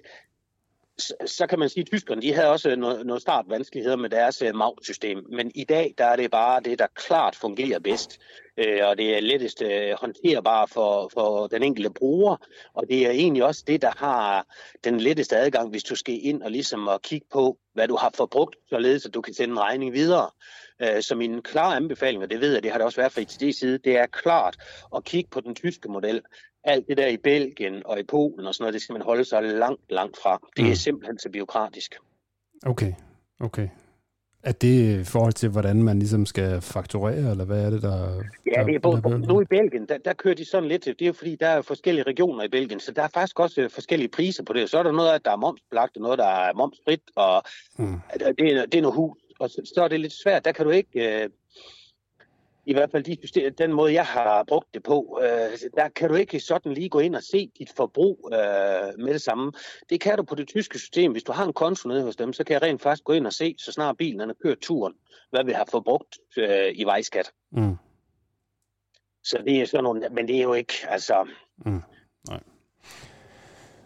så, 0.98 1.14
så 1.26 1.48
kan 1.48 1.60
man 1.60 1.70
sige, 1.70 1.82
at 1.82 1.88
tyskerne 1.88 2.22
de 2.22 2.34
havde 2.34 2.52
også 2.52 2.76
noget, 2.76 3.06
noget 3.06 3.22
startvanskeligheder 3.22 3.96
med 3.96 4.10
deres 4.10 4.42
uh, 4.42 4.56
MAUT-system, 4.56 5.26
men 5.30 5.52
i 5.56 5.64
dag 5.64 5.94
der 5.98 6.06
er 6.06 6.16
det 6.16 6.32
bare 6.32 6.62
det, 6.62 6.80
der 6.80 6.88
klart 6.96 7.36
fungerer 7.36 7.80
bedst, 7.80 8.20
uh, 8.58 8.88
og 8.88 8.98
det 8.98 9.18
er 9.18 9.22
lettest 9.22 9.62
uh, 9.62 10.00
håndterbart 10.02 10.70
for, 10.70 11.10
for 11.14 11.48
den 11.48 11.64
enkelte 11.64 11.90
bruger, 11.90 12.36
og 12.74 12.84
det 12.90 13.08
er 13.08 13.12
egentlig 13.12 13.44
også 13.44 13.64
det, 13.68 13.82
der 13.82 13.92
har 13.98 14.46
den 14.84 15.00
letteste 15.00 15.38
adgang, 15.38 15.70
hvis 15.70 15.84
du 15.84 15.96
skal 15.96 16.20
ind 16.22 16.44
og 16.44 16.52
ligesom 16.52 16.88
at 16.88 17.02
kigge 17.02 17.28
på, 17.34 17.58
hvad 17.74 17.88
du 17.88 17.96
har 17.96 18.12
forbrugt, 18.16 18.56
således 18.70 19.06
at 19.06 19.14
du 19.14 19.22
kan 19.22 19.34
sende 19.34 19.52
en 19.52 19.60
regning 19.60 19.94
videre. 19.94 20.30
Uh, 20.84 21.02
så 21.02 21.16
min 21.16 21.42
klare 21.42 21.76
anbefaling, 21.76 22.24
og 22.24 22.30
det 22.30 22.42
ved 22.42 22.54
jeg, 22.54 22.64
det 22.64 22.72
har 22.72 22.78
det 22.78 22.86
også 22.86 23.02
været 23.02 23.12
fra 23.12 23.22
ITD's 23.22 23.60
side, 23.60 23.78
det 23.78 23.98
er 23.98 24.06
klart 24.06 24.58
at 24.96 25.04
kigge 25.04 25.30
på 25.30 25.42
den 25.42 25.56
tyske 25.56 25.90
model 25.90 26.22
alt 26.68 26.88
det 26.88 26.98
der 26.98 27.08
i 27.08 27.18
Belgien 27.18 27.82
og 27.86 28.00
i 28.00 28.04
Polen 28.04 28.48
og 28.48 28.54
sådan 28.54 28.64
noget, 28.64 28.74
det 28.74 28.82
skal 28.82 28.94
man 28.94 29.02
holde 29.02 29.26
sig 29.26 29.44
langt, 29.44 29.82
langt 29.90 30.18
fra. 30.24 30.40
Det 30.58 30.66
er 30.66 30.70
mm. 30.70 30.76
simpelthen 30.76 31.20
så 31.20 31.30
biokratisk. 31.30 31.96
Okay, 32.66 32.94
okay. 33.40 33.70
Er 34.44 34.52
det 34.52 35.00
i 35.00 35.04
forhold 35.04 35.34
til, 35.34 35.50
hvordan 35.50 35.84
man 35.84 36.00
ligesom 36.00 36.26
skal 36.26 36.62
fakturere, 36.62 37.32
eller 37.32 37.46
hvad 37.46 37.66
er 37.66 37.70
det, 37.70 37.82
der... 37.82 38.24
Ja, 38.56 38.64
det 38.64 38.76
er 38.76 38.80
både, 38.80 39.02
der 39.02 39.18
nu 39.18 39.42
i 39.42 39.46
Belgien, 39.46 39.86
der, 39.90 39.98
der 39.98 40.14
kører 40.14 40.36
de 40.36 40.46
sådan 40.46 40.70
lidt, 40.70 40.86
det 40.86 41.02
er 41.08 41.14
fordi, 41.14 41.36
der 41.36 41.48
er 41.48 41.62
forskellige 41.62 42.04
regioner 42.04 42.44
i 42.44 42.48
Belgien, 42.48 42.80
så 42.80 42.92
der 42.92 43.04
er 43.04 43.08
faktisk 43.14 43.40
også 43.40 43.70
forskellige 43.74 44.10
priser 44.10 44.44
på 44.44 44.54
det. 44.54 44.70
Så 44.70 44.80
er 44.80 44.84
der 44.84 44.92
noget, 44.92 45.26
der 45.26 45.32
er 45.32 45.36
momsbelagt, 45.36 45.96
og 45.96 46.02
noget, 46.02 46.20
der 46.20 46.28
er 46.28 46.54
momsfrit, 46.54 47.02
og 47.16 47.44
mm. 47.78 48.00
det, 48.14 48.58
er, 48.58 48.66
det 48.66 48.76
er 48.76 48.82
noget 48.82 48.96
hus. 48.96 49.18
Og 49.40 49.50
så, 49.50 49.82
er 49.84 49.88
det 49.88 50.00
lidt 50.00 50.14
svært, 50.14 50.46
der 50.46 50.52
kan 50.52 50.66
du 50.66 50.72
ikke... 50.72 51.24
Øh, 51.24 51.30
i 52.66 52.74
hvert 52.74 52.92
fald 52.92 53.04
de 53.04 53.50
den 53.50 53.74
måde, 53.74 53.94
jeg 53.94 54.06
har 54.06 54.44
brugt 54.44 54.74
det 54.74 54.84
på, 54.84 55.20
øh, 55.24 55.70
der 55.76 55.90
kan 55.90 56.10
du 56.10 56.16
ikke 56.16 56.40
sådan 56.40 56.74
lige 56.74 56.90
gå 56.90 57.00
ind 57.00 57.16
og 57.16 57.24
se 57.24 57.52
dit 57.60 57.72
forbrug 57.76 58.30
øh, 58.34 59.04
med 59.04 59.14
det 59.14 59.22
samme. 59.22 59.52
Det 59.90 60.02
kan 60.02 60.18
du 60.18 60.24
på 60.24 60.36
det 60.36 60.48
tyske 60.48 60.80
system. 60.80 61.12
Hvis 61.12 61.24
du 61.24 61.32
har 61.32 61.46
en 61.46 61.54
konto 61.54 61.90
nede 61.90 62.04
hos 62.04 62.16
dem, 62.16 62.34
så 62.34 62.44
kan 62.44 62.54
jeg 62.54 62.62
rent 62.62 62.82
faktisk 62.82 63.04
gå 63.04 63.14
ind 63.14 63.28
og 63.28 63.34
se, 63.34 63.56
så 63.58 63.72
snart 63.72 63.98
bilen 63.98 64.30
er 64.30 64.34
kørt 64.44 64.58
turen, 64.60 64.94
hvad 65.30 65.44
vi 65.44 65.52
har 65.52 65.68
forbrugt 65.72 66.18
øh, 66.38 66.72
i 66.76 66.84
vejskat. 66.84 67.32
Mm. 67.52 67.76
Så 69.24 69.38
det 69.46 69.62
er 69.62 69.66
sådan 69.66 69.84
nogle, 69.84 70.10
men 70.12 70.28
det 70.28 70.38
er 70.38 70.44
jo 70.44 70.54
ikke, 70.54 70.74
altså... 70.88 71.28
Mm. 71.66 71.82
Nej. 72.30 72.40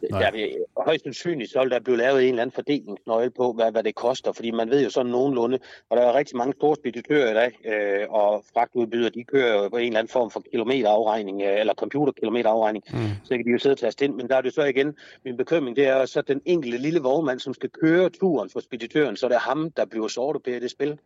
Nej. 0.09 0.21
Der 0.21 0.31
vil, 0.31 0.55
højst 0.77 1.03
sandsynligt 1.03 1.51
så 1.51 1.61
vil 1.61 1.71
der 1.71 1.79
blive 1.79 1.97
lavet 1.97 2.21
en 2.23 2.29
eller 2.29 2.41
anden 2.41 2.53
fordelingsnøgle 2.53 3.29
på, 3.29 3.53
hvad, 3.53 3.71
hvad 3.71 3.83
det 3.83 3.95
koster, 3.95 4.31
fordi 4.31 4.51
man 4.51 4.69
ved 4.69 4.83
jo 4.83 4.89
sådan 4.89 5.11
nogenlunde, 5.11 5.59
og 5.89 5.97
der 5.97 6.03
er 6.03 6.13
rigtig 6.13 6.37
mange 6.37 6.53
store 6.53 6.75
speditører 6.75 7.31
i 7.31 7.33
dag, 7.33 7.51
øh, 7.65 8.09
og 8.09 8.43
fragtudbydere, 8.53 9.09
de 9.09 9.23
kører 9.23 9.63
jo 9.63 9.69
på 9.69 9.77
en 9.77 9.85
eller 9.87 9.99
anden 9.99 10.11
form 10.11 10.31
for 10.31 10.43
kilometerafregning, 10.51 11.41
øh, 11.41 11.59
eller 11.59 11.73
computerkilometerafregning, 11.73 12.83
mm. 12.93 12.99
så 13.23 13.29
kan 13.37 13.45
de 13.45 13.51
jo 13.51 13.57
sidde 13.59 13.73
og 13.73 13.77
tage 13.77 14.05
ind, 14.05 14.15
men 14.15 14.27
der 14.29 14.35
er 14.35 14.41
det 14.41 14.53
så 14.53 14.63
igen, 14.63 14.93
min 15.25 15.37
bekymring, 15.37 15.75
det 15.75 15.87
er 15.87 16.05
så 16.05 16.21
den 16.21 16.41
enkelte 16.45 16.77
lille 16.77 16.99
vognmand, 16.99 17.39
som 17.39 17.53
skal 17.53 17.69
køre 17.69 18.09
turen 18.09 18.49
for 18.49 18.59
speditøren, 18.59 19.15
så 19.15 19.27
det 19.27 19.35
er 19.35 19.39
ham, 19.39 19.71
der 19.71 19.85
bliver 19.85 20.07
sorte 20.07 20.57
i 20.57 20.59
det 20.59 20.71
spil, 20.71 20.99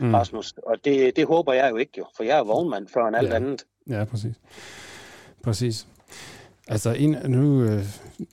mm. 0.00 0.14
Rasmus, 0.14 0.52
og 0.66 0.84
det, 0.84 1.16
det 1.16 1.26
håber 1.26 1.52
jeg 1.52 1.70
jo 1.70 1.76
ikke 1.76 1.92
jo, 1.98 2.04
for 2.16 2.24
jeg 2.24 2.38
er 2.38 2.44
vognmand 2.44 2.88
før 2.88 3.06
en 3.08 3.14
alt 3.14 3.28
Ja. 3.28 3.34
andet. 3.34 3.64
Ja, 3.88 4.04
præcis. 4.04 4.34
Præcis. 5.44 5.86
Altså, 6.70 6.92
en, 6.92 7.16
nu, 7.26 7.62
øh, 7.62 7.84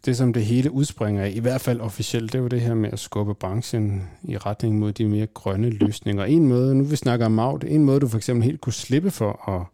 det 0.05 0.17
som 0.17 0.33
det 0.33 0.45
hele 0.45 0.71
udspringer 0.71 1.23
af, 1.23 1.31
i 1.35 1.39
hvert 1.39 1.61
fald 1.61 1.79
officielt, 1.79 2.33
det 2.33 2.39
er 2.39 2.43
jo 2.43 2.47
det 2.47 2.61
her 2.61 2.73
med 2.73 2.89
at 2.93 2.99
skubbe 2.99 3.33
branchen 3.33 4.03
i 4.23 4.37
retning 4.37 4.79
mod 4.79 4.91
de 4.91 5.07
mere 5.07 5.27
grønne 5.33 5.69
løsninger. 5.69 6.23
En 6.23 6.47
måde, 6.47 6.75
nu 6.75 6.83
vi 6.83 6.95
snakker 6.95 7.25
om 7.25 7.31
MAG, 7.31 7.59
en 7.67 7.83
måde, 7.85 7.99
du 7.99 8.07
for 8.07 8.17
eksempel 8.17 8.43
helt 8.43 8.61
kunne 8.61 8.73
slippe 8.73 9.11
for 9.11 9.49
at, 9.49 9.65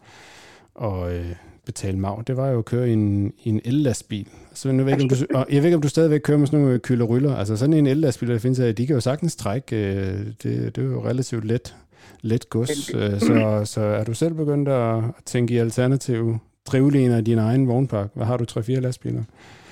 at 0.87 1.13
øh, 1.13 1.25
betale 1.65 1.97
MAG, 1.97 2.23
det 2.27 2.37
var 2.37 2.47
jo 2.47 2.59
at 2.59 2.65
køre 2.65 2.89
i 2.89 2.93
en, 2.93 3.33
i 3.43 3.49
en 3.49 3.61
el-lastbil. 3.65 4.27
Så 4.53 4.71
nu 4.71 4.83
ved 4.83 4.91
ikke, 4.91 5.03
om 5.03 5.09
du, 5.09 5.15
og 5.33 5.45
jeg 5.49 5.57
ved 5.57 5.65
ikke, 5.65 5.75
om 5.75 5.81
du 5.81 5.89
stadigvæk 5.89 6.21
kører 6.23 6.37
med 6.37 6.47
sådan 6.47 6.59
nogle 6.59 6.79
kylderyller. 6.79 7.35
Altså 7.35 7.57
sådan 7.57 7.73
en 7.73 7.87
el-lastbil, 7.87 8.29
der 8.29 8.39
findes 8.39 8.59
af, 8.59 8.75
de 8.75 8.87
kan 8.87 8.93
jo 8.93 8.99
sagtens 9.01 9.35
trække, 9.35 9.75
øh, 9.75 10.25
det, 10.43 10.75
det 10.75 10.77
er 10.77 10.81
jo 10.81 11.05
relativt 11.05 11.45
let, 11.45 11.75
let 12.21 12.49
gods. 12.49 12.93
Øh, 12.93 13.19
Så, 13.19 13.61
så 13.65 13.81
er 13.81 14.03
du 14.03 14.13
selv 14.13 14.33
begyndt 14.33 14.69
at 14.69 14.97
at 14.97 15.03
tænke 15.25 15.53
i 15.53 15.57
alternative 15.57 16.39
drivliner 16.65 17.17
i 17.17 17.21
din 17.21 17.37
egen 17.37 17.67
vognpark? 17.67 18.09
Hvad 18.13 18.25
har 18.25 18.37
du, 18.37 18.45
3-4 18.59 18.79
lastbiler? 18.79 19.23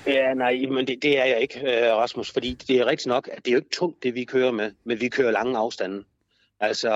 Ja, 0.08 0.34
nej, 0.34 0.65
men 0.71 0.88
det, 0.88 1.04
det 1.04 1.19
er 1.19 1.25
jeg 1.25 1.41
ikke, 1.41 1.60
øh, 1.60 1.95
Rasmus, 1.95 2.32
fordi 2.32 2.54
det 2.54 2.78
er 2.78 2.86
rigtigt 2.86 3.08
nok, 3.08 3.30
at 3.32 3.45
det 3.45 3.47
er 3.47 3.54
jo 3.54 3.58
ikke 3.60 3.69
tungt, 3.75 4.04
det 4.04 4.15
vi 4.15 4.23
kører 4.23 4.52
med, 4.52 4.71
men 4.84 5.02
vi 5.02 5.10
kører 5.10 5.32
lange 5.32 5.58
afstande. 5.58 6.04
Altså, 6.60 6.91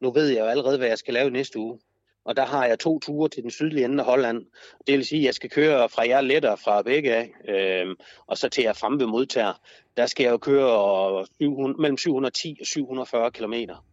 nu 0.00 0.10
ved 0.12 0.28
jeg 0.28 0.40
jo 0.40 0.44
allerede, 0.46 0.78
hvad 0.78 0.88
jeg 0.88 0.98
skal 0.98 1.14
lave 1.14 1.30
næste 1.30 1.58
uge. 1.58 1.78
Og 2.24 2.36
der 2.36 2.46
har 2.46 2.66
jeg 2.66 2.78
to 2.78 2.98
ture 2.98 3.28
til 3.28 3.42
den 3.42 3.50
sydlige 3.50 3.84
ende 3.84 3.98
af 3.98 4.04
Holland. 4.04 4.46
Det 4.86 4.94
vil 4.98 5.04
sige, 5.06 5.20
at 5.20 5.26
jeg 5.26 5.34
skal 5.34 5.50
køre 5.50 5.88
fra 5.88 6.08
jer 6.08 6.20
letter 6.20 6.56
fra 6.56 6.82
begge 6.82 7.14
af, 7.14 7.30
øh, 7.48 7.96
og 8.26 8.38
så 8.38 8.48
til 8.48 8.64
jeg 8.64 8.76
frem 8.76 9.00
ved 9.00 9.06
modtager. 9.06 9.52
Der 9.96 10.06
skal 10.06 10.24
jeg 10.24 10.30
jo 10.32 10.36
køre 10.38 11.26
700, 11.40 11.82
mellem 11.82 11.96
710 11.98 12.56
og 12.60 12.66
740 12.66 13.30
kilometer. 13.30 13.84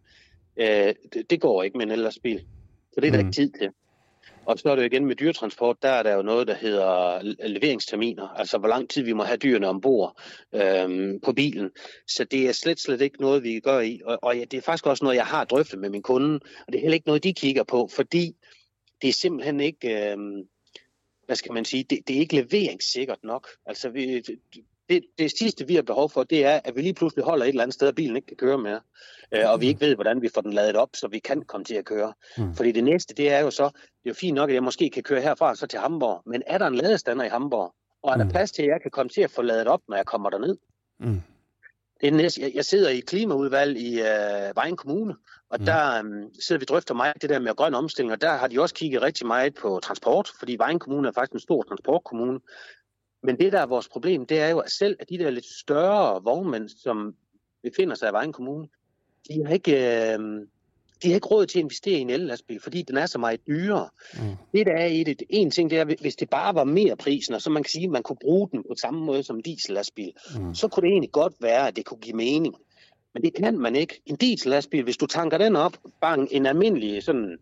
Øh, 0.57 0.93
det, 1.13 1.29
det 1.29 1.41
går 1.41 1.63
ikke 1.63 1.77
med 1.77 1.85
en 1.85 1.91
ellers-bil. 1.91 2.39
Så 2.93 3.01
det 3.01 3.07
er 3.07 3.11
der 3.11 3.21
Mm. 3.21 3.27
ikke 3.27 3.35
tid 3.35 3.51
til. 3.59 3.69
Og 4.47 4.59
så 4.59 4.69
er 4.69 4.75
det 4.75 4.81
jo 4.81 4.85
igen 4.85 5.05
med 5.05 5.15
dyretransport, 5.15 5.77
der 5.81 5.89
er 5.89 6.03
der 6.03 6.13
jo 6.13 6.21
noget, 6.21 6.47
der 6.47 6.55
hedder 6.55 7.21
leveringsterminer, 7.47 8.27
altså 8.27 8.57
hvor 8.57 8.67
lang 8.67 8.89
tid 8.89 9.03
vi 9.03 9.13
må 9.13 9.23
have 9.23 9.37
dyrene 9.37 9.67
ombord 9.67 10.21
øhm, 10.53 11.19
på 11.19 11.33
bilen. 11.33 11.71
Så 12.07 12.23
det 12.23 12.47
er 12.47 12.51
slet, 12.51 12.79
slet 12.79 13.01
ikke 13.01 13.21
noget, 13.21 13.43
vi 13.43 13.59
gør 13.59 13.79
i. 13.79 14.01
Og, 14.05 14.19
og 14.21 14.37
ja, 14.37 14.43
det 14.43 14.57
er 14.57 14.61
faktisk 14.61 14.87
også 14.87 15.03
noget, 15.03 15.15
jeg 15.15 15.25
har 15.25 15.45
drøftet 15.45 15.79
med 15.79 15.89
min 15.89 16.01
kunde, 16.01 16.39
og 16.67 16.73
det 16.73 16.75
er 16.75 16.81
heller 16.81 16.95
ikke 16.95 17.07
noget, 17.07 17.23
de 17.23 17.33
kigger 17.33 17.63
på, 17.63 17.89
fordi 17.95 18.35
det 19.01 19.07
er 19.07 19.13
simpelthen 19.13 19.59
ikke, 19.59 20.11
øhm, 20.11 20.47
hvad 21.25 21.35
skal 21.35 21.53
man 21.53 21.65
sige, 21.65 21.83
det, 21.83 22.07
det 22.07 22.15
er 22.15 22.19
ikke 22.19 22.35
leveringssikkert 22.35 23.23
nok. 23.23 23.47
Altså 23.65 23.89
vi, 23.89 24.23
det, 24.89 25.03
det 25.17 25.31
sidste, 25.39 25.67
vi 25.67 25.75
har 25.75 25.81
behov 25.81 26.09
for, 26.09 26.23
det 26.23 26.45
er, 26.45 26.59
at 26.63 26.75
vi 26.75 26.81
lige 26.81 26.93
pludselig 26.93 27.25
holder 27.25 27.45
et 27.45 27.49
eller 27.49 27.63
andet 27.63 27.73
sted, 27.73 27.87
og 27.87 27.95
bilen 27.95 28.15
ikke 28.15 28.27
kan 28.27 28.37
køre 28.37 28.57
mere. 28.57 28.79
Øh, 29.31 29.51
og 29.51 29.61
vi 29.61 29.67
ikke 29.67 29.81
ved, 29.81 29.95
hvordan 29.95 30.21
vi 30.21 30.29
får 30.33 30.41
den 30.41 30.53
ladet 30.53 30.75
op, 30.75 30.89
så 30.93 31.07
vi 31.07 31.19
kan 31.19 31.41
komme 31.41 31.63
til 31.65 31.75
at 31.75 31.85
køre. 31.85 32.13
Mm. 32.37 32.55
Fordi 32.55 32.71
det 32.71 32.83
næste, 32.83 33.13
det 33.15 33.31
er 33.31 33.39
jo 33.39 33.51
så, 33.51 33.63
det 33.63 34.05
er 34.05 34.09
jo 34.09 34.13
fint 34.13 34.35
nok, 34.35 34.49
at 34.49 34.53
jeg 34.53 34.63
måske 34.63 34.89
kan 34.89 35.03
køre 35.03 35.21
herfra 35.21 35.55
så 35.55 35.67
til 35.67 35.79
Hamburg, 35.79 36.21
men 36.25 36.43
er 36.47 36.57
der 36.57 36.67
en 36.67 36.75
ladestander 36.75 37.25
i 37.25 37.29
Hamburg? 37.29 37.73
Og 38.03 38.13
er 38.13 38.17
der 38.17 38.23
Mm. 38.23 38.29
plads 38.31 38.51
til, 38.51 38.61
at 38.61 38.67
jeg 38.67 38.81
kan 38.81 38.91
komme 38.91 39.09
til 39.09 39.21
at 39.21 39.31
få 39.31 39.41
ladet 39.41 39.67
op, 39.67 39.81
når 39.89 39.95
jeg 39.95 40.05
kommer 40.05 40.29
derned? 40.29 40.57
Mm. 40.99 41.21
Det 42.01 42.07
er 42.07 42.11
næste. 42.11 42.41
Jeg, 42.41 42.51
jeg 42.55 42.65
sidder 42.65 42.89
i 42.89 42.99
klimaudvalg 42.99 43.77
i 43.77 43.99
øh, 43.99 44.55
Vejen 44.55 44.77
Kommune, 44.77 45.15
og 45.49 45.57
Mm. 45.59 45.61
mm. 45.61 45.65
der 45.65 45.99
um, 45.99 46.29
sidder 46.41 46.59
vi 46.59 46.63
og 46.63 46.67
drøfter 46.67 46.93
meget 46.93 47.21
det 47.21 47.29
der 47.29 47.39
med 47.39 47.55
grøn 47.55 47.73
omstilling, 47.73 48.11
og 48.13 48.21
der 48.21 48.29
har 48.33 48.47
de 48.47 48.61
også 48.61 48.75
kigget 48.75 49.01
rigtig 49.01 49.27
meget 49.27 49.53
på 49.55 49.79
transport, 49.83 50.29
fordi 50.39 50.55
Vejen 50.55 50.79
Kommune 50.79 51.07
er 51.07 51.11
faktisk 51.11 51.33
en 51.33 51.39
stor 51.39 51.63
transportkommune. 51.63 52.39
Men 53.23 53.39
det, 53.39 53.53
der 53.53 53.59
er 53.59 53.65
vores 53.65 53.87
problem, 53.89 54.25
det 54.25 54.39
er 54.39 54.49
jo, 54.49 54.59
at 54.59 54.71
selv 54.71 54.97
de 55.09 55.17
der 55.17 55.29
lidt 55.29 55.45
større 55.45 56.23
vognmænd, 56.23 56.69
som 56.69 57.15
befinder 57.63 57.95
sig 57.95 58.09
i 58.09 58.13
Vejen 58.13 58.33
Kommune, 58.33 58.67
de 59.29 59.45
har 59.45 59.53
ikke, 59.53 59.75
øh, 59.75 60.19
de 61.03 61.07
har 61.07 61.15
ikke 61.15 61.27
råd 61.27 61.45
til 61.45 61.59
at 61.59 61.63
investere 61.63 61.97
i 61.97 62.01
en 62.01 62.09
ellastbil, 62.09 62.59
fordi 62.61 62.81
den 62.81 62.97
er 62.97 63.05
så 63.05 63.19
meget 63.19 63.47
dyrere. 63.47 63.89
Mm. 64.13 64.19
Det, 64.53 64.65
der 64.65 64.73
er 64.73 64.85
i 64.85 65.03
det, 65.03 65.23
en 65.29 65.51
ting, 65.51 65.69
det 65.69 65.79
er, 65.79 65.85
hvis 66.01 66.15
det 66.15 66.29
bare 66.29 66.55
var 66.55 66.63
mere 66.63 66.97
prisen, 66.97 67.33
og 67.35 67.41
så 67.41 67.49
man 67.49 67.63
kan 67.63 67.69
sige, 67.69 67.83
at 67.83 67.89
man 67.89 68.03
kunne 68.03 68.17
bruge 68.21 68.49
den 68.51 68.63
på 68.63 68.75
samme 68.81 68.99
måde 69.05 69.23
som 69.23 69.35
en 69.35 69.41
diesellastbil, 69.41 70.11
Mm. 70.39 70.55
så 70.55 70.67
kunne 70.67 70.81
det 70.81 70.91
egentlig 70.91 71.11
godt 71.11 71.33
være, 71.39 71.67
at 71.67 71.75
det 71.75 71.85
kunne 71.85 71.99
give 71.99 72.15
mening. 72.15 72.55
Men 73.13 73.23
det 73.23 73.33
kan 73.33 73.57
man 73.57 73.75
ikke. 73.75 74.01
En 74.05 74.15
diesellastbil, 74.15 74.83
hvis 74.83 74.97
du 74.97 75.05
tanker 75.05 75.37
den 75.37 75.55
op, 75.55 75.77
bare 76.01 76.27
en, 76.31 76.45
almindelig 76.45 77.03
sådan 77.03 77.37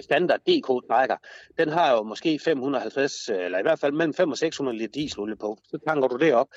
standard 0.00 0.40
DK-trækker, 0.40 1.16
den 1.58 1.68
har 1.68 1.92
jo 1.92 2.02
måske 2.02 2.38
550, 2.38 3.28
eller 3.28 3.58
i 3.58 3.62
hvert 3.62 3.78
fald 3.78 3.92
mellem 3.92 4.14
500 4.14 4.34
og 4.34 4.38
600 4.38 4.78
liter 4.78 4.92
dieselolie 4.92 5.36
på. 5.36 5.58
Så 5.64 5.78
tanker 5.86 6.08
du 6.08 6.16
det 6.16 6.34
op. 6.34 6.48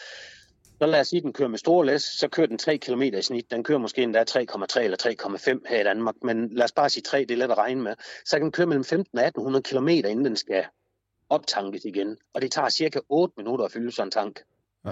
Så 0.81 0.85
lad 0.85 0.99
os 0.99 1.07
sige, 1.07 1.17
at 1.17 1.23
den 1.23 1.33
kører 1.33 1.49
med 1.49 1.57
store 1.57 1.85
læs, 1.85 2.01
så 2.01 2.27
kører 2.27 2.47
den 2.47 2.57
3 2.57 2.77
km 2.77 3.01
i 3.01 3.21
snit. 3.21 3.51
Den 3.51 3.63
kører 3.63 3.79
måske 3.79 4.03
endda 4.03 4.23
3,3 4.29 4.79
eller 4.79 5.17
3,5 5.63 5.69
her 5.69 5.81
i 5.81 5.83
Danmark, 5.83 6.15
men 6.23 6.49
lad 6.53 6.63
os 6.63 6.71
bare 6.71 6.89
sige 6.89 7.03
3, 7.03 7.19
det 7.19 7.31
er 7.31 7.35
let 7.35 7.51
at 7.51 7.57
regne 7.57 7.81
med. 7.81 7.95
Så 8.25 8.35
kan 8.35 8.41
den 8.41 8.51
køre 8.51 8.67
mellem 8.67 8.83
15 8.83 9.17
og 9.17 9.25
1800 9.25 9.63
km, 9.63 9.87
inden 9.87 10.25
den 10.25 10.35
skal 10.35 10.65
optankes 11.29 11.85
igen. 11.85 12.17
Og 12.33 12.41
det 12.41 12.51
tager 12.51 12.69
cirka 12.69 12.99
8 13.09 13.33
minutter 13.37 13.65
at 13.65 13.71
fylde 13.71 13.91
sådan 13.91 14.07
en 14.07 14.11
tank. 14.11 14.39
Ja. 14.85 14.91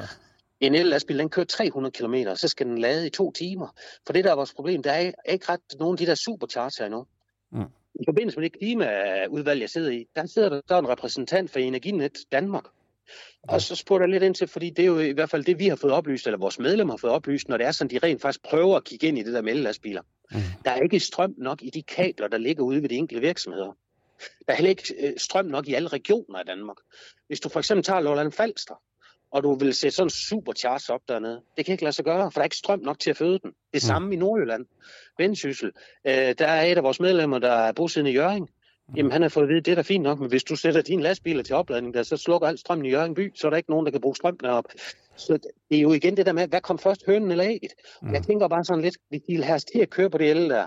En 0.60 0.76
el-lastbil, 0.76 1.20
den 1.20 1.30
kører 1.30 1.46
300 1.46 1.92
km, 1.92 2.16
så 2.36 2.48
skal 2.48 2.66
den 2.66 2.78
lade 2.78 3.08
i 3.08 3.10
to 3.10 3.32
timer. 3.32 3.68
For 4.06 4.14
det, 4.14 4.24
der 4.24 4.32
er 4.32 4.36
vores 4.36 4.54
problem, 4.54 4.84
der 4.84 4.92
er 4.92 5.12
ikke 5.30 5.46
ret 5.50 5.60
nogen 5.80 5.94
af 5.94 5.98
de 5.98 6.06
der 6.06 6.16
supercharger 6.16 6.86
endnu. 6.86 7.06
Mm. 7.52 7.64
I 8.00 8.04
forbindelse 8.06 8.40
med 8.40 8.50
det 8.50 8.60
klimaudvalg, 8.60 9.62
jeg 9.62 9.70
sidder 9.70 9.92
i, 9.92 10.06
der 10.16 10.26
sidder 10.26 10.50
der, 10.50 10.62
der 10.70 10.76
er 10.76 10.80
en 10.80 10.90
repræsentant 10.90 11.52
for 11.52 11.60
Energinet 11.60 12.18
Danmark. 12.32 12.64
Og 13.44 13.62
så 13.62 13.76
spurgte 13.76 14.04
jeg 14.04 14.10
lidt 14.10 14.24
ind 14.24 14.36
til, 14.36 14.48
fordi 14.48 14.70
det 14.70 14.84
er 14.84 14.88
jo 14.88 15.00
i 15.00 15.12
hvert 15.12 15.30
fald 15.30 15.44
det, 15.44 15.60
vi 15.60 15.68
har 15.68 15.76
fået 15.76 15.94
oplyst, 15.94 16.28
eller 16.28 16.38
vores 16.38 16.60
medlemmer 16.60 16.94
har 16.94 16.98
fået 16.98 17.14
oplyst, 17.14 17.50
når 17.50 17.58
det 17.58 17.66
er 17.66 17.72
sådan, 17.72 17.92
de 17.92 18.08
rent 18.08 18.22
faktisk 18.22 18.44
prøver 18.44 18.78
at 18.78 18.84
kigge 18.84 19.08
ind 19.08 19.18
i 19.18 19.24
det 19.24 19.34
der 19.34 19.42
med 19.42 19.54
ellastbiler. 19.54 20.02
Mm. 20.32 20.40
Der 20.66 20.72
er 20.72 20.82
ikke 20.82 21.00
strøm 21.00 21.34
nok 21.38 21.64
i 21.64 21.70
de 21.70 21.84
kabler, 21.84 22.28
der 22.28 22.38
ligger 22.38 22.64
ude 22.64 22.82
ved 22.82 22.90
de 22.90 22.96
enkelte 22.96 23.22
virksomheder. 23.22 23.78
Der 24.20 24.54
er 24.54 24.56
heller 24.56 24.70
ikke 24.70 24.94
øh, 25.00 25.14
strøm 25.18 25.46
nok 25.46 25.68
i 25.68 25.74
alle 25.74 25.88
regioner 25.88 26.40
i 26.42 26.44
Danmark. 26.48 26.78
Hvis 27.28 27.40
du 27.40 27.50
for 27.50 27.60
eksempel 27.60 27.84
tager 27.84 28.02
Lolland 28.02 28.32
Falster, 28.32 28.82
og 29.32 29.44
du 29.44 29.54
vil 29.54 29.74
sætte 29.74 29.96
sådan 29.96 30.06
en 30.06 30.10
supercharge 30.10 30.94
op 30.94 31.02
dernede, 31.08 31.42
det 31.58 31.66
kan 31.66 31.72
ikke 31.74 31.84
lade 31.84 31.96
sig 31.96 32.06
gøre, 32.06 32.32
for 32.32 32.40
der 32.40 32.40
er 32.40 32.44
ikke 32.44 32.56
strøm 32.56 32.80
nok 32.80 33.00
til 33.00 33.10
at 33.10 33.18
føde 33.18 33.40
den. 33.40 33.52
Det 33.74 33.82
samme 33.82 34.14
i 34.14 34.18
Nordjylland. 34.18 34.66
Vendsyssel. 35.18 35.72
Øh, 36.08 36.14
der 36.14 36.48
er 36.48 36.64
et 36.64 36.78
af 36.78 36.84
vores 36.84 37.00
medlemmer, 37.00 37.40
der 37.40 37.52
er 37.52 37.72
bosiddende 37.72 38.12
i 38.12 38.14
Jørgen. 38.14 38.48
Jamen, 38.96 39.12
han 39.12 39.22
har 39.22 39.30
fået 39.30 39.44
at 39.44 39.50
vide, 39.50 39.62
det 39.62 39.72
er 39.72 39.76
da 39.76 39.82
fint 39.82 40.04
nok, 40.04 40.20
men 40.20 40.30
hvis 40.30 40.44
du 40.44 40.56
sætter 40.56 40.82
dine 40.82 41.04
lastbiler 41.04 41.44
til 41.44 41.56
opladning, 41.56 41.94
der, 41.94 42.04
så 42.04 42.18
slukker 42.18 42.48
alt 42.48 42.60
strømmen 42.60 42.86
i 42.86 42.90
Jørgen 42.90 43.14
by, 43.14 43.32
så 43.36 43.48
er 43.48 43.50
der 43.50 43.58
ikke 43.58 43.70
nogen, 43.70 43.86
der 43.86 43.92
kan 43.92 44.02
bruge 44.02 44.16
strøm 44.16 44.38
deroppe. 44.38 44.70
Så 45.16 45.34
det 45.70 45.78
er 45.78 45.82
jo 45.82 45.94
igen 45.94 46.18
det 46.18 46.26
der 46.26 46.34
med, 46.34 46.48
hvad 46.48 46.62
kom 46.62 46.80
først, 46.80 47.06
hønen 47.06 47.32
eller 47.32 47.46
ægget? 47.46 47.72
Mm. 48.02 48.14
Jeg 48.14 48.24
tænker 48.24 48.48
bare 48.48 48.64
sådan 48.64 48.82
lidt, 48.82 48.98
hvis 49.10 49.22
de 49.30 49.54
os 49.54 49.66
til 49.66 49.80
at 49.80 49.90
køre 49.90 50.10
på 50.10 50.18
det 50.18 50.32
el 50.32 50.50
der, 50.50 50.66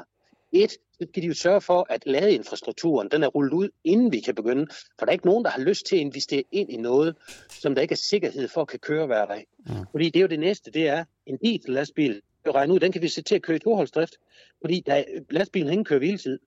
et, 0.52 0.70
så 0.70 1.06
skal 1.10 1.22
de 1.22 1.26
jo 1.28 1.34
sørge 1.34 1.60
for, 1.60 1.86
at 1.90 2.02
ladeinfrastrukturen 2.06 3.08
den 3.10 3.22
er 3.22 3.26
rullet 3.26 3.52
ud, 3.52 3.68
inden 3.84 4.12
vi 4.12 4.20
kan 4.20 4.34
begynde. 4.34 4.66
For 4.98 5.06
der 5.06 5.10
er 5.10 5.12
ikke 5.12 5.26
nogen, 5.26 5.44
der 5.44 5.50
har 5.50 5.60
lyst 5.60 5.86
til 5.86 5.96
at 5.96 6.00
investere 6.00 6.42
ind 6.52 6.70
i 6.70 6.76
noget, 6.76 7.16
som 7.48 7.74
der 7.74 7.82
ikke 7.82 7.92
er 7.92 7.96
sikkerhed 7.96 8.48
for 8.48 8.60
at 8.60 8.68
kan 8.68 8.78
køre 8.78 9.06
hver 9.06 9.26
dag. 9.26 9.46
Mm. 9.66 9.72
Fordi 9.90 10.04
det 10.04 10.16
er 10.16 10.20
jo 10.20 10.26
det 10.26 10.40
næste, 10.40 10.70
det 10.70 10.88
er 10.88 11.04
en 11.26 11.36
diesel-lastbil. 11.36 12.20
Jeg 12.44 12.54
regner 12.54 12.74
ud, 12.74 12.80
den 12.80 12.92
kan 12.92 13.02
vi 13.02 13.08
sætte 13.08 13.28
til 13.28 13.34
at 13.34 13.42
køre 13.42 13.56
i 13.56 13.60
toholdsdrift. 13.60 14.16
Fordi 14.60 14.82
der, 14.86 14.94
er- 14.94 15.04
lastbilen 15.30 15.72
ingen 15.72 15.84
kører 15.84 15.98
hviletid. 15.98 16.38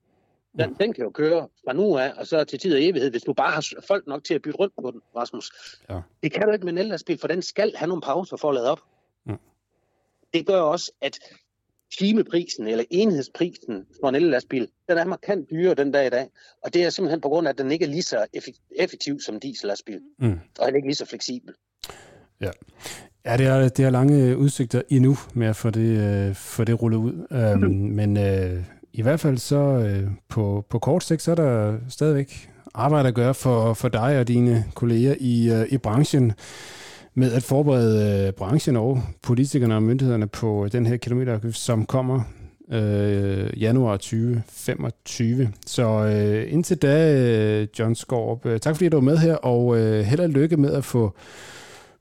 Den, 0.59 0.73
den 0.79 0.93
kan 0.93 1.03
jo 1.03 1.09
køre 1.09 1.47
fra 1.65 1.73
nu 1.73 1.97
af, 1.97 2.13
og 2.17 2.27
så 2.27 2.43
til 2.43 2.59
tid 2.59 2.73
og 2.75 2.83
evighed, 2.83 3.11
hvis 3.11 3.23
du 3.23 3.33
bare 3.33 3.51
har 3.51 3.65
folk 3.87 4.07
nok 4.07 4.23
til 4.23 4.33
at 4.33 4.41
bytte 4.41 4.59
rundt 4.59 4.73
på 4.81 4.91
den, 4.91 5.01
Rasmus. 5.15 5.51
Ja. 5.89 5.99
Det 6.23 6.31
kan 6.31 6.47
du 6.47 6.51
ikke 6.53 6.65
med 6.65 6.73
en 6.73 6.79
ellastbil, 6.79 7.17
for 7.17 7.27
den 7.27 7.41
skal 7.41 7.73
have 7.75 7.87
nogle 7.87 8.01
pauser 8.01 8.37
for 8.37 8.49
at 8.49 8.55
lade 8.55 8.71
op. 8.71 8.79
Mm. 9.25 9.37
Det 10.33 10.45
gør 10.47 10.61
også, 10.61 10.91
at 11.01 11.19
timeprisen 11.99 12.67
eller 12.67 12.83
enhedsprisen 12.89 13.85
for 14.01 14.09
en 14.09 14.15
ellastbil, 14.15 14.67
den 14.89 14.97
er 14.97 15.05
markant 15.05 15.49
dyrere 15.49 15.73
den 15.75 15.91
dag 15.91 16.07
i 16.07 16.09
dag. 16.09 16.27
Og 16.63 16.73
det 16.73 16.83
er 16.83 16.89
simpelthen 16.89 17.21
på 17.21 17.29
grund 17.29 17.47
af, 17.47 17.51
at 17.51 17.57
den 17.57 17.71
ikke 17.71 17.85
er 17.85 17.89
lige 17.89 18.01
så 18.01 18.25
effek- 18.37 18.75
effektiv 18.79 19.19
som 19.19 19.35
en 19.35 19.39
diesellastbil, 19.41 19.99
Mm. 20.19 20.31
og 20.59 20.65
heller 20.65 20.75
ikke 20.75 20.87
lige 20.87 20.95
så 20.95 21.05
fleksibel. 21.05 21.53
Ja, 22.41 22.51
det 23.37 23.45
er, 23.45 23.69
det 23.69 23.85
er 23.85 23.89
lange 23.89 24.37
udsigter 24.37 24.81
endnu 24.89 25.17
med 25.33 25.47
at 25.47 25.55
få 25.55 25.69
det, 25.69 26.27
øh, 26.29 26.35
få 26.35 26.63
det 26.63 26.81
rullet 26.81 26.97
ud. 26.97 27.13
Um, 27.55 27.71
men 27.71 28.17
øh, 28.17 28.63
i 28.93 29.01
hvert 29.01 29.19
fald 29.19 29.37
så 29.37 29.55
øh, 29.55 30.09
på, 30.29 30.65
på 30.69 30.79
kort 30.79 31.03
sigt, 31.03 31.21
så 31.21 31.31
er 31.31 31.35
der 31.35 31.77
stadigvæk 31.89 32.49
arbejde 32.73 33.07
at 33.07 33.15
gøre 33.15 33.33
for, 33.33 33.73
for 33.73 33.87
dig 33.89 34.19
og 34.19 34.27
dine 34.27 34.65
kolleger 34.75 35.15
i, 35.19 35.49
øh, 35.51 35.67
i 35.69 35.77
branchen 35.77 36.33
med 37.15 37.31
at 37.31 37.43
forberede 37.43 38.27
øh, 38.27 38.33
branchen 38.33 38.75
og 38.75 39.01
politikerne 39.21 39.75
og 39.75 39.83
myndighederne 39.83 40.27
på 40.27 40.65
øh, 40.65 40.71
den 40.71 40.85
her 40.85 40.97
kilometerafgift, 40.97 41.57
som 41.57 41.85
kommer 41.85 42.21
øh, 42.71 43.61
januar 43.61 43.97
2025. 43.97 45.51
Så 45.65 45.87
øh, 45.89 46.53
indtil 46.53 46.77
da, 46.77 47.13
øh, 47.15 47.67
John 47.79 47.95
Skorp, 47.95 48.45
øh, 48.45 48.59
tak 48.59 48.75
fordi 48.75 48.89
du 48.89 48.97
var 48.97 49.01
med 49.01 49.17
her, 49.17 49.35
og 49.35 49.77
øh, 49.77 50.05
held 50.05 50.19
og 50.19 50.29
lykke 50.29 50.57
med 50.57 50.71
at 50.73 50.85
få 50.85 51.15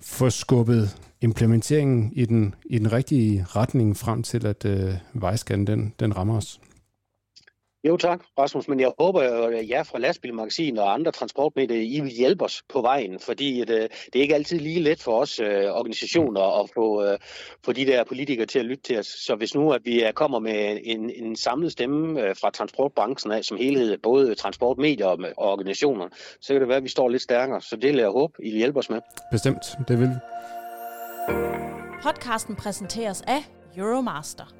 få 0.01 0.31
skubbet 0.31 0.97
implementeringen 1.21 2.13
i 2.15 2.25
den, 2.25 2.55
i 2.65 2.79
den 2.79 2.93
rigtige 2.93 3.47
retning 3.49 3.97
frem 3.97 4.23
til, 4.23 4.47
at 4.47 4.65
øh, 4.65 4.95
vejskatten 5.13 5.67
den, 5.67 5.93
den 6.01 6.17
rammer 6.17 6.37
os. 6.37 6.61
Jo 7.85 7.97
tak, 7.97 8.25
Rasmus, 8.39 8.69
men 8.69 8.81
jeg 8.81 8.93
håber, 8.99 9.21
at 9.21 9.69
jer 9.69 9.83
fra 9.83 9.99
Lastbilmagasin 9.99 10.79
og 10.79 10.95
andre 10.95 11.13
transportmedier, 11.13 11.77
I 11.77 12.01
vil 12.01 12.11
hjælpe 12.11 12.45
os 12.45 12.63
på 12.69 12.81
vejen, 12.81 13.21
fordi 13.21 13.59
det, 13.61 13.69
det 14.13 14.17
er 14.17 14.21
ikke 14.21 14.35
altid 14.35 14.59
lige 14.59 14.81
let 14.81 15.03
for 15.03 15.21
os 15.21 15.41
øh, 15.41 15.65
organisationer 15.65 16.63
at 16.63 16.71
få, 16.75 17.05
øh, 17.05 17.19
få 17.65 17.73
de 17.73 17.87
der 17.87 18.05
politikere 18.05 18.47
til 18.47 18.59
at 18.59 18.65
lytte 18.65 18.83
til 18.83 18.99
os. 18.99 19.07
Så 19.07 19.35
hvis 19.35 19.55
nu 19.55 19.73
at 19.73 19.81
vi 19.85 20.05
kommer 20.15 20.39
med 20.39 20.79
en, 20.85 21.11
en 21.11 21.37
samlet 21.37 21.73
stemme 21.73 22.23
øh, 22.23 22.37
fra 22.41 22.51
transportbranchen 22.51 23.33
af 23.33 23.45
som 23.45 23.57
helhed, 23.57 23.99
både 23.99 24.35
transportmedier 24.35 25.07
og, 25.07 25.19
og 25.37 25.53
organisationer, 25.53 26.09
så 26.41 26.55
kan 26.55 26.61
det 26.61 26.69
være, 26.69 26.77
at 26.77 26.85
vi 26.85 26.89
står 26.89 27.09
lidt 27.09 27.23
stærkere. 27.23 27.61
Så 27.61 27.77
det 27.77 27.91
vil 27.91 27.97
jeg 27.97 28.09
håbe, 28.09 28.33
I 28.43 28.51
vil 28.51 28.59
hjælpe 28.59 28.79
os 28.79 28.91
med. 28.91 29.01
Bestemt, 29.31 29.65
det 29.89 29.99
vil 29.99 30.09
vi. 30.09 30.15
Podcasten 32.03 32.57
præsenteres 32.57 33.23
af 33.23 33.45
Euromaster. 33.77 34.55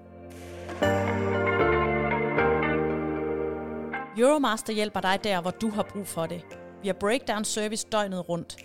Euromaster 4.19 4.73
hjælper 4.73 5.01
dig 5.01 5.19
der, 5.25 5.41
hvor 5.41 5.51
du 5.51 5.71
har 5.71 5.83
brug 5.83 6.07
for 6.07 6.27
det. 6.27 6.41
Vi 6.83 6.89
har 6.89 6.97
breakdown 7.01 7.45
service 7.45 7.87
døgnet 7.93 8.29
rundt. 8.29 8.57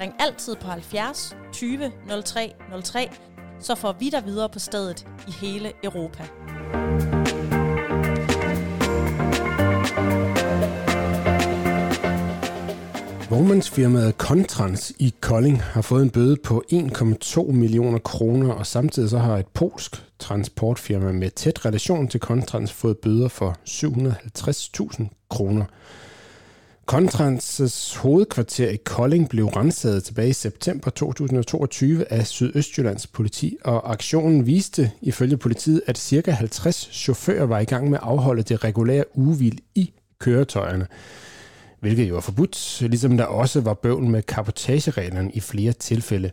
Ring 0.00 0.14
altid 0.18 0.56
på 0.56 0.66
70 0.66 1.36
20 1.52 1.92
03 2.24 2.52
03, 2.84 3.10
så 3.60 3.74
får 3.74 3.92
vi 3.92 4.10
dig 4.10 4.24
videre 4.24 4.48
på 4.48 4.58
stedet 4.58 5.06
i 5.28 5.30
hele 5.30 5.72
Europa. 5.84 6.22
Vognmandsfirmaet 13.30 14.14
Contrans 14.14 14.92
i 14.98 15.14
Kolding 15.20 15.62
har 15.62 15.82
fået 15.82 16.02
en 16.02 16.10
bøde 16.10 16.36
på 16.44 16.62
1,2 16.72 17.52
millioner 17.52 17.98
kroner, 17.98 18.52
og 18.52 18.66
samtidig 18.66 19.10
så 19.10 19.18
har 19.18 19.38
et 19.38 19.46
polsk 19.46 20.11
transportfirma 20.22 21.12
med 21.12 21.30
tæt 21.30 21.66
relation 21.66 22.08
til 22.08 22.20
Contrans 22.20 22.72
fået 22.72 22.98
bøder 22.98 23.28
for 23.28 23.56
750.000 23.68 25.26
kroner. 25.30 25.64
Contrans' 26.92 27.98
hovedkvarter 27.98 28.68
i 28.68 28.76
Kolding 28.76 29.28
blev 29.28 29.46
renset 29.46 30.04
tilbage 30.04 30.28
i 30.28 30.32
september 30.32 30.90
2022 30.90 32.12
af 32.12 32.26
Sydøstjyllands 32.26 33.06
politi, 33.06 33.56
og 33.64 33.92
aktionen 33.92 34.46
viste 34.46 34.90
ifølge 35.00 35.36
politiet, 35.36 35.82
at 35.86 35.98
ca. 35.98 36.30
50 36.30 36.88
chauffører 36.92 37.46
var 37.46 37.58
i 37.58 37.64
gang 37.64 37.90
med 37.90 37.98
at 37.98 38.04
afholde 38.04 38.42
det 38.42 38.64
regulære 38.64 39.04
ugevil 39.14 39.58
i 39.74 39.92
køretøjerne 40.18 40.86
hvilket 41.82 42.08
jo 42.08 42.16
er 42.16 42.20
forbudt, 42.20 42.80
ligesom 42.80 43.16
der 43.16 43.24
også 43.24 43.60
var 43.60 43.74
bøvl 43.74 44.04
med 44.04 44.22
kapotagereglerne 44.22 45.30
i 45.32 45.40
flere 45.40 45.72
tilfælde. 45.72 46.30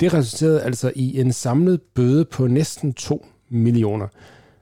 Det 0.00 0.14
resulterede 0.14 0.62
altså 0.62 0.92
i 0.94 1.20
en 1.20 1.32
samlet 1.32 1.80
bøde 1.94 2.24
på 2.24 2.46
næsten 2.46 2.94
2 2.94 3.26
millioner. 3.48 4.08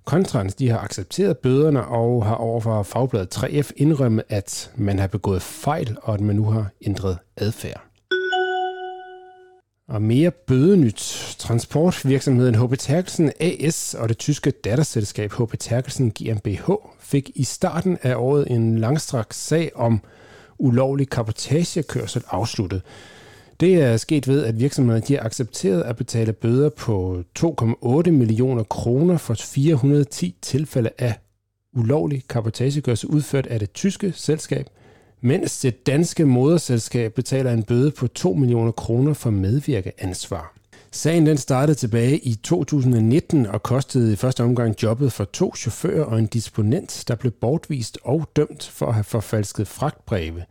Kontrans 0.05 0.55
de 0.55 0.69
har 0.71 0.79
accepteret 0.79 1.39
bøderne 1.39 1.85
og 1.87 2.27
har 2.27 2.35
overfor 2.35 2.83
fagbladet 2.83 3.37
3F 3.37 3.71
indrømmet, 3.77 4.25
at 4.29 4.71
man 4.77 4.99
har 4.99 5.07
begået 5.07 5.43
fejl, 5.43 5.97
og 6.03 6.15
at 6.15 6.21
man 6.21 6.37
nu 6.37 6.45
har 6.45 6.71
ændret 6.83 7.19
adfærd. 7.37 7.81
Og 9.89 10.03
mere 10.03 10.31
bødenyt. 10.31 11.35
Transportvirksomheden 11.39 12.55
H.P. 12.55 12.79
Terkelsen 12.79 13.33
AS 13.41 13.95
og 13.95 14.09
det 14.09 14.19
tyske 14.19 14.51
datterselskab 14.51 15.33
H.P. 15.33 15.59
Terkelsen 15.59 16.11
GmbH 16.11 16.71
fik 17.01 17.31
i 17.35 17.45
starten 17.45 17.99
af 18.03 18.15
året 18.17 18.51
en 18.51 18.79
langstrakt 18.79 19.35
sag 19.35 19.71
om 19.75 20.01
ulovlig 20.59 21.11
kapotagekørsel 21.11 22.23
afsluttet. 22.31 22.83
Det 23.61 23.75
er 23.75 23.97
sket 23.97 24.29
ved, 24.29 24.45
at 24.45 24.61
virksomhederne 24.61 25.07
de 25.09 25.15
har 25.15 25.25
accepteret 25.25 25.83
at 25.83 25.97
betale 25.97 26.33
bøder 26.33 26.69
på 26.69 27.23
2,8 27.39 28.11
millioner 28.11 28.63
kroner 28.63 29.17
for 29.17 29.35
410 29.35 30.37
tilfælde 30.43 30.91
af 30.99 31.15
ulovlig 31.77 32.23
kapotagekørsel 32.29 33.09
udført 33.09 33.47
af 33.47 33.59
det 33.61 33.73
tyske 33.73 34.13
selskab, 34.13 34.67
mens 35.21 35.61
det 35.61 35.87
danske 35.87 36.25
moderselskab 36.25 37.15
betaler 37.15 37.53
en 37.53 37.63
bøde 37.63 37.91
på 37.91 38.07
2 38.07 38.33
millioner 38.33 38.73
kroner 38.73 39.15
for 39.15 39.31
medvirkeansvar. 39.31 40.57
Sagen 40.93 41.27
den 41.27 41.37
startede 41.37 41.79
tilbage 41.79 42.19
i 42.19 42.35
2019 42.35 43.47
og 43.47 43.63
kostede 43.63 44.13
i 44.13 44.17
første 44.17 44.45
omgang 44.45 44.83
jobbet 44.83 45.13
for 45.13 45.25
to 45.25 45.55
chauffører 45.57 46.05
og 46.05 46.19
en 46.19 46.27
disponent, 46.27 47.05
der 47.09 47.15
blev 47.15 47.33
bortvist 47.33 47.99
og 48.03 48.29
dømt 48.37 48.71
for 48.73 48.87
at 48.87 48.95
have 48.95 49.05
forfalsket 49.05 49.69
fragtbreve. 49.69 50.45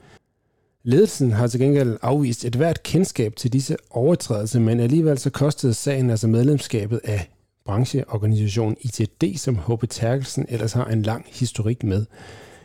Ledelsen 0.88 1.32
har 1.32 1.48
til 1.48 1.60
gengæld 1.60 1.98
afvist 2.02 2.46
et 2.46 2.56
hvert 2.56 2.84
kendskab 2.84 3.36
til 3.36 3.54
disse 3.54 3.78
overtrædelser, 3.90 4.60
men 4.60 4.80
alligevel 4.80 5.18
så 5.18 5.30
kostede 5.30 5.74
sagen 5.74 6.10
altså 6.10 6.28
medlemskabet 6.28 7.00
af 7.04 7.30
brancheorganisationen 7.66 8.78
ITD, 8.82 9.38
som 9.38 9.56
H.P. 9.56 9.90
Terkelsen 9.90 10.46
ellers 10.50 10.74
har 10.74 10.86
en 10.86 11.02
lang 11.02 11.26
historik 11.32 11.84
med. 11.84 12.06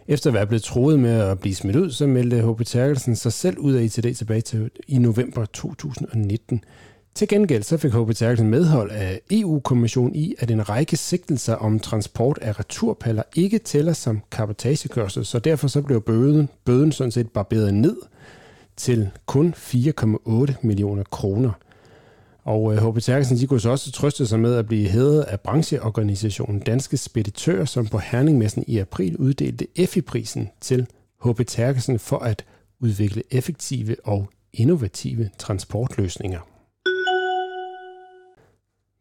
Efter 0.09 0.31
at 0.31 0.35
være 0.35 0.47
blevet 0.47 0.62
troet 0.62 0.99
med 1.01 1.21
at 1.21 1.39
blive 1.41 1.55
smidt 1.55 1.77
ud, 1.77 1.91
så 1.91 2.07
meldte 2.07 2.53
H.P. 2.53 2.66
Terkelsen 2.66 3.16
sig 3.16 3.33
selv 3.33 3.59
ud 3.59 3.73
af 3.73 3.83
ITD 3.83 4.14
tilbage 4.16 4.41
til 4.41 4.71
i 4.89 4.99
november 4.99 5.45
2019. 5.45 6.64
Til 7.15 7.29
gengæld 7.29 7.63
så 7.63 7.77
fik 7.77 7.93
HB 7.93 8.15
Terkelsen 8.15 8.51
medhold 8.51 8.91
af 8.91 9.21
EU-kommissionen 9.31 10.15
i, 10.15 10.35
at 10.39 10.51
en 10.51 10.69
række 10.69 10.97
sigtelser 10.97 11.55
om 11.55 11.81
transport 11.81 12.39
af 12.43 12.59
returpaller 12.59 13.23
ikke 13.37 13.59
tæller 13.59 13.93
som 13.93 14.23
kapotagekørsel, 14.31 15.25
så 15.25 15.39
derfor 15.39 15.69
så 15.69 15.83
blev 15.83 16.01
bøden, 16.01 16.49
bøden 16.65 16.93
sådan 16.93 17.11
set 17.11 17.31
barberet 17.31 17.75
ned 17.75 17.97
til 18.77 19.11
kun 19.27 19.55
4,8 19.57 20.55
millioner 20.63 21.03
kroner. 21.11 21.53
Og 22.45 22.75
øh, 22.75 22.89
HB 22.89 22.99
Terkelsen 22.99 23.37
de 23.37 23.47
kunne 23.47 23.61
så 23.61 23.71
også 23.71 23.93
trøste 23.93 24.27
sig 24.27 24.41
med 24.41 24.55
at 24.55 24.67
blive 24.67 24.89
hædret 24.89 25.23
af 25.23 25.41
brancheorganisationen 25.41 26.61
Danske 26.61 26.97
Speditører, 26.97 27.65
som 27.65 27.87
på 27.87 27.99
Herningmessen 27.99 28.65
i 28.67 28.79
april 28.79 29.17
uddelte 29.17 29.67
EFI-prisen 29.77 30.51
til 30.61 30.87
HB 31.25 31.41
Terkelsen 31.47 31.99
for 31.99 32.19
at 32.19 32.45
udvikle 32.81 33.23
effektive 33.31 33.97
og 34.05 34.31
innovative 34.53 35.31
transportløsninger. 35.39 36.49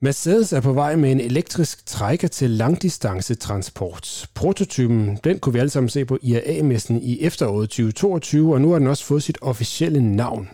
Mercedes 0.01 0.53
er 0.53 0.61
på 0.61 0.73
vej 0.73 0.95
med 0.95 1.11
en 1.11 1.19
elektrisk 1.19 1.85
trækker 1.85 2.27
til 2.27 2.49
langdistancetransport. 2.49 4.29
Prototypen 4.33 5.19
den 5.23 5.39
kunne 5.39 5.53
vi 5.53 5.59
alle 5.59 5.69
sammen 5.69 5.89
se 5.89 6.05
på 6.05 6.17
IAA-messen 6.21 7.01
i 7.01 7.21
efteråret 7.21 7.69
2022, 7.69 8.53
og 8.53 8.61
nu 8.61 8.71
har 8.71 8.79
den 8.79 8.87
også 8.87 9.05
fået 9.05 9.23
sit 9.23 9.37
officielle 9.41 10.15
navn. 10.15 10.49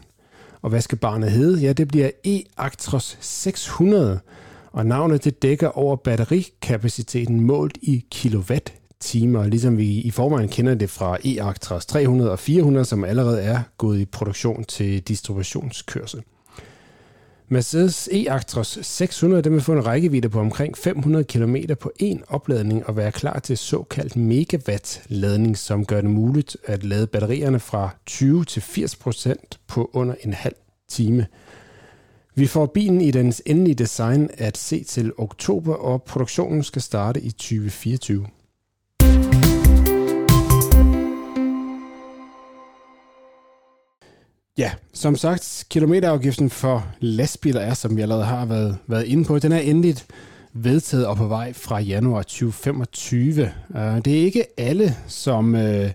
Og 0.61 0.69
hvad 0.69 0.81
skal 0.81 0.97
barnet 0.97 1.31
hedde? 1.31 1.59
Ja, 1.59 1.73
det 1.73 1.87
bliver 1.87 2.09
e-Actros 2.27 3.17
600, 3.19 4.19
og 4.71 4.85
navnet 4.85 5.23
det 5.23 5.41
dækker 5.41 5.67
over 5.67 5.95
batterikapaciteten 5.95 7.41
målt 7.41 7.77
i 7.81 8.05
kilowatt-timer, 8.11 9.47
ligesom 9.47 9.77
vi 9.77 9.87
i 9.87 10.11
forvejen 10.11 10.49
kender 10.49 10.75
det 10.75 10.89
fra 10.89 11.17
e-Actros 11.17 11.85
300 11.87 12.31
og 12.31 12.39
400, 12.39 12.85
som 12.85 13.03
allerede 13.03 13.41
er 13.41 13.59
gået 13.77 13.99
i 13.99 14.05
produktion 14.05 14.63
til 14.63 15.01
distributionskørsel. 15.01 16.23
Mercedes 17.47 18.09
e-Actros 18.11 18.79
600 18.81 19.41
den 19.41 19.53
vil 19.53 19.61
få 19.61 19.71
en 19.73 19.85
rækkevidde 19.85 20.29
på 20.29 20.39
omkring 20.39 20.77
500 20.77 21.23
km 21.23 21.55
på 21.79 21.91
en 21.99 22.23
opladning 22.27 22.85
og 22.85 22.97
være 22.97 23.11
klar 23.11 23.39
til 23.39 23.57
såkaldt 23.57 24.15
megawatt-ladning, 24.15 25.57
som 25.57 25.85
gør 25.85 26.01
det 26.01 26.09
muligt 26.09 26.57
at 26.63 26.83
lade 26.83 27.07
batterierne 27.07 27.59
fra 27.59 27.89
20 28.05 28.45
til 28.45 28.59
80% 28.59 29.33
på 29.67 29.89
under 29.93 30.15
en 30.23 30.33
halv 30.33 30.55
time. 30.89 31.25
Vi 32.35 32.47
får 32.47 32.65
bilen 32.65 33.01
i 33.01 33.11
dens 33.11 33.41
endelige 33.45 33.75
design 33.75 34.29
at 34.37 34.57
se 34.57 34.83
til 34.83 35.11
oktober, 35.17 35.73
og 35.73 36.03
produktionen 36.03 36.63
skal 36.63 36.81
starte 36.81 37.21
i 37.21 37.31
2024. 37.31 38.27
Ja, 44.57 44.71
som 44.93 45.15
sagt, 45.15 45.65
kilometerafgiften 45.69 46.49
for 46.49 46.87
lastbiler 46.99 47.61
er, 47.61 47.73
som 47.73 47.97
vi 47.97 48.01
allerede 48.01 48.25
har 48.25 48.45
været, 48.45 48.77
været 48.87 49.03
inde 49.05 49.25
på, 49.25 49.39
den 49.39 49.51
er 49.51 49.59
endeligt 49.59 50.07
vedtaget 50.53 51.07
og 51.07 51.17
på 51.17 51.27
vej 51.27 51.53
fra 51.53 51.79
januar 51.79 52.21
2025. 52.21 53.43
Øh, 53.75 54.05
det 54.05 54.07
er 54.07 54.21
ikke 54.21 54.45
alle, 54.57 54.95
som 55.07 55.55
øh, 55.55 55.91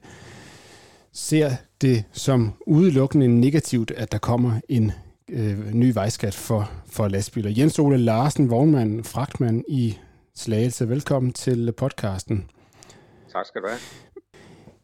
ser 1.12 1.50
det 1.80 2.04
som 2.12 2.52
udelukkende 2.66 3.28
negativt, 3.40 3.90
at 3.90 4.12
der 4.12 4.18
kommer 4.18 4.60
en 4.68 4.92
øh, 5.28 5.74
ny 5.74 5.92
vejskat 5.94 6.34
for, 6.34 6.70
for 6.86 7.08
lastbiler. 7.08 7.50
Jens 7.56 7.78
Ole 7.78 7.98
Larsen, 7.98 8.50
vognmand, 8.50 9.04
fragtmand 9.04 9.64
i 9.68 9.98
Slagelse. 10.34 10.88
Velkommen 10.88 11.32
til 11.32 11.72
podcasten. 11.72 12.50
Tak 13.32 13.46
skal 13.46 13.62
du 13.62 13.66
have 13.68 13.80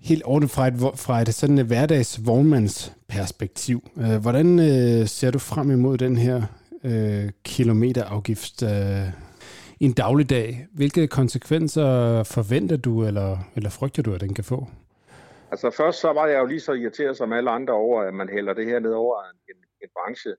helt 0.08 0.22
ordentligt 0.24 0.52
fra 0.52 0.66
et, 0.66 0.74
fra 0.98 1.20
et 1.20 1.34
sådan 1.34 1.58
et 1.58 1.66
hverdags 1.66 2.26
vognmandsperspektiv. 2.26 3.78
Øh, 3.98 4.16
hvordan 4.22 4.58
øh, 4.58 5.06
ser 5.06 5.30
du 5.30 5.38
frem 5.38 5.70
imod 5.70 5.98
den 5.98 6.16
her 6.16 6.42
øh, 6.84 7.30
kilometerafgift 7.44 8.62
øh, 8.62 9.06
i 9.80 9.84
en 9.84 9.92
dagligdag? 9.92 10.66
Hvilke 10.72 11.06
konsekvenser 11.06 12.22
forventer 12.22 12.76
du, 12.76 13.06
eller, 13.06 13.38
eller 13.56 13.70
frygter 13.70 14.02
du, 14.02 14.14
at 14.14 14.20
den 14.20 14.34
kan 14.34 14.44
få? 14.44 14.66
Altså 15.50 15.70
først 15.70 16.00
så 16.00 16.12
var 16.12 16.26
jeg 16.26 16.38
jo 16.40 16.46
lige 16.46 16.60
så 16.60 16.72
irriteret 16.72 17.16
som 17.16 17.32
alle 17.32 17.50
andre 17.50 17.74
over, 17.74 18.02
at 18.02 18.14
man 18.14 18.28
hælder 18.28 18.54
det 18.54 18.66
her 18.66 18.78
ned 18.80 18.92
over 18.92 19.16
en, 19.48 19.56
en 19.82 19.88
branche, 19.96 20.34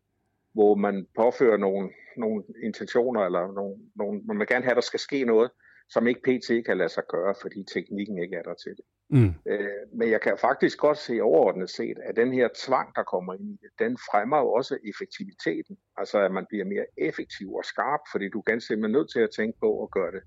hvor 0.53 0.75
man 0.75 1.05
påfører 1.15 1.57
nogle, 1.57 1.89
nogle 2.17 2.43
intentioner, 2.63 3.21
eller 3.21 3.53
nogle, 3.53 3.75
nogle, 3.95 4.21
man 4.27 4.39
vil 4.39 4.47
gerne 4.47 4.63
have, 4.63 4.71
at 4.71 4.75
der 4.75 4.81
skal 4.81 4.99
ske 4.99 5.25
noget, 5.25 5.49
som 5.89 6.07
ikke 6.07 6.21
PT 6.21 6.65
kan 6.65 6.77
lade 6.77 6.89
sig 6.89 7.03
gøre, 7.09 7.35
fordi 7.41 7.63
teknikken 7.73 8.17
ikke 8.23 8.35
er 8.35 8.43
der 8.43 8.53
til 8.53 8.71
det. 8.71 8.85
Mm. 9.09 9.33
Øh, 9.45 9.69
men 9.93 10.09
jeg 10.11 10.21
kan 10.21 10.37
faktisk 10.41 10.77
godt 10.79 10.97
se 10.97 11.21
overordnet 11.21 11.69
set, 11.69 11.97
at 12.03 12.15
den 12.15 12.33
her 12.33 12.47
tvang, 12.65 12.95
der 12.95 13.03
kommer 13.03 13.33
ind 13.33 13.49
i 13.49 13.57
det, 13.61 13.69
den 13.79 13.97
fremmer 14.11 14.37
jo 14.37 14.51
også 14.51 14.77
effektiviteten. 14.89 15.77
Altså 15.97 16.19
at 16.19 16.31
man 16.31 16.45
bliver 16.49 16.65
mere 16.65 16.85
effektiv 16.97 17.53
og 17.53 17.65
skarp, 17.65 17.99
fordi 18.11 18.29
du 18.29 18.39
er 18.39 18.43
ganske 18.43 18.67
simpelthen 18.67 18.91
nødt 18.91 19.11
til 19.11 19.19
at 19.19 19.29
tænke 19.35 19.59
på 19.59 19.83
at 19.83 19.91
gøre 19.91 20.11
det 20.11 20.21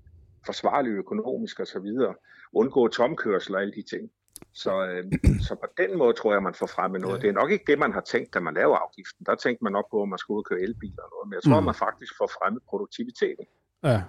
forsvarligt 0.45 0.95
økonomisk 0.95 1.59
og 1.59 1.67
så 1.67 1.79
videre. 1.79 2.15
Undgå 2.53 2.87
tomkørsel 2.87 3.55
og 3.55 3.61
alle 3.61 3.73
de 3.73 3.83
ting. 3.95 4.11
Så, 4.53 4.85
øh, 4.85 5.03
så 5.47 5.55
på 5.55 5.67
den 5.77 5.97
måde 5.97 6.13
tror 6.13 6.33
jeg, 6.33 6.43
man 6.43 6.53
får 6.53 6.65
fremmet 6.67 7.01
noget. 7.01 7.21
Det 7.21 7.27
er 7.29 7.33
nok 7.33 7.51
ikke 7.51 7.63
det, 7.67 7.79
man 7.79 7.93
har 7.93 8.01
tænkt, 8.01 8.33
da 8.33 8.39
man 8.39 8.53
lavede 8.53 8.77
afgiften. 8.77 9.25
Der 9.25 9.35
tænkte 9.35 9.63
man 9.63 9.73
nok 9.73 9.87
på, 9.91 10.01
at 10.01 10.09
man 10.09 10.17
skulle 10.19 10.35
ud 10.37 10.41
og 10.43 10.45
køre 10.45 10.61
elbiler 10.61 11.03
og 11.03 11.09
noget. 11.13 11.27
Men 11.29 11.33
jeg 11.33 11.43
tror, 11.43 11.59
Mm. 11.59 11.65
man 11.65 11.75
faktisk 11.75 12.13
får 12.17 12.27
fremmet 12.27 12.63
produktiviteten. 12.69 13.45
Ja. 13.83 14.01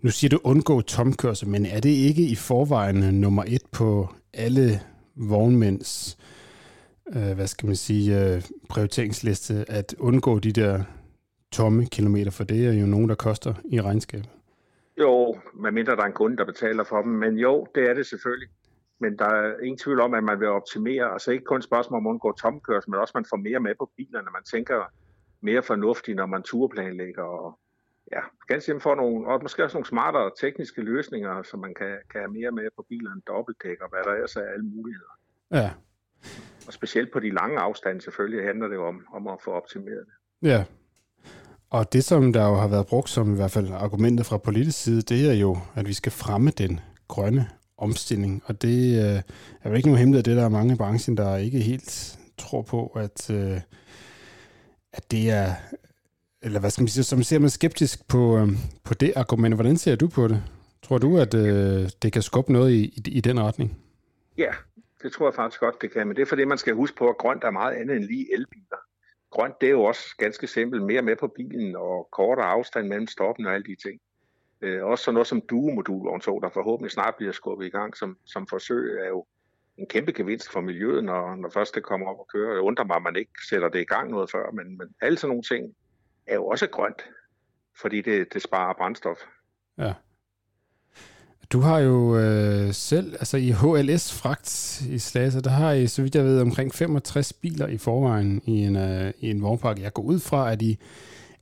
Nu 0.00 0.10
siger 0.10 0.28
du 0.28 0.38
undgå 0.44 0.80
tomkørsel, 0.80 1.48
men 1.48 1.66
er 1.66 1.80
det 1.80 1.88
ikke 1.88 2.22
i 2.22 2.34
forvejen 2.34 3.20
nummer 3.20 3.44
et 3.46 3.62
på 3.72 4.08
alle 4.32 4.80
vognmænds, 5.16 6.18
øh, 7.16 7.32
hvad 7.34 7.46
skal 7.46 7.66
man 7.66 7.76
sige, 7.76 8.20
øh, 8.20 8.42
prioriteringsliste, 8.68 9.64
at 9.68 9.94
undgå 9.98 10.38
de 10.38 10.52
der 10.52 10.82
tomme 11.52 11.86
kilometer, 11.86 12.30
for 12.30 12.44
det 12.44 12.66
er 12.66 12.72
jo 12.72 12.86
nogen, 12.86 13.08
der 13.08 13.14
koster 13.14 13.54
i 13.64 13.80
regnskab. 13.80 14.24
Jo, 14.98 15.36
medmindre 15.54 15.96
der 15.96 16.02
er 16.02 16.06
en 16.06 16.12
kunde, 16.12 16.36
der 16.36 16.44
betaler 16.44 16.84
for 16.84 17.02
dem. 17.02 17.12
Men 17.12 17.36
jo, 17.36 17.66
det 17.74 17.90
er 17.90 17.94
det 17.94 18.06
selvfølgelig. 18.06 18.48
Men 19.00 19.18
der 19.18 19.24
er 19.24 19.58
ingen 19.62 19.78
tvivl 19.78 20.00
om, 20.00 20.14
at 20.14 20.24
man 20.24 20.40
vil 20.40 20.48
optimere. 20.48 21.12
Altså 21.12 21.30
ikke 21.30 21.44
kun 21.44 21.62
spørgsmål 21.62 21.98
om 21.98 22.06
at 22.06 22.10
undgå 22.10 22.32
tomkørsel, 22.32 22.90
men 22.90 23.00
også 23.00 23.12
at 23.12 23.14
man 23.14 23.24
får 23.30 23.36
mere 23.36 23.60
med 23.60 23.74
på 23.78 23.90
bilerne. 23.96 24.28
Man 24.32 24.44
tænker 24.52 24.92
mere 25.40 25.62
fornuftigt, 25.62 26.16
når 26.16 26.26
man 26.26 26.42
turplanlægger. 26.42 27.22
Og, 27.22 27.58
ja, 28.12 28.20
ganske 28.48 28.64
simpelthen 28.64 28.80
får 28.80 28.94
nogle, 28.94 29.26
og 29.28 29.42
måske 29.42 29.64
også 29.64 29.76
nogle 29.76 29.86
smartere 29.86 30.30
tekniske 30.40 30.82
løsninger, 30.82 31.42
så 31.42 31.56
man 31.56 31.74
kan, 31.74 31.92
kan 32.10 32.20
have 32.20 32.32
mere 32.32 32.50
med 32.50 32.68
på 32.76 32.86
bilerne, 32.88 33.20
dobbeltdæk 33.26 33.80
og 33.80 33.88
hvad 33.90 34.00
der 34.04 34.12
ellers 34.12 34.36
er 34.36 34.46
alle 34.54 34.64
muligheder. 34.64 35.14
Ja, 35.50 35.70
Og 36.66 36.72
specielt 36.72 37.12
på 37.12 37.20
de 37.20 37.30
lange 37.30 37.58
afstande 37.58 38.00
selvfølgelig 38.00 38.46
handler 38.46 38.68
det 38.68 38.74
jo 38.74 38.86
om, 38.86 39.06
om 39.14 39.26
at 39.28 39.38
få 39.44 39.50
optimeret 39.50 40.04
det. 40.06 40.48
ja. 40.48 40.64
Og 41.70 41.92
det, 41.92 42.04
som 42.04 42.32
der 42.32 42.48
jo 42.48 42.54
har 42.54 42.68
været 42.68 42.86
brugt 42.86 43.08
som 43.08 43.32
i 43.32 43.36
hvert 43.36 43.50
fald 43.50 43.68
argumentet 43.72 44.26
fra 44.26 44.38
politisk 44.38 44.82
side, 44.82 45.02
det 45.02 45.30
er 45.30 45.34
jo, 45.34 45.56
at 45.74 45.88
vi 45.88 45.92
skal 45.92 46.12
fremme 46.12 46.50
den 46.50 46.80
grønne 47.08 47.48
omstilling. 47.78 48.42
Og 48.46 48.62
det 48.62 48.78
øh, 49.04 49.22
er 49.62 49.70
jo 49.70 49.74
ikke 49.74 49.88
nogen 49.88 49.98
hemmelighed, 49.98 50.22
det 50.22 50.36
der 50.36 50.44
er 50.44 50.48
mange 50.48 50.74
i 50.74 50.76
branchen, 50.76 51.16
der 51.16 51.36
ikke 51.36 51.58
helt 51.58 52.18
tror 52.38 52.62
på, 52.62 52.86
at, 52.86 53.30
øh, 53.30 53.60
at 54.92 55.10
det 55.10 55.30
er, 55.30 55.54
eller 56.42 56.60
hvad 56.60 56.70
skal 56.70 56.82
man 56.82 56.88
sige, 56.88 57.04
som 57.04 57.22
ser 57.22 57.38
man 57.38 57.50
skeptisk 57.50 58.08
på, 58.08 58.38
øh, 58.38 58.48
på 58.84 58.94
det 58.94 59.12
argument. 59.16 59.54
Hvordan 59.54 59.76
ser 59.76 59.96
du 59.96 60.08
på 60.08 60.28
det? 60.28 60.42
Tror 60.82 60.98
du, 60.98 61.18
at 61.18 61.34
øh, 61.34 61.88
det 62.02 62.12
kan 62.12 62.22
skubbe 62.22 62.52
noget 62.52 62.70
i, 62.70 62.82
i, 62.84 63.10
i 63.10 63.20
den 63.20 63.40
retning? 63.40 63.78
Ja, 64.38 64.52
det 65.02 65.12
tror 65.12 65.26
jeg 65.26 65.34
faktisk 65.34 65.60
godt, 65.60 65.82
det 65.82 65.92
kan. 65.92 66.06
Men 66.06 66.16
det 66.16 66.22
er 66.22 66.26
fordi, 66.26 66.44
man 66.44 66.58
skal 66.58 66.74
huske 66.74 66.96
på, 66.96 67.08
at 67.08 67.18
grønt 67.18 67.44
er 67.44 67.50
meget 67.50 67.74
andet 67.74 67.96
end 67.96 68.04
lige 68.04 68.34
elbiler. 68.34 68.76
Grønt, 69.30 69.60
det 69.60 69.66
er 69.66 69.70
jo 69.70 69.82
også 69.82 70.16
ganske 70.18 70.46
simpelt 70.46 70.82
mere 70.82 71.02
med 71.02 71.16
på 71.16 71.28
bilen 71.28 71.76
og 71.76 72.08
kortere 72.12 72.46
afstand 72.46 72.88
mellem 72.88 73.06
stoppen 73.06 73.46
og 73.46 73.54
alle 73.54 73.64
de 73.64 73.76
ting. 73.88 74.00
Øh, 74.60 74.84
også 74.84 75.04
sådan 75.04 75.14
noget 75.14 75.26
som 75.26 75.42
duo 75.50 75.82
så 76.20 76.38
der 76.42 76.50
forhåbentlig 76.54 76.90
snart 76.90 77.14
bliver 77.16 77.32
skubbet 77.32 77.66
i 77.66 77.70
gang 77.70 77.96
som, 77.96 78.16
som 78.24 78.46
forsøg, 78.46 78.98
er 79.04 79.08
jo 79.08 79.26
en 79.78 79.86
kæmpe 79.88 80.12
gevinst 80.12 80.52
for 80.52 80.60
miljøet, 80.60 81.04
når, 81.04 81.36
når 81.36 81.50
først 81.50 81.74
det 81.74 81.82
kommer 81.82 82.06
op 82.06 82.18
og 82.18 82.28
kører. 82.32 82.52
Jeg 82.52 82.60
undrer 82.60 82.84
mig, 82.84 82.96
at 82.96 83.02
man 83.02 83.16
ikke 83.16 83.32
sætter 83.48 83.68
det 83.68 83.80
i 83.80 83.84
gang 83.94 84.10
noget 84.10 84.30
før, 84.30 84.50
men, 84.50 84.78
men 84.78 84.88
alle 85.00 85.18
sådan 85.18 85.28
nogle 85.28 85.42
ting 85.42 85.74
er 86.32 86.36
jo 86.36 86.46
også 86.46 86.66
grønt, 86.66 87.02
fordi 87.80 88.00
det, 88.00 88.34
det 88.34 88.42
sparer 88.42 88.74
brændstof. 88.78 89.18
Ja. 89.78 89.92
Du 91.52 91.60
har 91.60 91.78
jo 91.78 92.18
øh, 92.18 92.74
selv, 92.74 93.12
altså 93.12 93.36
i 93.36 93.50
HLS 93.50 94.12
Fragt 94.12 94.82
i 94.90 94.98
Slagelse, 94.98 95.40
der 95.40 95.50
har 95.50 95.72
I, 95.72 95.86
så 95.86 96.02
vidt 96.02 96.14
jeg 96.14 96.24
ved, 96.24 96.40
omkring 96.40 96.74
65 96.74 97.32
biler 97.32 97.66
i 97.66 97.78
forvejen 97.78 98.42
i 98.44 98.64
en, 98.64 98.76
øh, 98.76 99.12
i 99.18 99.30
en 99.30 99.42
vognpark. 99.42 99.78
Jeg 99.78 99.92
går 99.92 100.02
ud 100.02 100.20
fra, 100.20 100.52
at 100.52 100.62
I, 100.62 100.78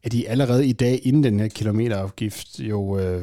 at 0.02 0.14
I 0.14 0.24
allerede 0.24 0.66
i 0.66 0.72
dag, 0.72 1.00
inden 1.02 1.24
den 1.24 1.40
her 1.40 1.48
kilometerafgift, 1.48 2.60
jo 2.60 2.98
øh, 2.98 3.22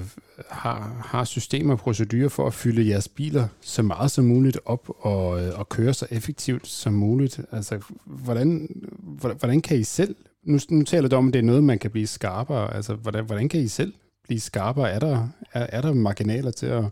har, 0.49 1.01
har 1.05 1.23
systemer 1.23 1.73
og 1.73 1.79
procedurer 1.79 2.29
for 2.29 2.47
at 2.47 2.53
fylde 2.53 2.89
jeres 2.89 3.07
biler 3.07 3.47
så 3.61 3.83
meget 3.83 4.11
som 4.11 4.25
muligt 4.25 4.59
op 4.65 4.89
og, 4.99 5.43
øh, 5.43 5.59
og 5.59 5.69
køre 5.69 5.93
så 5.93 6.07
effektivt 6.11 6.67
som 6.67 6.93
muligt. 6.93 7.41
Altså, 7.51 7.79
hvordan, 8.05 8.67
hvordan, 8.99 9.37
hvordan 9.37 9.61
kan 9.61 9.77
I 9.77 9.83
selv, 9.83 10.15
nu, 10.43 10.57
nu 10.69 10.83
taler 10.83 11.09
du 11.09 11.15
om, 11.15 11.27
at 11.27 11.33
det 11.33 11.39
er 11.39 11.43
noget, 11.43 11.63
man 11.63 11.79
kan 11.79 11.91
blive 11.91 12.07
skarpere. 12.07 12.75
Altså, 12.75 12.95
hvordan, 12.95 13.25
hvordan 13.25 13.49
kan 13.49 13.59
I 13.59 13.67
selv 13.67 13.93
blive 14.23 14.39
skarpere? 14.39 14.91
Er 14.91 14.99
der, 14.99 15.27
er, 15.53 15.67
er 15.71 15.81
der 15.81 15.93
marginaler 15.93 16.51
til 16.51 16.65
at, 16.67 16.83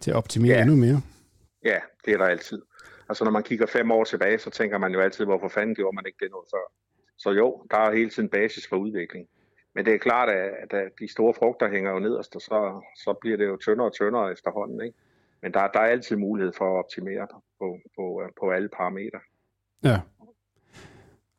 til 0.00 0.10
at 0.10 0.16
optimere 0.16 0.52
Ja. 0.56 0.62
endnu 0.62 0.76
mere? 0.76 1.00
Ja, 1.64 1.78
det 2.04 2.12
er 2.14 2.18
der 2.18 2.24
altid. 2.24 2.62
Altså 3.08 3.24
når 3.24 3.30
man 3.30 3.42
kigger 3.42 3.66
fem 3.66 3.90
år 3.90 4.04
tilbage, 4.04 4.38
så 4.38 4.50
tænker 4.50 4.78
man 4.78 4.92
jo 4.92 5.00
altid, 5.00 5.24
hvorfor 5.24 5.48
fanden 5.48 5.74
gjorde 5.74 5.94
man 5.94 6.04
ikke 6.06 6.18
det 6.20 6.30
noget 6.30 6.46
før? 6.54 6.72
Så 7.18 7.30
jo, 7.30 7.66
der 7.70 7.76
er 7.76 7.94
hele 7.94 8.10
tiden 8.10 8.28
basis 8.28 8.66
for 8.68 8.76
udvikling. 8.76 9.26
Men 9.74 9.84
det 9.86 9.94
er 9.94 9.98
klart, 9.98 10.28
at, 10.28 10.72
at 10.74 10.90
de 11.00 11.12
store 11.12 11.34
frugter 11.34 11.70
hænger 11.70 11.90
jo 11.90 11.98
nederst, 11.98 12.34
og 12.36 12.40
så, 12.40 12.82
så 12.96 13.14
bliver 13.20 13.36
det 13.36 13.46
jo 13.46 13.56
tyndere 13.56 13.86
og 13.86 13.92
tyndere 13.92 14.32
efterhånden. 14.32 14.80
Ikke? 14.86 14.98
Men 15.42 15.52
der, 15.54 15.68
der 15.68 15.80
er 15.80 15.84
altid 15.90 16.16
mulighed 16.16 16.52
for 16.58 16.64
at 16.64 16.78
optimere 16.84 17.26
på, 17.58 17.78
på, 17.96 18.22
på 18.40 18.50
alle 18.50 18.68
parametre. 18.68 19.20
Ja. 19.82 20.00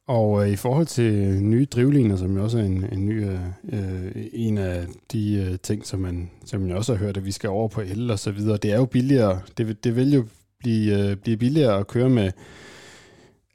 Og 0.07 0.43
øh, 0.43 0.49
i 0.49 0.55
forhold 0.55 0.85
til 0.85 1.43
nye 1.43 1.65
drivliner, 1.65 2.15
som 2.15 2.37
jo 2.37 2.43
også 2.43 2.57
er 2.57 2.63
en, 2.63 2.85
en 2.91 3.05
ny 3.05 3.25
øh, 3.25 3.39
øh, 3.73 4.11
en 4.33 4.57
af 4.57 4.85
de 5.11 5.47
øh, 5.51 5.59
ting, 5.59 5.85
som 5.85 5.99
man, 5.99 6.31
som 6.45 6.67
jeg 6.67 6.75
også 6.75 6.95
har 6.95 7.05
hørt, 7.05 7.17
at 7.17 7.25
vi 7.25 7.31
skal 7.31 7.49
over 7.49 7.67
på 7.67 7.81
el 7.81 8.11
og 8.11 8.19
så 8.19 8.31
videre, 8.31 8.57
det 8.57 8.71
er 8.71 8.77
jo 8.77 8.85
billigere. 8.85 9.41
Det, 9.57 9.83
det 9.83 9.95
vil 9.95 10.13
jo 10.13 10.23
blive, 10.59 11.09
øh, 11.11 11.17
blive 11.17 11.37
billigere 11.37 11.79
at 11.79 11.87
køre 11.87 12.09
med 12.09 12.31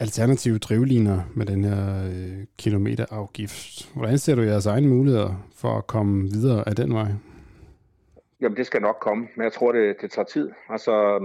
alternative 0.01 0.59
drivliner 0.59 1.20
med 1.34 1.46
den 1.46 1.64
her 1.64 2.05
øh, 2.05 2.46
kilometerafgift. 2.59 3.90
Hvordan 3.94 4.18
ser 4.18 4.34
du 4.34 4.42
jeres 4.42 4.66
egne 4.66 4.88
muligheder 4.88 5.48
for 5.57 5.78
at 5.78 5.86
komme 5.86 6.30
videre 6.30 6.68
af 6.68 6.76
den 6.76 6.94
vej? 6.94 7.09
Jamen 8.40 8.57
det 8.57 8.66
skal 8.66 8.82
nok 8.82 8.96
komme, 9.01 9.28
men 9.36 9.44
jeg 9.44 9.53
tror, 9.53 9.72
det, 9.72 9.96
det 10.01 10.11
tager 10.11 10.26
tid. 10.26 10.51
Altså 10.68 11.20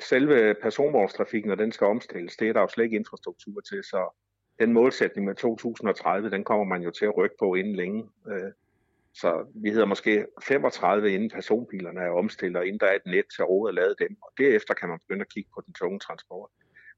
selve 0.00 0.54
personvognstrafikken, 0.62 1.48
når 1.48 1.56
den 1.56 1.72
skal 1.72 1.86
omstilles, 1.86 2.36
det 2.36 2.48
er 2.48 2.52
der 2.52 2.60
jo 2.60 2.68
slet 2.68 2.84
ikke 2.84 2.96
infrastruktur 2.96 3.60
til, 3.60 3.84
så 3.84 4.18
den 4.60 4.72
målsætning 4.72 5.26
med 5.26 5.34
2030, 5.34 6.30
den 6.30 6.44
kommer 6.44 6.64
man 6.64 6.82
jo 6.82 6.90
til 6.90 7.04
at 7.04 7.16
rykke 7.16 7.36
på 7.38 7.54
inden 7.54 7.76
længe. 7.76 8.08
Øh, 8.28 8.52
så 9.14 9.46
vi 9.54 9.70
hedder 9.70 9.86
måske 9.86 10.26
35, 10.42 11.12
inden 11.12 11.30
personbilerne 11.30 12.00
er 12.00 12.10
omstillet, 12.10 12.56
og 12.56 12.66
inden 12.66 12.80
der 12.80 12.86
er 12.86 12.94
et 12.94 13.06
net 13.06 13.24
til 13.36 13.44
råd 13.44 13.68
at 13.68 13.74
lade 13.74 13.94
dem. 13.98 14.16
Og 14.22 14.30
derefter 14.38 14.74
kan 14.74 14.88
man 14.88 14.98
begynde 14.98 15.20
at 15.20 15.32
kigge 15.34 15.50
på 15.54 15.62
den 15.66 15.74
tunge 15.74 15.98
transport. 15.98 16.50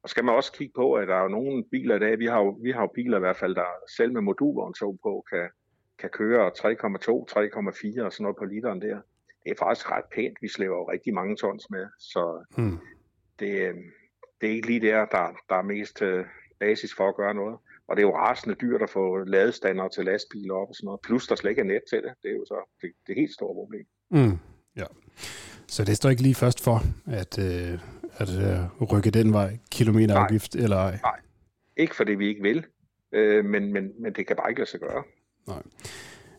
Og 0.02 0.08
skal 0.10 0.24
man 0.24 0.34
også 0.34 0.52
kigge 0.52 0.72
på, 0.76 0.94
at 0.94 1.08
der 1.08 1.14
er 1.14 1.28
nogle 1.28 1.64
biler 1.70 1.96
i 1.96 1.98
dag, 1.98 2.18
vi 2.18 2.26
har 2.26 2.38
jo, 2.38 2.58
vi 2.62 2.70
har 2.70 2.80
jo 2.80 2.90
biler 2.94 3.16
i 3.16 3.20
hvert 3.20 3.36
fald, 3.36 3.54
der 3.54 3.66
selv 3.96 4.12
med 4.12 4.20
modulvogntog 4.20 4.98
på, 5.02 5.24
kan, 5.30 5.48
kan 5.98 6.10
køre 6.10 6.48
3,2, 6.48 6.52
3,4 6.52 8.04
og 8.04 8.12
sådan 8.12 8.22
noget 8.22 8.36
på 8.38 8.44
literen 8.44 8.82
der. 8.82 9.00
Det 9.44 9.50
er 9.50 9.54
faktisk 9.58 9.90
ret 9.90 10.04
pænt. 10.14 10.36
Vi 10.42 10.48
slæver 10.48 10.76
jo 10.76 10.90
rigtig 10.90 11.14
mange 11.14 11.36
tons 11.36 11.70
med, 11.70 11.86
så 11.98 12.44
Hmm. 12.56 12.78
det, 13.38 13.50
øh, 13.50 13.74
det 14.40 14.48
er 14.48 14.54
ikke 14.54 14.66
lige 14.66 14.80
der, 14.80 14.96
der, 15.06 15.26
der 15.48 15.54
er 15.56 15.62
mest 15.62 16.02
øh, 16.02 16.24
basis 16.60 16.94
for 16.94 17.08
at 17.08 17.16
gøre 17.16 17.34
noget. 17.34 17.56
Og 17.88 17.96
det 17.96 18.02
er 18.02 18.06
jo 18.06 18.16
rasende 18.16 18.54
dyrt 18.54 18.82
at 18.82 18.90
få 18.90 19.24
ladestander 19.24 19.88
til 19.88 20.04
lastbiler 20.04 20.54
op 20.54 20.68
og 20.68 20.74
sådan 20.74 20.86
noget. 20.86 21.00
Plus 21.00 21.26
der 21.26 21.34
slet 21.34 21.50
ikke 21.50 21.60
er 21.60 21.64
net 21.64 21.82
til 21.90 21.98
det. 22.02 22.12
Det 22.22 22.30
er 22.30 22.34
jo 22.34 22.44
så 22.44 22.70
det, 22.80 22.92
det 23.06 23.14
helt 23.16 23.32
store 23.32 23.54
problem. 23.54 23.86
Mm, 24.10 24.38
ja. 24.76 24.84
Så 25.68 25.84
det 25.84 25.96
står 25.96 26.10
ikke 26.10 26.22
lige 26.22 26.34
først 26.34 26.64
for, 26.64 26.80
at, 27.06 27.38
øh, 27.38 27.78
at 28.16 28.28
øh, 28.44 28.92
rykke 28.92 29.10
den 29.10 29.32
vej, 29.32 29.58
kilometerafgift 29.70 30.54
eller 30.54 30.76
ej? 30.76 30.98
Nej. 31.02 31.20
Ikke 31.76 31.96
fordi 31.96 32.12
vi 32.12 32.28
ikke 32.28 32.42
vil, 32.42 32.64
øh, 33.12 33.44
men, 33.44 33.72
men, 33.72 34.02
men 34.02 34.12
det 34.12 34.26
kan 34.26 34.36
bare 34.36 34.50
ikke 34.50 34.60
lade 34.60 34.70
sig 34.70 34.80
gøre. 34.80 35.02
Nej. 35.46 35.62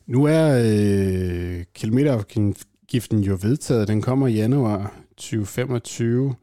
Nu 0.06 0.24
er 0.26 0.46
øh, 0.66 1.66
kilometerafgiften 1.74 2.56
jo 2.94 3.38
vedtaget. 3.42 3.88
Den 3.88 4.02
kommer 4.02 4.28
i 4.28 4.34
januar 4.34 4.94
2025. 5.18 6.36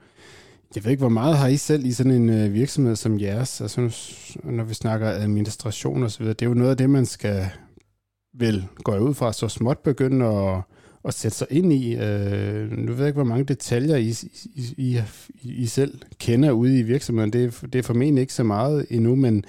Jeg 0.75 0.85
ved 0.85 0.91
ikke, 0.91 1.01
hvor 1.01 1.09
meget 1.09 1.37
har 1.37 1.49
I 1.49 1.57
selv 1.57 1.87
i 1.87 1.93
sådan 1.93 2.13
en 2.13 2.31
øh, 2.31 2.55
virksomhed 2.55 2.97
som 2.97 3.21
jeres? 3.21 3.61
Altså, 3.61 3.81
nu, 3.81 3.91
når 4.45 4.65
vi 4.65 4.75
snakker 4.75 5.09
administration 5.09 6.03
og 6.03 6.11
så 6.11 6.19
videre, 6.19 6.35
det 6.35 6.43
er 6.43 6.49
jo 6.49 6.55
noget 6.55 6.71
af 6.71 6.77
det, 6.77 6.91
man 6.91 7.07
skal 7.07 7.47
vel, 8.35 8.65
gå 8.85 8.97
ud 8.97 9.15
fra, 9.15 9.33
så 9.33 9.49
småt 9.49 9.79
begynde 9.79 10.27
at, 10.27 10.63
at 11.05 11.15
sætte 11.15 11.37
sig 11.37 11.47
ind 11.51 11.73
i. 11.73 11.97
Øh, 11.97 12.71
nu 12.71 12.93
ved 12.93 12.99
jeg 12.99 13.07
ikke, 13.07 13.17
hvor 13.17 13.25
mange 13.25 13.45
detaljer 13.45 13.97
I, 13.97 14.15
I, 14.55 14.65
I, 14.77 15.01
I 15.43 15.67
selv 15.67 15.99
kender 16.19 16.51
ude 16.51 16.79
i 16.79 16.83
virksomheden. 16.83 17.33
Det 17.33 17.45
er, 17.45 17.67
det 17.67 17.79
er 17.79 17.83
formentlig 17.83 18.21
ikke 18.21 18.35
så 18.35 18.45
meget 18.45 18.87
endnu, 18.91 19.15
men 19.15 19.45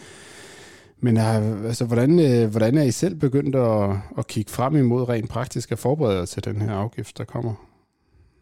men 1.05 1.17
øh, 1.17 1.65
altså, 1.69 1.83
hvordan, 1.85 2.11
øh, 2.27 2.51
hvordan 2.51 2.73
er 2.77 2.83
I 2.83 2.91
selv 2.91 3.15
begyndt 3.25 3.55
at, 3.55 3.83
at 4.19 4.27
kigge 4.27 4.51
frem 4.51 4.75
imod 4.75 5.09
rent 5.09 5.29
praktisk 5.29 5.71
at 5.71 5.79
forberede 5.79 6.17
jer 6.19 6.25
til 6.25 6.45
den 6.45 6.57
her 6.61 6.73
afgift, 6.83 7.17
der 7.17 7.25
kommer? 7.25 7.53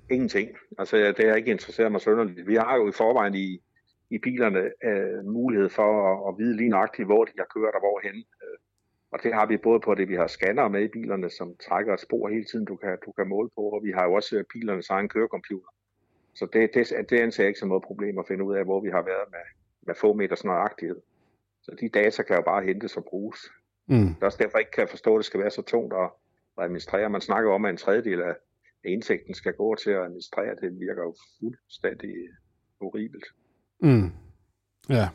Ingenting. 0.09 0.49
Altså, 0.79 0.95
det 1.17 1.23
har 1.27 1.35
ikke 1.35 1.51
interesseret 1.51 1.91
mig 1.91 2.01
sønderligt. 2.01 2.47
Vi 2.47 2.55
har 2.55 2.75
jo 2.75 2.89
i 2.89 2.91
forvejen 2.91 3.35
i, 3.35 3.61
i 4.09 4.17
bilerne 4.17 4.63
øh, 4.89 5.25
mulighed 5.25 5.69
for 5.69 5.89
at, 6.09 6.15
at 6.27 6.33
vide 6.39 6.57
lige 6.57 6.69
nøjagtigt, 6.69 7.07
hvor 7.07 7.23
de 7.25 7.31
har 7.37 7.47
kørt 7.55 7.73
og 7.77 7.81
hvorhen. 7.85 8.17
Øh, 8.43 8.57
og 9.11 9.19
det 9.23 9.33
har 9.33 9.45
vi 9.45 9.57
både 9.57 9.79
på 9.79 9.95
det, 9.95 10.09
vi 10.09 10.15
har 10.15 10.27
scanner 10.27 10.67
med 10.67 10.83
i 10.83 10.93
bilerne, 10.95 11.29
som 11.29 11.55
trækker 11.67 11.93
et 11.93 11.99
spor 11.99 12.29
hele 12.29 12.45
tiden, 12.45 12.65
du 12.65 12.75
kan, 12.75 12.97
du 13.05 13.11
kan 13.11 13.27
måle 13.27 13.49
på, 13.55 13.61
og 13.61 13.83
vi 13.83 13.91
har 13.91 14.03
jo 14.05 14.13
også 14.13 14.43
bilernes 14.53 14.89
egen 14.89 15.09
kørecomputer. 15.09 15.71
Så 16.33 16.45
det, 16.53 16.69
det, 16.73 17.09
det 17.09 17.19
anser 17.19 17.43
jeg 17.43 17.47
ikke 17.47 17.59
som 17.59 17.69
noget 17.69 17.83
problem 17.83 18.19
at 18.19 18.27
finde 18.27 18.43
ud 18.43 18.55
af, 18.55 18.63
hvor 18.63 18.79
vi 18.81 18.89
har 18.89 19.03
været 19.11 19.27
med, 19.31 19.45
med 19.87 19.95
få 19.95 20.13
meters 20.13 20.43
nøjagtighed. 20.43 21.01
Så 21.71 21.77
de 21.81 21.89
data 21.89 22.23
kan 22.23 22.35
jo 22.35 22.41
bare 22.41 22.63
hentes 22.63 22.97
og 22.97 23.05
bruges. 23.09 23.39
Mm. 23.87 24.07
Det 24.07 24.21
er 24.21 24.25
også 24.25 24.37
derfor, 24.41 24.57
jeg 24.57 24.61
ikke 24.61 24.75
kan 24.75 24.87
forstå, 24.87 25.15
at 25.15 25.17
det 25.17 25.25
skal 25.25 25.39
være 25.39 25.51
så 25.51 25.61
tungt 25.61 25.93
at, 25.93 26.09
administrere. 26.57 27.09
Man 27.09 27.21
snakker 27.21 27.51
om, 27.51 27.65
at 27.65 27.69
en 27.69 27.77
tredjedel 27.77 28.21
af 28.21 28.35
indtægten 28.85 29.33
skal 29.33 29.53
gå 29.53 29.75
til 29.75 29.89
at 29.89 30.03
administrere. 30.03 30.55
Det 30.61 30.79
virker 30.79 31.03
jo 31.03 31.15
fuldstændig 31.39 32.13
horribelt. 32.81 33.25
Mm. 33.81 34.11
Ja, 34.89 35.09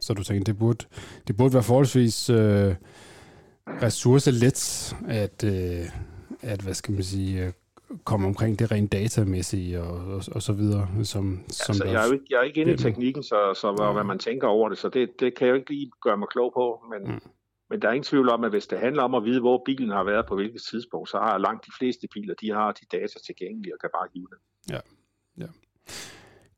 så 0.00 0.14
du 0.14 0.24
tænker, 0.24 0.44
det 0.44 0.58
burde, 0.58 0.86
det 1.26 1.36
burde 1.36 1.54
være 1.54 1.62
forholdsvis 1.62 2.30
øh, 2.30 2.74
ressourcelet 3.66 4.92
at, 5.08 5.44
øh, 5.44 5.86
at, 6.42 6.60
hvad 6.62 6.74
skal 6.74 6.94
man 6.94 7.02
sige, 7.02 7.46
øh, 7.46 7.52
komme 8.04 8.26
omkring 8.26 8.58
det 8.58 8.72
rent 8.72 8.92
datamæssige 8.92 9.80
og, 9.80 10.14
og, 10.14 10.22
og 10.32 10.42
så 10.42 10.52
videre. 10.52 10.88
Som, 11.04 11.44
som 11.48 11.72
Altså, 11.72 11.84
jeg, 11.84 12.02
er 12.02 12.06
jo 12.06 12.12
ikke, 12.12 12.24
jeg 12.30 12.36
er 12.38 12.42
ikke 12.42 12.60
inde 12.60 12.72
i 12.72 12.76
teknikken, 12.76 13.22
så, 13.22 13.54
så 13.60 13.72
hvad, 13.72 13.92
hvad 13.92 14.04
man 14.04 14.18
tænker 14.18 14.48
over 14.48 14.68
det, 14.68 14.78
så 14.78 14.88
det, 14.88 15.20
det 15.20 15.34
kan 15.34 15.46
jeg 15.46 15.52
jo 15.52 15.58
ikke 15.58 15.70
lige 15.70 15.90
gøre 16.02 16.16
mig 16.16 16.28
klog 16.28 16.52
på. 16.54 16.84
Men, 16.90 17.02
Mm. 17.08 17.14
mm. 17.14 17.20
men 17.70 17.82
der 17.82 17.88
er 17.88 17.92
ingen 17.92 18.04
tvivl 18.04 18.28
om, 18.28 18.44
at 18.44 18.50
hvis 18.50 18.66
det 18.66 18.78
handler 18.78 19.02
om 19.02 19.14
at 19.14 19.24
vide, 19.24 19.40
hvor 19.40 19.62
bilen 19.64 19.90
har 19.90 20.04
været 20.04 20.26
på 20.26 20.34
hvilket 20.34 20.62
tidspunkt, 20.70 21.08
så 21.08 21.18
har 21.18 21.38
langt 21.38 21.66
de 21.66 21.72
fleste 21.78 22.08
biler, 22.14 22.34
de 22.34 22.50
har 22.52 22.72
de 22.72 22.86
data 22.92 23.18
tilgængelige 23.26 23.74
og 23.74 23.80
kan 23.80 23.90
bare 23.94 24.08
hive 24.14 24.26
det. 24.30 24.38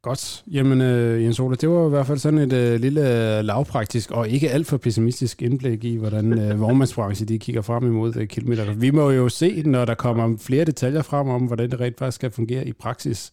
Godt. 0.02 0.44
Jamen, 0.52 0.80
øh, 0.80 1.24
Jens 1.24 1.40
Ola, 1.40 1.56
det 1.56 1.68
var 1.70 1.86
i 1.86 1.88
hvert 1.88 2.06
fald 2.06 2.18
sådan 2.18 2.38
et 2.38 2.52
øh, 2.52 2.80
lille 2.80 3.42
lavpraktisk 3.42 4.10
og 4.10 4.28
ikke 4.28 4.50
alt 4.50 4.66
for 4.66 4.76
pessimistisk 4.76 5.42
indblik 5.42 5.84
i, 5.84 5.96
hvordan 5.96 6.38
øh, 6.38 6.60
vognmandsbranchen 6.60 7.28
de 7.28 7.38
kigger 7.38 7.62
frem 7.62 7.86
imod 7.86 8.16
øh, 8.16 8.26
kilometer. 8.28 8.72
Vi 8.74 8.90
må 8.90 9.10
jo 9.10 9.28
se, 9.28 9.62
når 9.66 9.84
der 9.84 9.94
kommer 9.94 10.36
flere 10.40 10.64
detaljer 10.64 11.02
frem 11.02 11.28
om, 11.28 11.42
hvordan 11.42 11.70
det 11.70 11.80
rent 11.80 11.98
faktisk 11.98 12.14
skal 12.14 12.30
fungere 12.30 12.66
i 12.66 12.72
praksis. 12.72 13.32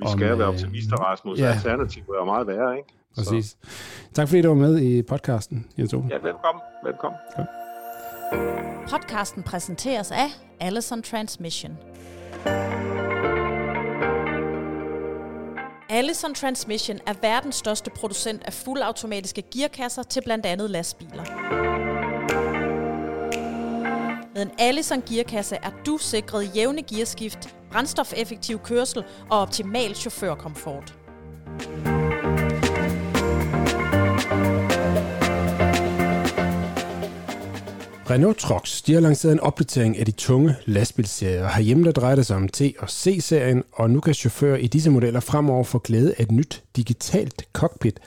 Vi 0.00 0.06
Om, 0.06 0.18
skal 0.18 0.28
være 0.38 0.48
øh, 0.48 0.48
optimister, 0.48 0.96
Rasmus. 0.96 1.38
ja. 1.38 1.44
Ja. 1.46 1.52
Alternativet 1.52 2.06
er 2.20 2.24
meget 2.24 2.46
værre, 2.46 2.76
ikke? 2.76 2.88
Præcis. 3.16 3.56
Tak 4.14 4.28
fordi 4.28 4.42
du 4.42 4.48
var 4.48 4.54
med 4.54 4.80
i 4.80 5.02
podcasten, 5.02 5.66
Jens. 5.78 5.90
Så, 5.90 5.96
ja, 5.96 6.14
velkommen. 6.14 6.62
Velkommen. 6.84 7.18
Podcasten 8.90 9.42
præsenteres 9.42 10.10
af 10.10 10.28
Allison 10.60 11.02
Transmission. 11.02 11.72
Allison 15.88 16.34
Transmission 16.34 16.98
er 17.06 17.14
verdens 17.20 17.56
største 17.56 17.90
producent 17.90 18.42
af 18.44 18.52
fuldautomatiske 18.52 19.42
gearkasser 19.52 20.02
til 20.02 20.22
blandt 20.22 20.46
andet 20.46 20.70
lastbiler. 20.70 21.24
Med 24.34 24.42
en 24.42 24.50
Allison 24.58 25.02
gearkasse 25.02 25.56
er 25.56 25.70
du 25.86 25.98
sikret 25.98 26.56
jævne 26.56 26.82
gearskift, 26.82 27.56
brændstofeffektiv 27.70 28.58
kørsel 28.58 29.04
og 29.30 29.38
optimal 29.40 29.94
chaufførkomfort. 29.94 30.94
Renault 38.10 38.38
Trucks 38.38 38.82
de 38.82 38.92
har 38.92 39.00
lanceret 39.00 39.32
en 39.32 39.40
opdatering 39.40 39.98
af 39.98 40.06
de 40.06 40.12
tunge 40.12 40.56
lastbilserier. 40.64 41.48
Herhjemme 41.48 41.84
der 41.84 41.92
drejer 41.92 42.14
det 42.14 42.26
sig 42.26 42.36
om 42.36 42.48
T- 42.56 42.72
og 42.78 42.90
C-serien, 42.90 43.64
og 43.72 43.90
nu 43.90 44.00
kan 44.00 44.14
chauffører 44.14 44.56
i 44.56 44.66
disse 44.66 44.90
modeller 44.90 45.20
fremover 45.20 45.64
få 45.64 45.78
glæde 45.78 46.14
af 46.18 46.22
et 46.22 46.32
nyt 46.32 46.62
digitalt 46.76 47.42
cockpit, 47.52 48.00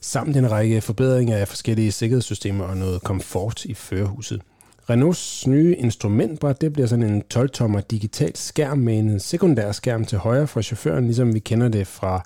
samt 0.00 0.36
en 0.36 0.50
række 0.50 0.80
forbedringer 0.80 1.36
af 1.36 1.48
forskellige 1.48 1.92
sikkerhedssystemer 1.92 2.64
og 2.64 2.76
noget 2.76 3.02
komfort 3.02 3.64
i 3.64 3.74
førerhuset. 3.74 4.42
Renaults 4.90 5.46
nye 5.46 5.76
instrumentbræt, 5.76 6.60
det 6.60 6.72
bliver 6.72 6.86
sådan 6.86 7.04
en 7.04 7.22
12-tommer 7.34 7.80
digital 7.80 8.36
skærm 8.36 8.78
med 8.78 8.98
en 8.98 9.20
sekundær 9.20 9.72
skærm 9.72 10.04
til 10.04 10.18
højre 10.18 10.46
for 10.46 10.62
chaufføren, 10.62 11.04
ligesom 11.04 11.34
vi 11.34 11.38
kender 11.38 11.68
det 11.68 11.86
fra, 11.86 12.24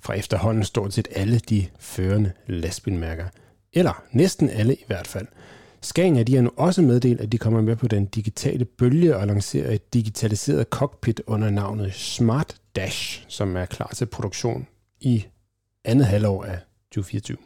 fra 0.00 0.14
efterhånden 0.14 0.64
stort 0.64 0.94
set 0.94 1.08
alle 1.14 1.38
de 1.38 1.66
førende 1.78 2.32
lastbilmærker. 2.46 3.24
Eller 3.72 4.02
næsten 4.12 4.50
alle 4.50 4.74
i 4.74 4.84
hvert 4.86 5.06
fald. 5.06 5.26
Scania 5.82 6.22
de 6.22 6.34
har 6.34 6.42
nu 6.42 6.50
også 6.56 6.82
meddelt, 6.82 7.20
at 7.20 7.32
de 7.32 7.38
kommer 7.38 7.60
med 7.60 7.76
på 7.76 7.88
den 7.88 8.06
digitale 8.06 8.64
bølge 8.64 9.16
og 9.16 9.26
lancerer 9.26 9.72
et 9.72 9.94
digitaliseret 9.94 10.66
cockpit 10.70 11.20
under 11.26 11.50
navnet 11.50 11.94
Smart 11.94 12.56
Dash, 12.76 13.24
som 13.28 13.56
er 13.56 13.64
klar 13.64 13.90
til 13.94 14.06
produktion 14.06 14.66
i 15.00 15.24
andet 15.84 16.06
halvår 16.06 16.44
af 16.44 16.58
2024. 16.92 17.36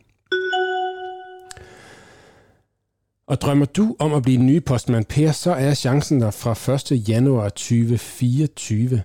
Og 3.27 3.41
drømmer 3.41 3.67
du 3.67 3.97
om 3.99 4.13
at 4.15 4.23
blive 4.23 4.39
den 4.39 4.47
nye 4.47 4.61
postmand 4.61 5.05
Per, 5.05 5.33
så 5.33 5.53
er 5.53 5.75
chancen 5.75 6.21
der 6.21 6.31
fra 6.31 6.73
1. 6.93 7.09
januar 7.09 7.49
2024. 7.49 9.03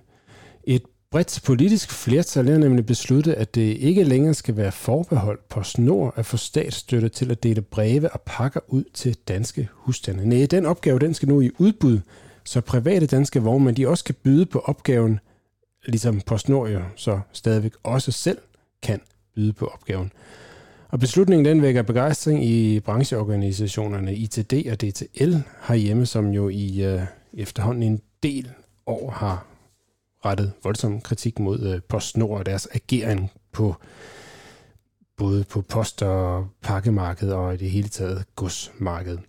Bredt 1.10 1.40
politisk 1.44 1.90
flertal 1.90 2.48
har 2.48 2.58
nemlig 2.58 2.86
besluttet, 2.86 3.32
at 3.32 3.54
det 3.54 3.76
ikke 3.76 4.04
længere 4.04 4.34
skal 4.34 4.56
være 4.56 4.72
forbeholdt 4.72 5.48
på 5.48 5.62
snor 5.62 6.14
at 6.16 6.26
få 6.26 6.36
statsstøtte 6.36 7.08
til 7.08 7.30
at 7.30 7.42
dele 7.42 7.62
breve 7.62 8.12
og 8.12 8.20
pakker 8.20 8.60
ud 8.68 8.84
til 8.94 9.16
danske 9.28 9.68
husstande. 9.72 10.28
Nej, 10.28 10.46
den 10.50 10.66
opgave 10.66 10.98
den 10.98 11.14
skal 11.14 11.28
nu 11.28 11.40
i 11.40 11.50
udbud, 11.58 12.00
så 12.44 12.60
private 12.60 13.06
danske 13.06 13.42
vognmænd 13.42 13.76
de 13.76 13.88
også 13.88 14.04
kan 14.04 14.14
byde 14.22 14.46
på 14.46 14.58
opgaven, 14.58 15.20
ligesom 15.86 16.20
PostNord 16.20 16.70
jo 16.70 16.80
så 16.96 17.20
stadigvæk 17.32 17.72
også 17.82 18.12
selv 18.12 18.38
kan 18.82 19.00
byde 19.34 19.52
på 19.52 19.66
opgaven. 19.66 20.12
Og 20.88 21.00
beslutningen 21.00 21.44
den 21.44 21.62
vækker 21.62 21.82
begejstring 21.82 22.44
i 22.44 22.80
brancheorganisationerne 22.80 24.14
ITD 24.14 24.52
og 24.70 24.80
DTL 24.80 25.34
herhjemme, 25.68 26.06
som 26.06 26.30
jo 26.30 26.48
i 26.48 26.82
øh, 26.84 27.02
efterhånden 27.32 27.82
en 27.82 28.00
del 28.22 28.48
år 28.86 29.10
har 29.10 29.46
rettet 30.24 30.52
voldsom 30.64 31.00
kritik 31.00 31.38
mod 31.38 31.60
øh, 31.60 31.80
PostNord 31.88 32.38
og 32.38 32.46
deres 32.46 32.68
agering 32.72 33.30
på 33.52 33.74
både 35.16 35.44
på 35.44 35.62
post- 35.62 36.02
og 36.02 36.46
pakkemarkedet 36.62 37.34
og 37.34 37.54
i 37.54 37.56
det 37.56 37.70
hele 37.70 37.88
taget 37.88 38.24
godsmarkedet. 38.36 39.20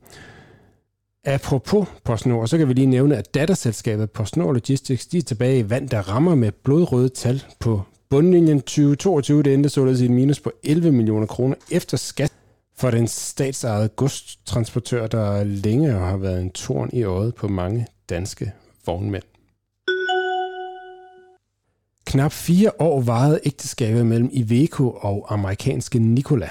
Apropos 1.25 1.87
PostNord, 2.03 2.47
så 2.47 2.57
kan 2.57 2.67
vi 2.67 2.73
lige 2.73 2.87
nævne, 2.87 3.17
at 3.17 3.33
datterselskabet 3.33 4.11
PostNord 4.11 4.53
Logistics 4.53 5.05
de 5.05 5.17
er 5.17 5.21
tilbage 5.21 5.59
i 5.59 5.69
vand, 5.69 5.89
der 5.89 6.01
rammer 6.01 6.35
med 6.35 6.51
blodrøde 6.51 7.09
tal 7.09 7.43
på 7.59 7.81
bundlinjen 8.09 8.61
2022. 8.61 9.43
Det 9.43 9.53
endte 9.53 9.69
således 9.69 10.01
i 10.01 10.05
en 10.05 10.13
minus 10.13 10.39
på 10.39 10.51
11 10.63 10.91
millioner 10.91 11.27
kroner 11.27 11.55
efter 11.71 11.97
skat 11.97 12.31
for 12.77 12.91
den 12.91 13.07
statsejede 13.07 13.89
godstransportør, 13.89 15.07
der 15.07 15.43
længe 15.43 15.91
har 15.91 16.17
været 16.17 16.41
en 16.41 16.51
torn 16.51 16.89
i 16.93 17.03
øjet 17.03 17.35
på 17.35 17.47
mange 17.47 17.87
danske 18.09 18.51
vognmænd. 18.85 19.23
Knap 22.09 22.31
fire 22.31 22.71
år 22.79 23.01
varede 23.01 23.39
ægteskabet 23.43 24.05
mellem 24.05 24.29
Iveco 24.33 24.89
og 24.89 25.33
amerikanske 25.33 25.99
Nikola. 25.99 26.49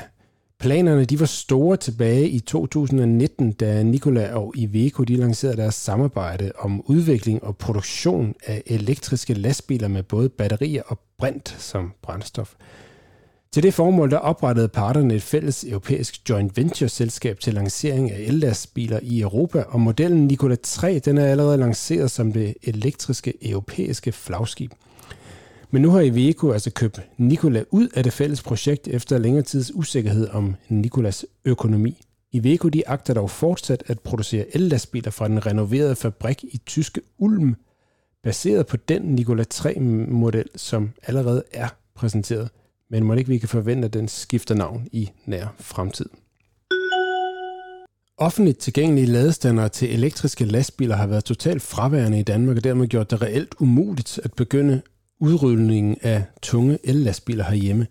Planerne 0.61 1.04
de 1.04 1.20
var 1.20 1.26
store 1.26 1.76
tilbage 1.76 2.28
i 2.28 2.40
2019, 2.40 3.52
da 3.52 3.82
Nikola 3.82 4.34
og 4.34 4.52
Iveco 4.56 5.04
de 5.04 5.16
lancerede 5.16 5.56
deres 5.56 5.74
samarbejde 5.74 6.52
om 6.59 6.82
udvikling 6.86 7.44
og 7.44 7.56
produktion 7.56 8.34
af 8.46 8.62
elektriske 8.66 9.34
lastbiler 9.34 9.88
med 9.88 10.02
både 10.02 10.28
batterier 10.28 10.82
og 10.86 10.98
brint 11.18 11.56
som 11.59 11.92
brændstof. 12.02 12.54
Til 13.52 13.62
det 13.62 13.74
formål 13.74 14.11
der 14.11 14.18
oprettede 14.18 14.68
parterne 14.68 15.14
et 15.14 15.22
fælles 15.22 15.64
europæisk 15.64 16.28
joint 16.28 16.56
venture-selskab 16.56 17.40
til 17.40 17.54
lancering 17.54 18.11
af 18.11 18.20
ellastbiler 18.20 18.98
i 19.02 19.20
Europa, 19.20 19.64
og 19.68 19.80
modellen 19.80 20.26
Nikola 20.26 20.56
3 20.62 20.98
den 20.98 21.18
er 21.18 21.26
allerede 21.26 21.56
lanceret 21.56 22.11
som 22.11 22.32
det 22.32 22.54
elektriske 22.62 23.50
europæiske 23.50 24.12
flagskib. 24.12 24.72
Men 25.70 25.82
nu 25.82 25.90
har 25.90 26.00
Iveco 26.00 26.52
altså 26.52 26.70
købt 26.70 27.00
Nikola 27.16 27.64
ud 27.70 27.88
af 27.88 28.04
det 28.04 28.12
fælles 28.12 28.42
projekt 28.42 28.88
efter 28.88 29.18
længere 29.18 29.42
tids 29.42 29.74
usikkerhed 29.74 30.28
om 30.28 30.54
Nikolas 30.68 31.26
økonomi. 31.44 32.00
Iveco 32.32 32.68
de 32.68 32.88
agter 32.88 33.14
dog 33.14 33.30
fortsat 33.30 33.82
at 33.86 34.00
producere 34.00 34.44
ellastbiler 34.54 35.10
fra 35.10 35.28
den 35.28 35.46
renoverede 35.46 35.96
fabrik 35.96 36.44
i 36.44 36.60
tyske 36.66 37.00
Ulm, 37.18 37.56
baseret 38.22 38.66
på 38.66 38.76
den 38.76 39.02
Nikola 39.02 39.44
3-model, 39.54 40.48
som 40.56 40.90
allerede 41.02 41.42
er 41.52 41.68
præsenteret. 41.94 42.48
Men 42.90 43.04
må 43.04 43.14
ikke 43.14 43.28
vi 43.28 43.38
kan 43.38 43.48
forvente, 43.48 43.86
at 43.86 43.92
den 43.92 44.08
skifter 44.08 44.54
navn 44.54 44.88
i 44.92 45.10
nær 45.26 45.54
fremtid. 45.58 46.06
Offentligt 48.18 48.58
tilgængelige 48.58 49.06
ladestandere 49.06 49.68
til 49.68 49.94
elektriske 49.94 50.44
lastbiler 50.44 50.96
har 50.96 51.06
været 51.06 51.24
totalt 51.24 51.62
fraværende 51.62 52.20
i 52.20 52.22
Danmark, 52.22 52.56
og 52.56 52.64
dermed 52.64 52.88
gjort 52.88 53.10
det 53.10 53.22
reelt 53.22 53.54
umuligt 53.58 54.20
at 54.24 54.32
begynde 54.32 54.82
udrydningen 55.20 55.96
af 56.02 56.22
tunge 56.42 56.78
ellastbiler 56.84 57.44
herhjemme. 57.44 57.86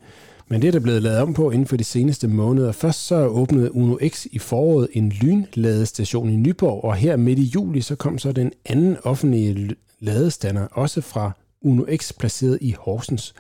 Men 0.48 0.62
det 0.62 0.68
er 0.68 0.72
der 0.72 0.80
blevet 0.80 1.02
lavet 1.02 1.20
om 1.20 1.34
på 1.34 1.52
inden 1.52 1.68
for 1.68 1.78
de 1.78 1.84
seneste 1.84 2.28
måneder. 2.28 2.72
Først 2.72 3.08
så 3.08 3.16
åbnede 3.16 3.76
Uno 3.76 3.98
X 4.08 4.26
i 4.32 4.40
foråret 4.40 4.88
en 4.94 5.10
lynladestation 5.10 6.30
i 6.30 6.36
Nyborg, 6.36 6.84
og 6.84 6.96
her 6.96 7.18
midt 7.18 7.40
i 7.40 7.44
juli 7.44 7.82
så 7.82 7.96
kom 7.96 8.18
så 8.18 8.32
den 8.32 8.52
anden 8.66 8.98
offentlige 9.04 9.76
ladestander, 10.00 10.68
også 10.72 11.02
fra 11.02 11.32
Uno 11.62 11.84
X 11.96 12.14
placeret 12.20 12.58
i 12.62 12.76
Horsens. 12.80 13.34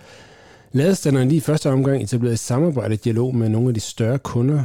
Ladestanderen 0.71 1.27
lige 1.27 1.37
i 1.37 1.41
første 1.41 1.69
omgang 1.69 2.03
etableret 2.03 2.33
i 2.33 2.37
samarbejde 2.37 2.93
og 2.93 3.03
dialog 3.03 3.35
med 3.35 3.49
nogle 3.49 3.67
af 3.67 3.73
de 3.73 3.79
større 3.79 4.19
kunder 4.19 4.63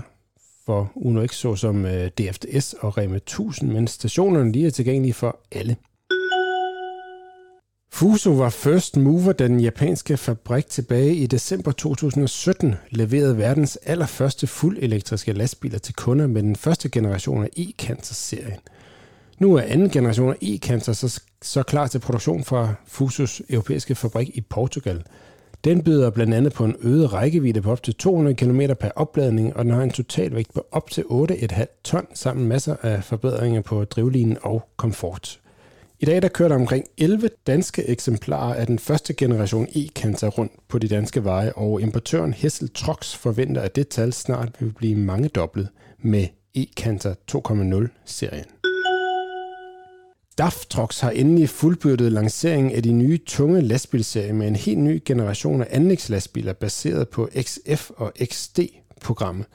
for 0.67 0.93
Uno 0.95 1.27
X, 1.27 1.35
såsom 1.35 1.87
øh, 1.87 2.11
DFDS 2.11 2.75
og 2.81 2.99
Rema 2.99 3.17
1000, 3.17 3.73
men 3.73 3.87
stationerne 3.87 4.53
lige 4.53 4.67
er 4.67 4.71
tilgængelige 4.71 5.15
for 5.15 5.41
alle. 5.53 5.77
Fuso 7.95 8.31
var 8.31 8.51
first 8.51 8.97
mover, 8.97 9.33
da 9.33 9.49
den 9.49 9.61
japanske 9.61 10.17
fabrik 10.17 10.67
tilbage 10.67 11.15
i 11.15 11.27
december 11.27 11.73
2017 11.73 12.75
leverede 12.91 13.39
verdens 13.39 13.77
allerførste 13.77 14.47
fuldelektriske 14.47 15.33
lastbiler 15.33 15.79
til 15.79 15.95
kunder 15.95 16.27
med 16.27 16.43
den 16.43 16.57
første 16.57 16.89
generation 16.89 17.45
af 17.45 17.49
e-Cancer-serien. 17.59 18.61
Nu 19.39 19.55
er 19.55 19.63
anden 19.63 19.91
generation 19.91 20.31
af 20.31 20.37
e-Cancer 20.43 20.93
så, 20.93 21.21
så 21.43 21.63
klar 21.63 21.87
til 21.87 21.99
produktion 21.99 22.45
fra 22.45 22.75
Fusos 22.87 23.43
europæiske 23.51 23.95
fabrik 23.95 24.31
i 24.35 24.41
Portugal. 24.41 25.03
Den 25.65 25.83
byder 25.83 26.11
blandt 26.11 26.35
andet 26.35 26.53
på 26.53 26.65
en 26.65 26.77
øget 26.81 27.13
rækkevidde 27.13 27.63
på 27.63 27.73
op 27.73 27.83
til 27.83 27.95
200 27.95 28.37
km 28.37 28.61
per 28.81 28.91
opladning, 28.97 29.57
og 29.57 29.65
den 29.65 29.73
har 29.73 29.83
en 29.83 29.91
totalvægt 29.91 30.55
på 30.55 30.67
op 30.71 30.91
til 30.91 31.03
8,5 31.03 31.81
ton, 31.85 32.07
sammen 32.15 32.45
med 32.45 32.55
masser 32.55 32.77
af 32.83 33.05
forbedringer 33.05 33.61
på 33.61 33.85
drivlinjen 33.85 34.39
og 34.43 34.69
komfort. 34.77 35.42
I 36.03 36.05
dag 36.05 36.23
der 36.23 36.29
kører 36.29 36.49
der 36.49 36.57
omkring 36.57 36.85
11 36.99 37.31
danske 37.47 37.89
eksemplarer 37.89 38.55
af 38.55 38.67
den 38.67 38.79
første 38.79 39.15
generation 39.15 39.67
e-Cancer 39.67 40.27
rundt 40.27 40.53
på 40.69 40.79
de 40.79 40.89
danske 40.89 41.25
veje, 41.25 41.53
og 41.53 41.81
importøren 41.81 42.33
Hessel 42.33 42.71
Trox 42.75 43.15
forventer, 43.17 43.61
at 43.61 43.77
det 43.77 43.89
tal 43.89 44.13
snart 44.13 44.49
vil 44.61 44.73
blive 44.73 44.97
mange 44.97 45.29
doblet 45.29 45.69
med 45.99 46.27
e-Cancer 46.59 47.15
2.0-serien. 47.33 48.45
DAF 50.39 50.67
Trucks 50.71 51.01
har 51.01 51.11
endelig 51.11 51.49
fuldbyrdet 51.49 52.13
lanceringen 52.13 52.73
af 52.73 52.83
de 52.83 52.93
nye 52.93 53.19
tunge 53.27 53.61
lastbilserie 53.61 54.33
med 54.33 54.49
en 54.49 54.57
helt 54.57 54.79
ny 54.79 55.03
generation 55.05 55.63
af 55.63 55.67
anlægslastbiler 55.71 56.53
baseret 56.53 57.09
på 57.09 57.29
XF 57.43 57.91
og 57.91 58.13
XD-programmet. 58.25 59.47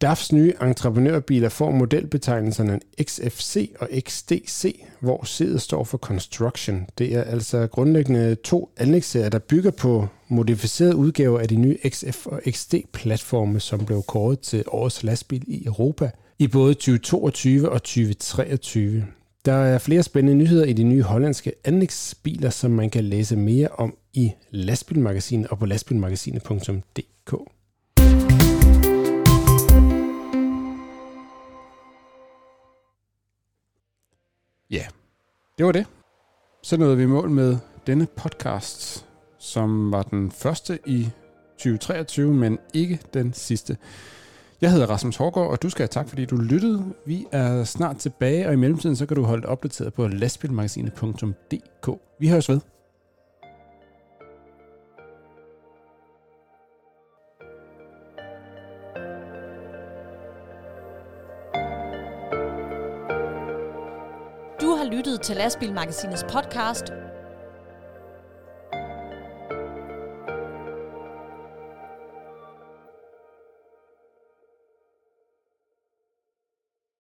DAFs 0.00 0.32
nye 0.32 0.52
entreprenørbiler 0.62 1.48
får 1.48 1.70
modelbetegnelserne 1.70 2.80
XFC 3.02 3.70
og 3.80 3.88
XDC, 4.08 4.84
hvor 5.00 5.24
C'et 5.24 5.58
står 5.58 5.84
for 5.84 5.98
Construction. 5.98 6.86
Det 6.98 7.14
er 7.14 7.22
altså 7.22 7.66
grundlæggende 7.66 8.34
to 8.34 8.70
anlægsserier, 8.76 9.28
der 9.28 9.38
bygger 9.38 9.70
på 9.70 10.06
modificerede 10.28 10.96
udgaver 10.96 11.40
af 11.40 11.48
de 11.48 11.56
nye 11.56 11.76
XF 11.88 12.26
og 12.26 12.40
XD-platforme, 12.50 13.60
som 13.60 13.84
blev 13.84 14.02
kåret 14.02 14.40
til 14.40 14.64
årets 14.66 15.02
lastbil 15.02 15.44
i 15.46 15.66
Europa 15.66 16.10
i 16.38 16.48
både 16.48 16.74
2022 16.74 17.70
og 17.70 17.82
2023. 17.82 19.06
Der 19.44 19.52
er 19.52 19.78
flere 19.78 20.02
spændende 20.02 20.38
nyheder 20.38 20.64
i 20.64 20.72
de 20.72 20.84
nye 20.84 21.02
hollandske 21.02 21.52
anlægsbiler, 21.64 22.50
som 22.50 22.70
man 22.70 22.90
kan 22.90 23.04
læse 23.04 23.36
mere 23.36 23.68
om 23.68 23.94
i 24.12 24.32
lastbilmagasinet 24.50 25.46
og 25.46 25.58
på 25.58 25.66
lastbilmagasinet.dk. 25.66 27.34
Ja, 34.70 34.86
det 35.58 35.66
var 35.66 35.72
det. 35.72 35.86
Så 36.62 36.76
nåede 36.76 36.96
vi 36.96 37.02
i 37.02 37.06
mål 37.06 37.30
med 37.30 37.58
denne 37.86 38.06
podcast, 38.06 39.06
som 39.38 39.92
var 39.92 40.02
den 40.02 40.30
første 40.30 40.78
i 40.86 41.10
2023, 41.58 42.34
men 42.34 42.58
ikke 42.74 43.00
den 43.14 43.32
sidste. 43.32 43.76
Jeg 44.60 44.72
hedder 44.72 44.86
Rasmus 44.86 45.16
Hårgaard, 45.16 45.50
og 45.50 45.62
du 45.62 45.70
skal 45.70 45.82
have 45.82 45.88
tak, 45.88 46.08
fordi 46.08 46.24
du 46.24 46.36
lyttede. 46.36 46.94
Vi 47.06 47.26
er 47.32 47.64
snart 47.64 47.96
tilbage, 47.96 48.46
og 48.46 48.52
i 48.52 48.56
mellemtiden 48.56 48.96
så 48.96 49.06
kan 49.06 49.16
du 49.16 49.22
holde 49.22 49.48
opdateret 49.48 49.94
på 49.94 50.08
lastbilmagasinet.dk. 50.08 51.90
Vi 52.18 52.28
høres 52.28 52.48
ved. 52.48 52.60
Lyttet 64.90 65.20
til 65.20 65.36
Lastbilmagasinets 65.36 66.24
podcast 66.32 66.92